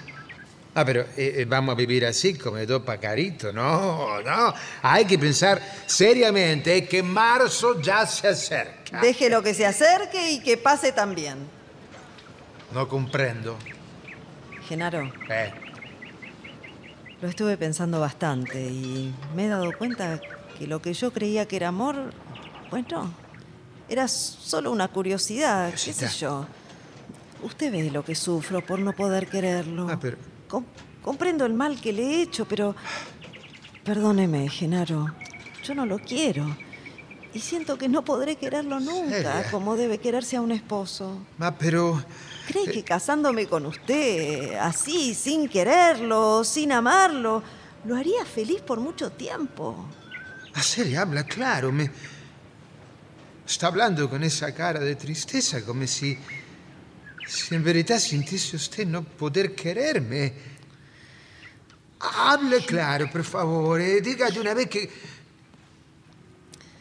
Ah, 0.74 0.86
pero 0.86 1.02
eh, 1.02 1.36
eh, 1.40 1.46
vamos 1.46 1.74
a 1.74 1.76
vivir 1.76 2.06
así, 2.06 2.38
como 2.38 2.66
dos 2.66 2.82
pacaritos. 2.84 3.54
No, 3.54 4.22
no. 4.22 4.54
Hay 4.84 5.04
que 5.04 5.20
pensar 5.20 5.62
seriamente 5.86 6.88
que 6.88 7.04
marzo 7.04 7.82
ya 7.82 8.06
se 8.08 8.30
acerca. 8.30 9.02
Déjelo 9.02 9.44
que 9.44 9.54
se 9.54 9.66
acerque 9.66 10.32
y 10.32 10.40
que 10.40 10.56
pase 10.56 10.94
también. 10.94 11.40
No 12.74 12.88
comprendo. 12.88 13.58
Genaro, 14.70 15.12
Eh, 15.30 15.52
lo 17.22 17.28
estuve 17.28 17.58
pensando 17.58 18.00
bastante 18.00 18.62
y 18.70 19.14
me 19.36 19.46
he 19.46 19.48
dado 19.48 19.72
cuenta 19.78 20.20
que 20.58 20.68
lo 20.68 20.82
que 20.82 20.94
yo 20.94 21.12
creía 21.14 21.48
que 21.48 21.56
era 21.58 21.68
amor, 21.70 22.12
bueno, 22.70 23.12
era 23.90 24.08
solo 24.08 24.72
una 24.72 24.88
curiosidad, 24.88 25.72
qué 25.72 25.94
sé 25.94 26.08
yo. 26.20 26.46
Usted 27.44 27.72
ve 27.72 27.92
lo 27.92 28.04
que 28.04 28.16
sufro 28.16 28.66
por 28.66 28.80
no 28.80 28.94
poder 28.94 29.28
quererlo. 29.28 29.88
Ah, 29.90 29.98
pero- 30.00 30.18
Com- 30.48 30.66
comprendo 31.02 31.46
el 31.46 31.54
mal 31.54 31.80
que 31.80 31.92
le 31.94 32.04
he 32.04 32.22
hecho, 32.22 32.46
pero 32.46 32.76
perdóneme, 33.84 34.48
Genaro. 34.50 35.08
Yo 35.64 35.76
no 35.76 35.86
lo 35.86 36.00
quiero. 36.00 36.56
Y 37.34 37.40
siento 37.40 37.78
que 37.78 37.88
no 37.88 38.04
podré 38.04 38.36
quererlo 38.36 38.80
nunca, 38.80 39.44
como 39.52 39.76
debe 39.78 39.98
quererse 40.00 40.36
a 40.38 40.42
un 40.42 40.52
esposo. 40.52 41.18
ma 41.38 41.56
pero... 41.58 42.04
¿Cree 42.52 42.66
que 42.66 42.84
casándome 42.84 43.48
con 43.48 43.66
usted, 43.66 44.56
así, 44.56 45.14
sin 45.16 45.48
quererlo, 45.48 46.44
sin 46.44 46.74
amarlo, 46.74 47.42
lo 47.86 47.96
haría 47.96 48.26
feliz 48.26 48.62
por 48.62 48.80
mucho 48.82 49.12
tiempo? 49.12 49.88
A 50.54 50.62
serio, 50.62 51.00
habla 51.00 51.24
claro. 51.24 51.72
Me... 51.72 51.90
Está 53.48 53.68
hablando 53.68 54.10
con 54.10 54.22
esa 54.24 54.54
cara 54.54 54.82
de 54.82 54.96
tristeza, 54.96 55.64
como 55.64 55.88
si... 55.88 56.18
Si 57.26 57.56
en 57.56 57.64
verità 57.64 57.98
sentisse 57.98 58.56
usted 58.56 58.86
no 58.86 59.04
poder 59.04 59.56
quererme. 59.56 60.34
Hable 62.00 62.66
claro, 62.66 63.10
por 63.10 63.24
favore. 63.24 64.02
Diga 64.02 64.30
de 64.30 64.40
una 64.42 64.54
vez 64.54 64.68
que... 64.68 64.90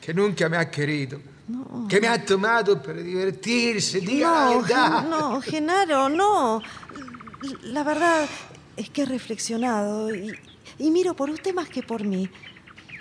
Que 0.00 0.12
nunca 0.12 0.48
me 0.48 0.56
ha 0.56 0.68
querido. 0.68 1.20
Que 1.88 2.00
me 2.00 2.08
ha 2.08 2.24
tomado 2.24 2.82
para 2.82 3.00
divertirse. 3.00 4.00
Diga 4.00 4.30
la 4.30 4.44
No, 4.54 4.60
verdad. 4.62 5.00
Gen- 5.00 5.10
no, 5.10 5.40
Genaro, 5.40 6.08
no. 6.08 6.62
La 7.64 7.82
verdad 7.82 8.28
es 8.76 8.90
que 8.90 9.02
he 9.02 9.06
reflexionado 9.06 10.14
y, 10.14 10.32
y 10.78 10.90
miro 10.90 11.14
por 11.14 11.30
usted 11.30 11.54
más 11.54 11.68
que 11.68 11.82
por 11.82 12.04
mí. 12.04 12.28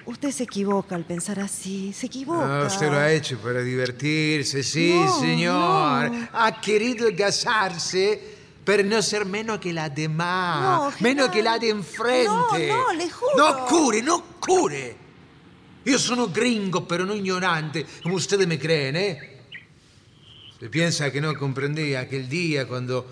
Usted 0.06 0.32
se 0.32 0.44
equivoca 0.44 0.96
al 0.96 1.06
pensar 1.06 1.40
así, 1.40 1.94
se 1.94 2.08
equivoca. 2.08 2.48
No, 2.48 2.66
usted 2.66 2.90
lo 2.90 2.98
ha 2.98 3.12
hecho 3.12 3.38
para 3.38 3.62
divertirse, 3.62 4.64
sí, 4.64 4.94
No, 4.96 5.20
señor. 5.20 6.12
no. 6.12 6.28
Ha 6.34 6.60
querido 6.60 7.08
casarse 7.16 8.38
per 8.66 8.84
no 8.86 9.02
ser 9.02 9.26
menos 9.26 9.60
que 9.60 9.72
la 9.74 9.90
demás, 9.90 10.62
No, 10.62 10.92
menos 11.02 11.30
que 11.30 11.44
la 11.44 11.60
de 11.60 11.70
enfrente. 11.70 12.28
No, 12.28 12.48
no, 12.88 12.94
le 12.94 13.10
juro. 13.10 13.32
No 13.38 13.66
cure, 13.68 14.02
no 14.02 14.24
cure. 14.40 14.98
Io 15.86 15.98
sono 15.98 16.28
gringo, 16.28 16.88
pero 16.88 17.06
no 17.06 17.16
ignorante, 17.16 17.86
como 18.04 18.16
ustedes 18.16 18.48
me 18.48 18.60
creen, 18.60 18.96
¿eh? 18.96 19.38
Se 20.60 20.70
piensa 20.70 21.12
que 21.12 21.22
no 21.22 21.34
comprendí 21.36 21.96
aquel 21.96 22.28
día 22.28 22.68
cuando 22.68 23.08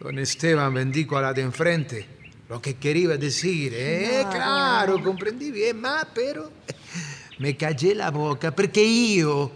don 0.00 0.18
Esteban 0.18 0.74
bendijo 0.74 1.16
a 1.16 1.22
la 1.22 1.32
de 1.32 1.42
enfrente 1.42 2.06
lo 2.48 2.60
que 2.60 2.74
quería 2.74 3.16
decir, 3.16 3.72
¿eh? 3.74 4.22
Claro. 4.22 4.30
Claro, 4.30 5.02
comprendí 5.02 5.50
bien, 5.50 5.80
ma, 5.80 6.06
pero 6.12 6.52
me 7.38 7.56
callé 7.56 7.94
la 7.94 8.10
boca 8.10 8.52
perché 8.52 8.82
io, 8.82 9.50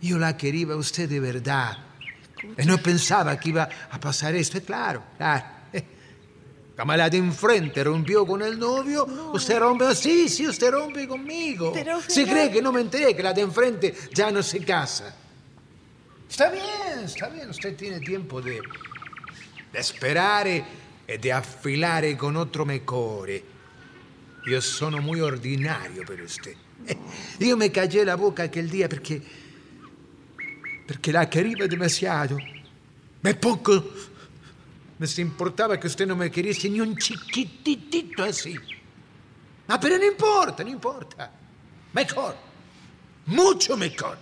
io 0.00 0.18
la 0.18 0.36
quería 0.36 0.72
a 0.72 0.76
usted 0.76 1.08
de 1.08 1.20
verdad. 1.20 1.78
E 2.56 2.64
no 2.64 2.78
pensaba 2.78 3.38
que 3.40 3.48
iba 3.48 3.68
a 3.90 3.98
pasar 3.98 4.34
esto, 4.34 4.58
es 4.58 4.64
claro, 4.64 5.02
claro. 5.16 5.55
Como 6.76 6.94
la 6.94 7.08
de 7.08 7.16
enfrente 7.16 7.82
rompió 7.82 8.26
con 8.26 8.42
el 8.42 8.58
novio, 8.58 9.06
usted 9.32 9.58
rompe, 9.58 9.94
sí, 9.94 10.28
sí, 10.28 10.46
usted 10.46 10.70
rompe 10.70 11.08
conmigo. 11.08 11.72
Pero, 11.72 12.00
¿Se 12.06 12.26
cree 12.26 12.50
que 12.50 12.60
no 12.60 12.70
me 12.70 12.82
enteré 12.82 13.16
que 13.16 13.22
la 13.22 13.32
de 13.32 13.40
enfrente 13.40 13.94
ya 14.12 14.30
no 14.30 14.42
se 14.42 14.60
casa? 14.60 15.16
Está 16.28 16.50
bien, 16.50 17.04
está 17.04 17.28
bien, 17.30 17.48
usted 17.48 17.74
tiene 17.76 18.00
tiempo 18.00 18.42
de, 18.42 18.60
de 19.72 19.82
sperare 19.82 20.64
e 21.06 21.18
di 21.18 21.30
affilare 21.30 22.14
con 22.14 22.36
otro 22.36 22.66
mejore. 22.66 23.42
Io 24.46 24.60
sono 24.60 25.00
muy 25.00 25.20
ordinario 25.20 26.04
per 26.04 26.20
usted. 26.20 26.56
Io 27.40 27.56
mi 27.56 27.70
callé 27.70 28.04
la 28.04 28.16
boca 28.16 28.44
aquel 28.44 28.68
día 28.68 28.86
perché, 28.86 29.22
perché 30.86 31.10
la 31.10 31.28
quería 31.28 31.66
demasiado. 31.66 32.36
Me 33.22 33.34
poco 33.34 33.82
me 34.98 35.06
se 35.06 35.20
importaba 35.20 35.78
que 35.78 35.86
usted 35.86 36.06
no 36.06 36.16
me 36.16 36.30
queriese 36.30 36.68
ni 36.70 36.80
un 36.80 36.96
chiquititito 36.96 38.24
así. 38.24 38.56
Ah, 39.68 39.78
pero 39.80 39.98
no 39.98 40.04
importa, 40.04 40.62
no 40.62 40.70
importa. 40.70 41.30
Mejor. 41.92 42.36
Mucho 43.26 43.76
mejor. 43.76 44.18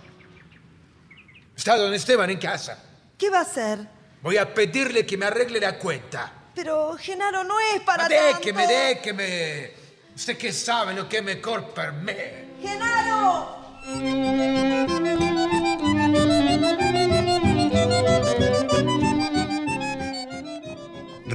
Está 1.55 1.77
don 1.77 1.93
Esteban 1.93 2.29
en 2.29 2.39
casa. 2.39 2.83
¿Qué 3.17 3.29
va 3.29 3.39
a 3.39 3.41
hacer? 3.43 3.87
Voy 4.21 4.37
a 4.37 4.53
pedirle 4.53 5.05
que 5.05 5.17
me 5.17 5.25
arregle 5.27 5.59
la 5.59 5.77
cuenta. 5.77 6.33
Pero, 6.55 6.97
Genaro, 6.97 7.43
no 7.43 7.59
es 7.59 7.81
para 7.81 8.03
Ma 8.03 8.09
tanto. 8.09 8.37
déjeme, 8.39 8.67
déjeme. 8.67 9.71
Usted 10.15 10.37
que 10.37 10.51
sabe 10.51 10.93
lo 10.93 11.07
que 11.07 11.17
es 11.17 11.23
mejor 11.23 11.73
para 11.73 11.91
mí. 11.91 12.13
¡Genaro! 12.61 13.65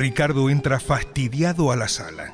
Ricardo 0.01 0.49
entra 0.49 0.81
fastidiado 0.81 1.71
a 1.73 1.77
la 1.77 1.87
sala. 1.87 2.33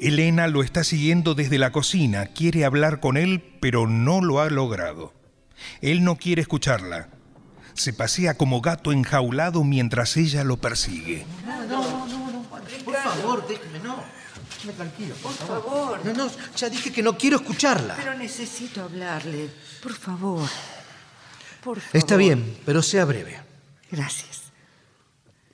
Elena 0.00 0.48
lo 0.48 0.64
está 0.64 0.82
siguiendo 0.82 1.36
desde 1.36 1.58
la 1.58 1.70
cocina, 1.70 2.26
quiere 2.26 2.64
hablar 2.64 2.98
con 2.98 3.16
él, 3.16 3.56
pero 3.60 3.86
no 3.86 4.20
lo 4.20 4.40
ha 4.40 4.50
logrado. 4.50 5.14
Él 5.80 6.02
no 6.02 6.16
quiere 6.16 6.42
escucharla. 6.42 7.08
Se 7.74 7.92
pasea 7.92 8.34
como 8.34 8.60
gato 8.60 8.90
enjaulado 8.90 9.62
mientras 9.62 10.16
ella 10.16 10.42
lo 10.42 10.56
persigue. 10.56 11.24
No, 11.46 11.66
no, 11.66 12.06
no, 12.08 12.32
no. 12.32 12.42
Por 12.84 12.96
favor, 12.96 13.46
déjeme, 13.46 13.78
no. 13.84 14.02
Déjeme 14.56 14.72
tranquilo, 14.72 15.14
por, 15.22 15.32
favor. 15.32 16.04
No, 16.04 16.12
no, 16.14 16.30
ya 16.56 16.68
dije 16.68 16.90
que 16.90 17.04
no 17.04 17.16
quiero 17.16 17.36
escucharla. 17.36 17.94
Pero 17.94 18.18
necesito 18.18 18.82
hablarle. 18.82 19.50
Por 19.80 19.92
favor. 19.92 20.48
Por 21.62 21.78
favor. 21.78 21.96
Está 21.96 22.16
bien, 22.16 22.58
pero 22.66 22.82
sea 22.82 23.04
breve. 23.04 23.38
Gracias. 23.92 24.39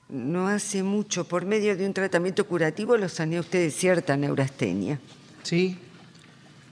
No 0.09 0.47
hace 0.47 0.83
mucho, 0.83 1.27
por 1.27 1.45
medio 1.45 1.77
de 1.77 1.85
un 1.85 1.93
tratamiento 1.93 2.47
curativo, 2.47 2.97
lo 2.97 3.09
sané 3.09 3.39
a 3.39 3.41
usted 3.41 3.59
de 3.61 3.71
cierta 3.71 4.17
neurastenia. 4.17 5.01
Sí, 5.43 5.79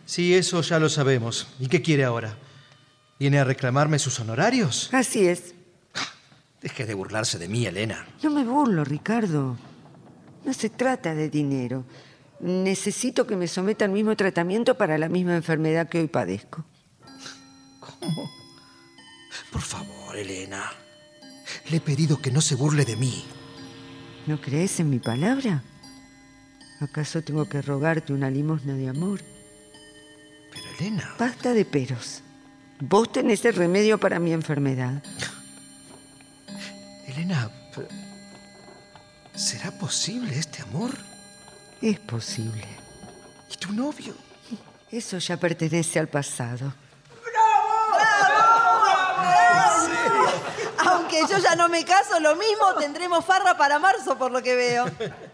sí, 0.06 0.34
eso 0.34 0.60
ya 0.62 0.78
lo 0.78 0.88
sabemos. 0.88 1.48
¿Y 1.58 1.66
qué 1.66 1.82
quiere 1.82 2.04
ahora? 2.04 2.36
¿Viene 3.18 3.38
a 3.38 3.44
reclamarme 3.44 3.98
sus 3.98 4.20
honorarios? 4.20 4.88
Así 4.92 5.26
es. 5.26 5.54
Deje 6.62 6.86
de 6.86 6.94
burlarse 6.94 7.38
de 7.38 7.48
mí, 7.48 7.66
Elena. 7.66 8.06
No 8.22 8.30
me 8.30 8.44
burlo, 8.44 8.84
Ricardo. 8.84 9.56
No 10.44 10.52
se 10.52 10.70
trata 10.70 11.14
de 11.14 11.28
dinero. 11.28 11.84
Necesito 12.40 13.26
que 13.26 13.36
me 13.36 13.48
someta 13.48 13.84
al 13.84 13.90
mismo 13.90 14.16
tratamiento 14.16 14.76
para 14.76 14.96
la 14.96 15.08
misma 15.08 15.34
enfermedad 15.34 15.88
que 15.88 16.00
hoy 16.00 16.08
padezco. 16.08 16.64
¿Cómo? 17.80 18.30
Por 19.50 19.62
favor, 19.62 20.16
Elena. 20.16 20.70
Le 21.70 21.78
he 21.78 21.80
pedido 21.80 22.20
que 22.20 22.30
no 22.30 22.40
se 22.40 22.54
burle 22.54 22.84
de 22.84 22.96
mí. 22.96 23.24
¿No 24.26 24.40
crees 24.40 24.80
en 24.80 24.90
mi 24.90 24.98
palabra? 24.98 25.62
¿Acaso 26.80 27.22
tengo 27.22 27.48
que 27.48 27.62
rogarte 27.62 28.12
una 28.12 28.30
limosna 28.30 28.74
de 28.74 28.88
amor? 28.88 29.20
Pero, 30.52 30.64
Elena. 30.78 31.14
Basta 31.18 31.52
de 31.52 31.64
peros. 31.64 32.22
Vos 32.80 33.12
tenés 33.12 33.44
el 33.44 33.54
remedio 33.54 33.98
para 33.98 34.18
mi 34.18 34.32
enfermedad. 34.32 35.02
Elena, 37.06 37.50
¿será 39.34 39.70
posible 39.78 40.36
este 40.36 40.62
amor? 40.62 40.90
Es 41.80 41.98
posible. 42.00 42.66
¿Y 43.52 43.56
tu 43.56 43.72
novio? 43.72 44.14
Eso 44.90 45.18
ya 45.18 45.36
pertenece 45.36 45.98
al 45.98 46.08
pasado. 46.08 46.72
Aunque 51.04 51.20
yo 51.30 51.38
ya 51.38 51.54
no 51.54 51.68
me 51.68 51.84
caso, 51.84 52.18
lo 52.18 52.34
mismo 52.34 52.74
tendremos 52.78 53.22
farra 53.26 53.58
para 53.58 53.78
marzo, 53.78 54.16
por 54.16 54.30
lo 54.32 54.42
que 54.42 54.56
veo. 54.56 54.86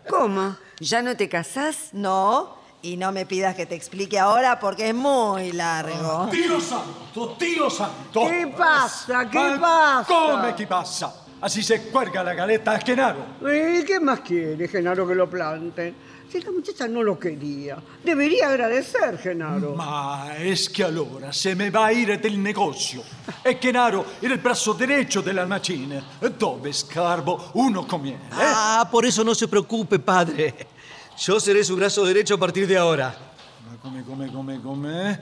¿Cómo? 0.09 0.57
¿Ya 0.81 1.01
no 1.01 1.17
te 1.17 1.29
casás? 1.29 1.91
No, 1.93 2.57
y 2.83 2.97
no 2.97 3.13
me 3.13 3.25
pidas 3.25 3.55
que 3.55 3.67
te 3.67 3.77
explique 3.77 4.19
ahora 4.19 4.59
porque 4.59 4.89
es 4.89 4.95
muy 4.97 5.53
largo. 5.53 6.27
Dio 6.33 6.61
santo, 6.61 7.37
Dio 7.39 7.71
santo! 7.71 8.27
¿Qué 8.27 8.53
pasa? 8.59 9.31
¿Qué 9.31 9.59
pasa? 9.61 10.05
Come 10.09 10.57
che 10.57 10.67
passa? 10.67 11.15
Así 11.41 11.63
se 11.63 11.83
cuelga 11.85 12.25
la 12.25 12.35
galeta 12.35 12.73
a 12.73 12.81
Genaro. 12.81 13.25
¿Y 13.43 13.85
qué 13.85 14.01
más 14.01 14.21
quiere, 14.21 14.67
Genaro, 14.67 15.07
que 15.07 15.15
lo 15.15 15.31
planten? 15.31 15.95
Si 16.31 16.40
la 16.43 16.52
muchacha 16.52 16.86
no 16.86 17.02
lo 17.02 17.19
quería, 17.19 17.82
debería 18.05 18.48
agradecer, 18.51 19.19
Genaro. 19.19 19.74
Ma 19.74 20.36
es 20.39 20.69
che 20.70 20.85
allora 20.85 21.32
se 21.32 21.57
me 21.57 21.70
va 21.70 21.86
a 21.86 21.93
ir 21.93 22.20
del 22.20 22.39
negozio. 22.39 23.02
E 23.43 23.59
Genaro 23.61 24.05
era 24.20 24.35
il 24.35 24.39
braccio 24.40 24.73
derecho 24.73 25.23
dell'almacine. 25.23 26.01
Dove 26.36 26.73
scarbo 26.73 27.51
uno 27.55 27.85
conviene. 27.85 28.28
eh? 28.31 28.44
Ah, 28.44 28.86
por 28.89 29.05
eso 29.05 29.24
no 29.24 29.35
se 29.35 29.48
preocupe, 29.48 29.98
padre. 29.98 30.69
Yo 31.16 31.40
seré 31.40 31.65
su 31.65 31.74
brazo 31.74 32.05
derecho 32.05 32.35
a 32.35 32.39
partir 32.39 32.66
de 32.69 32.77
ahora. 32.77 33.12
Ma 33.69 33.77
come, 33.81 34.05
come, 34.05 34.31
come, 34.31 34.61
come? 34.62 35.20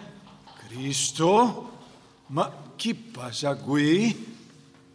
Cristo? 0.68 1.70
Ma 2.26 2.52
chi 2.76 2.94
passa 2.94 3.55
qui? 3.56 4.36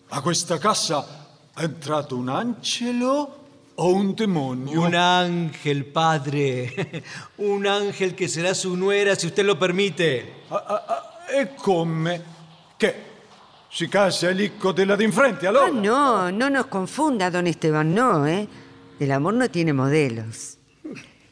A 0.10 0.22
questa 0.22 0.60
casa 0.60 1.40
è 1.56 1.64
entrato 1.64 2.16
un 2.16 2.30
angelo 2.30 3.43
o 3.76 3.88
un 3.94 4.14
demonio? 4.16 4.82
Un 4.82 4.96
ángel, 4.96 5.86
padre. 5.86 7.04
Un 7.38 7.66
ángel 7.66 8.14
que 8.16 8.28
será 8.28 8.54
su 8.54 8.76
nuera 8.76 9.16
si 9.16 9.28
usted 9.28 9.46
lo 9.46 9.58
permite. 9.58 10.44
Ah, 10.50 10.64
ah, 10.68 10.86
ah, 10.88 11.32
e 11.32 11.56
come? 11.56 12.22
Che? 12.78 13.12
Si 13.70 13.88
casa 13.88 14.30
il 14.30 14.38
licco 14.38 14.72
della 14.72 14.96
d'infrente, 14.96 15.48
allora? 15.48 15.66
Ah, 15.66 15.72
no, 15.72 16.30
no 16.30 16.50
nos 16.50 16.68
confunda, 16.68 17.32
don 17.32 17.48
Esteban, 17.48 17.92
no, 17.92 18.28
¿eh? 18.28 18.48
El 19.00 19.12
amor 19.12 19.34
no 19.34 19.50
tiene 19.50 19.74
modelos. 19.74 20.60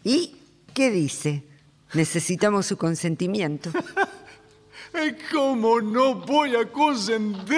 ¿Y 0.03 0.35
qué 0.73 0.89
dice? 0.89 1.43
Necesitamos 1.93 2.65
su 2.65 2.77
consentimiento. 2.77 3.71
E 4.93 5.15
come 5.31 5.81
non 5.81 6.21
a 6.55 6.65
consentire? 6.65 7.49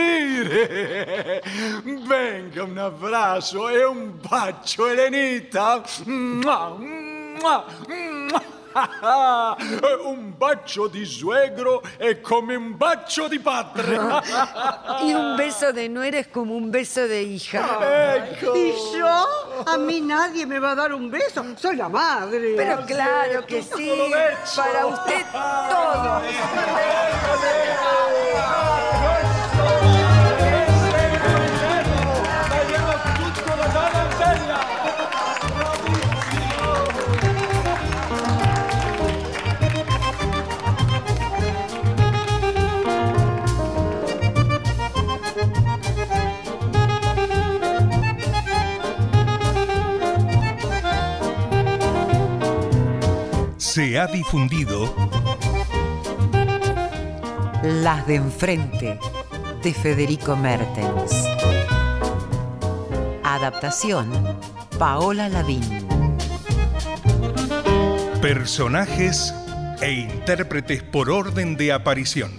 Venga, 1.84 2.64
un 2.64 2.78
abbraccio 2.78 3.70
e 3.70 3.84
un 3.84 4.14
bacio, 4.22 4.88
Elenita. 4.88 5.84
Mua, 6.06 6.76
mua, 6.78 7.66
mua. 7.88 8.62
Un 10.06 10.34
bacio 10.38 10.88
di 10.88 11.06
suegro 11.06 11.82
è 11.98 12.20
come 12.22 12.56
un 12.56 12.76
bacio 12.78 13.28
di 13.28 13.40
padre. 13.40 14.00
Y 15.04 15.14
un 15.14 15.36
beso 15.36 15.74
de 15.74 15.90
nuera 15.90 16.20
es 16.20 16.28
como 16.28 16.56
un 16.56 16.72
beso 16.72 17.08
de 17.08 17.22
hija. 17.24 18.16
Ecco. 18.16 18.56
¿Y 18.56 18.74
yo? 18.98 19.64
A 19.66 19.78
mí 19.78 20.02
nadie 20.02 20.46
me 20.46 20.60
va 20.60 20.72
a 20.72 20.76
dar 20.76 20.94
un 20.94 21.10
beso. 21.10 21.44
Soy 21.58 21.76
la 21.76 21.90
madre. 21.90 22.54
Pero 22.56 22.86
claro 22.86 23.46
que 23.46 23.62
sí, 23.62 23.92
para 24.56 24.86
usted 24.86 25.26
todo. 25.32 26.22
Se 53.74 53.98
ha 53.98 54.06
difundido 54.06 54.94
Las 57.64 58.06
de 58.06 58.18
enfrente, 58.18 59.00
de 59.64 59.74
Federico 59.74 60.36
Mertens. 60.36 61.12
Adaptación, 63.24 64.12
Paola 64.78 65.28
Lavín. 65.28 65.64
personajes 68.22 69.34
e 69.82 69.92
intérpretes 69.92 70.84
por 70.84 71.10
orden 71.10 71.58
de 71.58 71.74
aparición. 71.74 72.32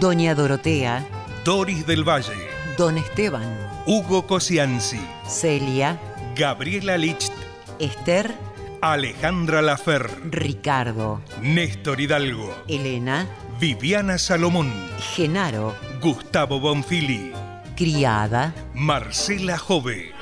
Doña 0.00 0.34
Dorotea, 0.34 1.06
Doris 1.44 1.86
del 1.86 2.02
Valle, 2.02 2.48
Don 2.76 2.98
Esteban, 2.98 3.56
Hugo 3.86 4.26
Cosianzi, 4.26 4.98
Celia, 5.28 6.00
Gabriela 6.34 6.98
Licht. 6.98 7.30
Esther, 7.78 8.34
Alejandra 8.82 9.62
Lafer, 9.62 10.10
Ricardo, 10.30 11.22
Néstor 11.40 12.00
Hidalgo, 12.00 12.54
Elena, 12.68 13.26
Viviana 13.58 14.18
Salomón, 14.18 14.72
Genaro, 15.14 15.74
Gustavo 16.00 16.60
Bonfili, 16.60 17.32
Criada, 17.74 18.54
Marcela 18.74 19.56
Jove. 19.56 20.12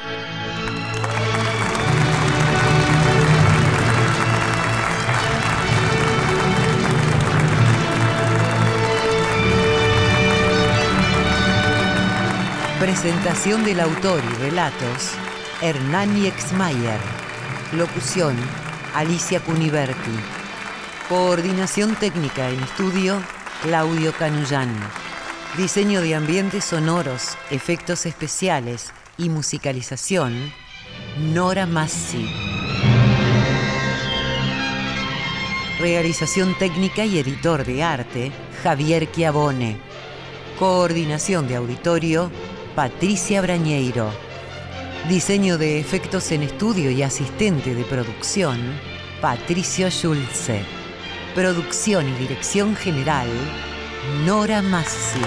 Presentación 12.78 13.64
del 13.64 13.80
autor 13.80 14.22
y 14.32 14.42
relatos, 14.42 15.10
Hernán 15.60 16.24
Exmayer. 16.24 17.23
Locución, 17.76 18.36
Alicia 18.94 19.40
Cuniverti. 19.40 20.12
Coordinación 21.08 21.96
técnica 21.96 22.48
en 22.48 22.60
estudio, 22.60 23.20
Claudio 23.62 24.12
Canullán. 24.12 24.72
Diseño 25.56 26.00
de 26.00 26.14
ambientes 26.14 26.64
sonoros, 26.64 27.36
efectos 27.50 28.06
especiales 28.06 28.92
y 29.18 29.28
musicalización, 29.28 30.52
Nora 31.18 31.66
Massi. 31.66 32.30
Realización 35.80 36.56
técnica 36.56 37.04
y 37.04 37.18
editor 37.18 37.64
de 37.64 37.82
arte, 37.82 38.30
Javier 38.62 39.10
Chiavone. 39.10 39.78
Coordinación 40.60 41.48
de 41.48 41.56
auditorio, 41.56 42.30
Patricia 42.76 43.42
Brañeiro. 43.42 44.12
Diseño 45.08 45.58
de 45.58 45.78
efectos 45.78 46.32
en 46.32 46.42
estudio 46.42 46.90
y 46.90 47.02
asistente 47.02 47.74
de 47.74 47.84
producción, 47.84 48.58
Patricio 49.20 49.90
Schulze. 49.90 50.64
Producción 51.34 52.08
y 52.08 52.12
dirección 52.12 52.74
general, 52.74 53.28
Nora 54.24 54.62
Massi. 54.62 55.20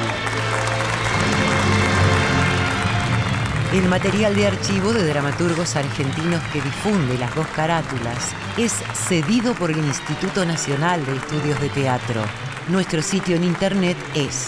El 3.71 3.87
material 3.87 4.35
de 4.35 4.47
archivo 4.47 4.93
de 4.93 5.05
dramaturgos 5.05 5.75
argentinos 5.75 6.41
que 6.51 6.59
difunde 6.59 7.15
las 7.19 7.35
dos 7.35 7.45
carátulas 7.49 8.33
es 8.57 8.73
cedido 9.07 9.53
por 9.53 9.69
el 9.69 9.77
Instituto 9.77 10.43
Nacional 10.43 11.05
de 11.05 11.17
Estudios 11.17 11.61
de 11.61 11.69
Teatro. 11.69 12.23
Nuestro 12.69 13.03
sitio 13.03 13.35
en 13.35 13.43
internet 13.43 13.97
es 14.15 14.47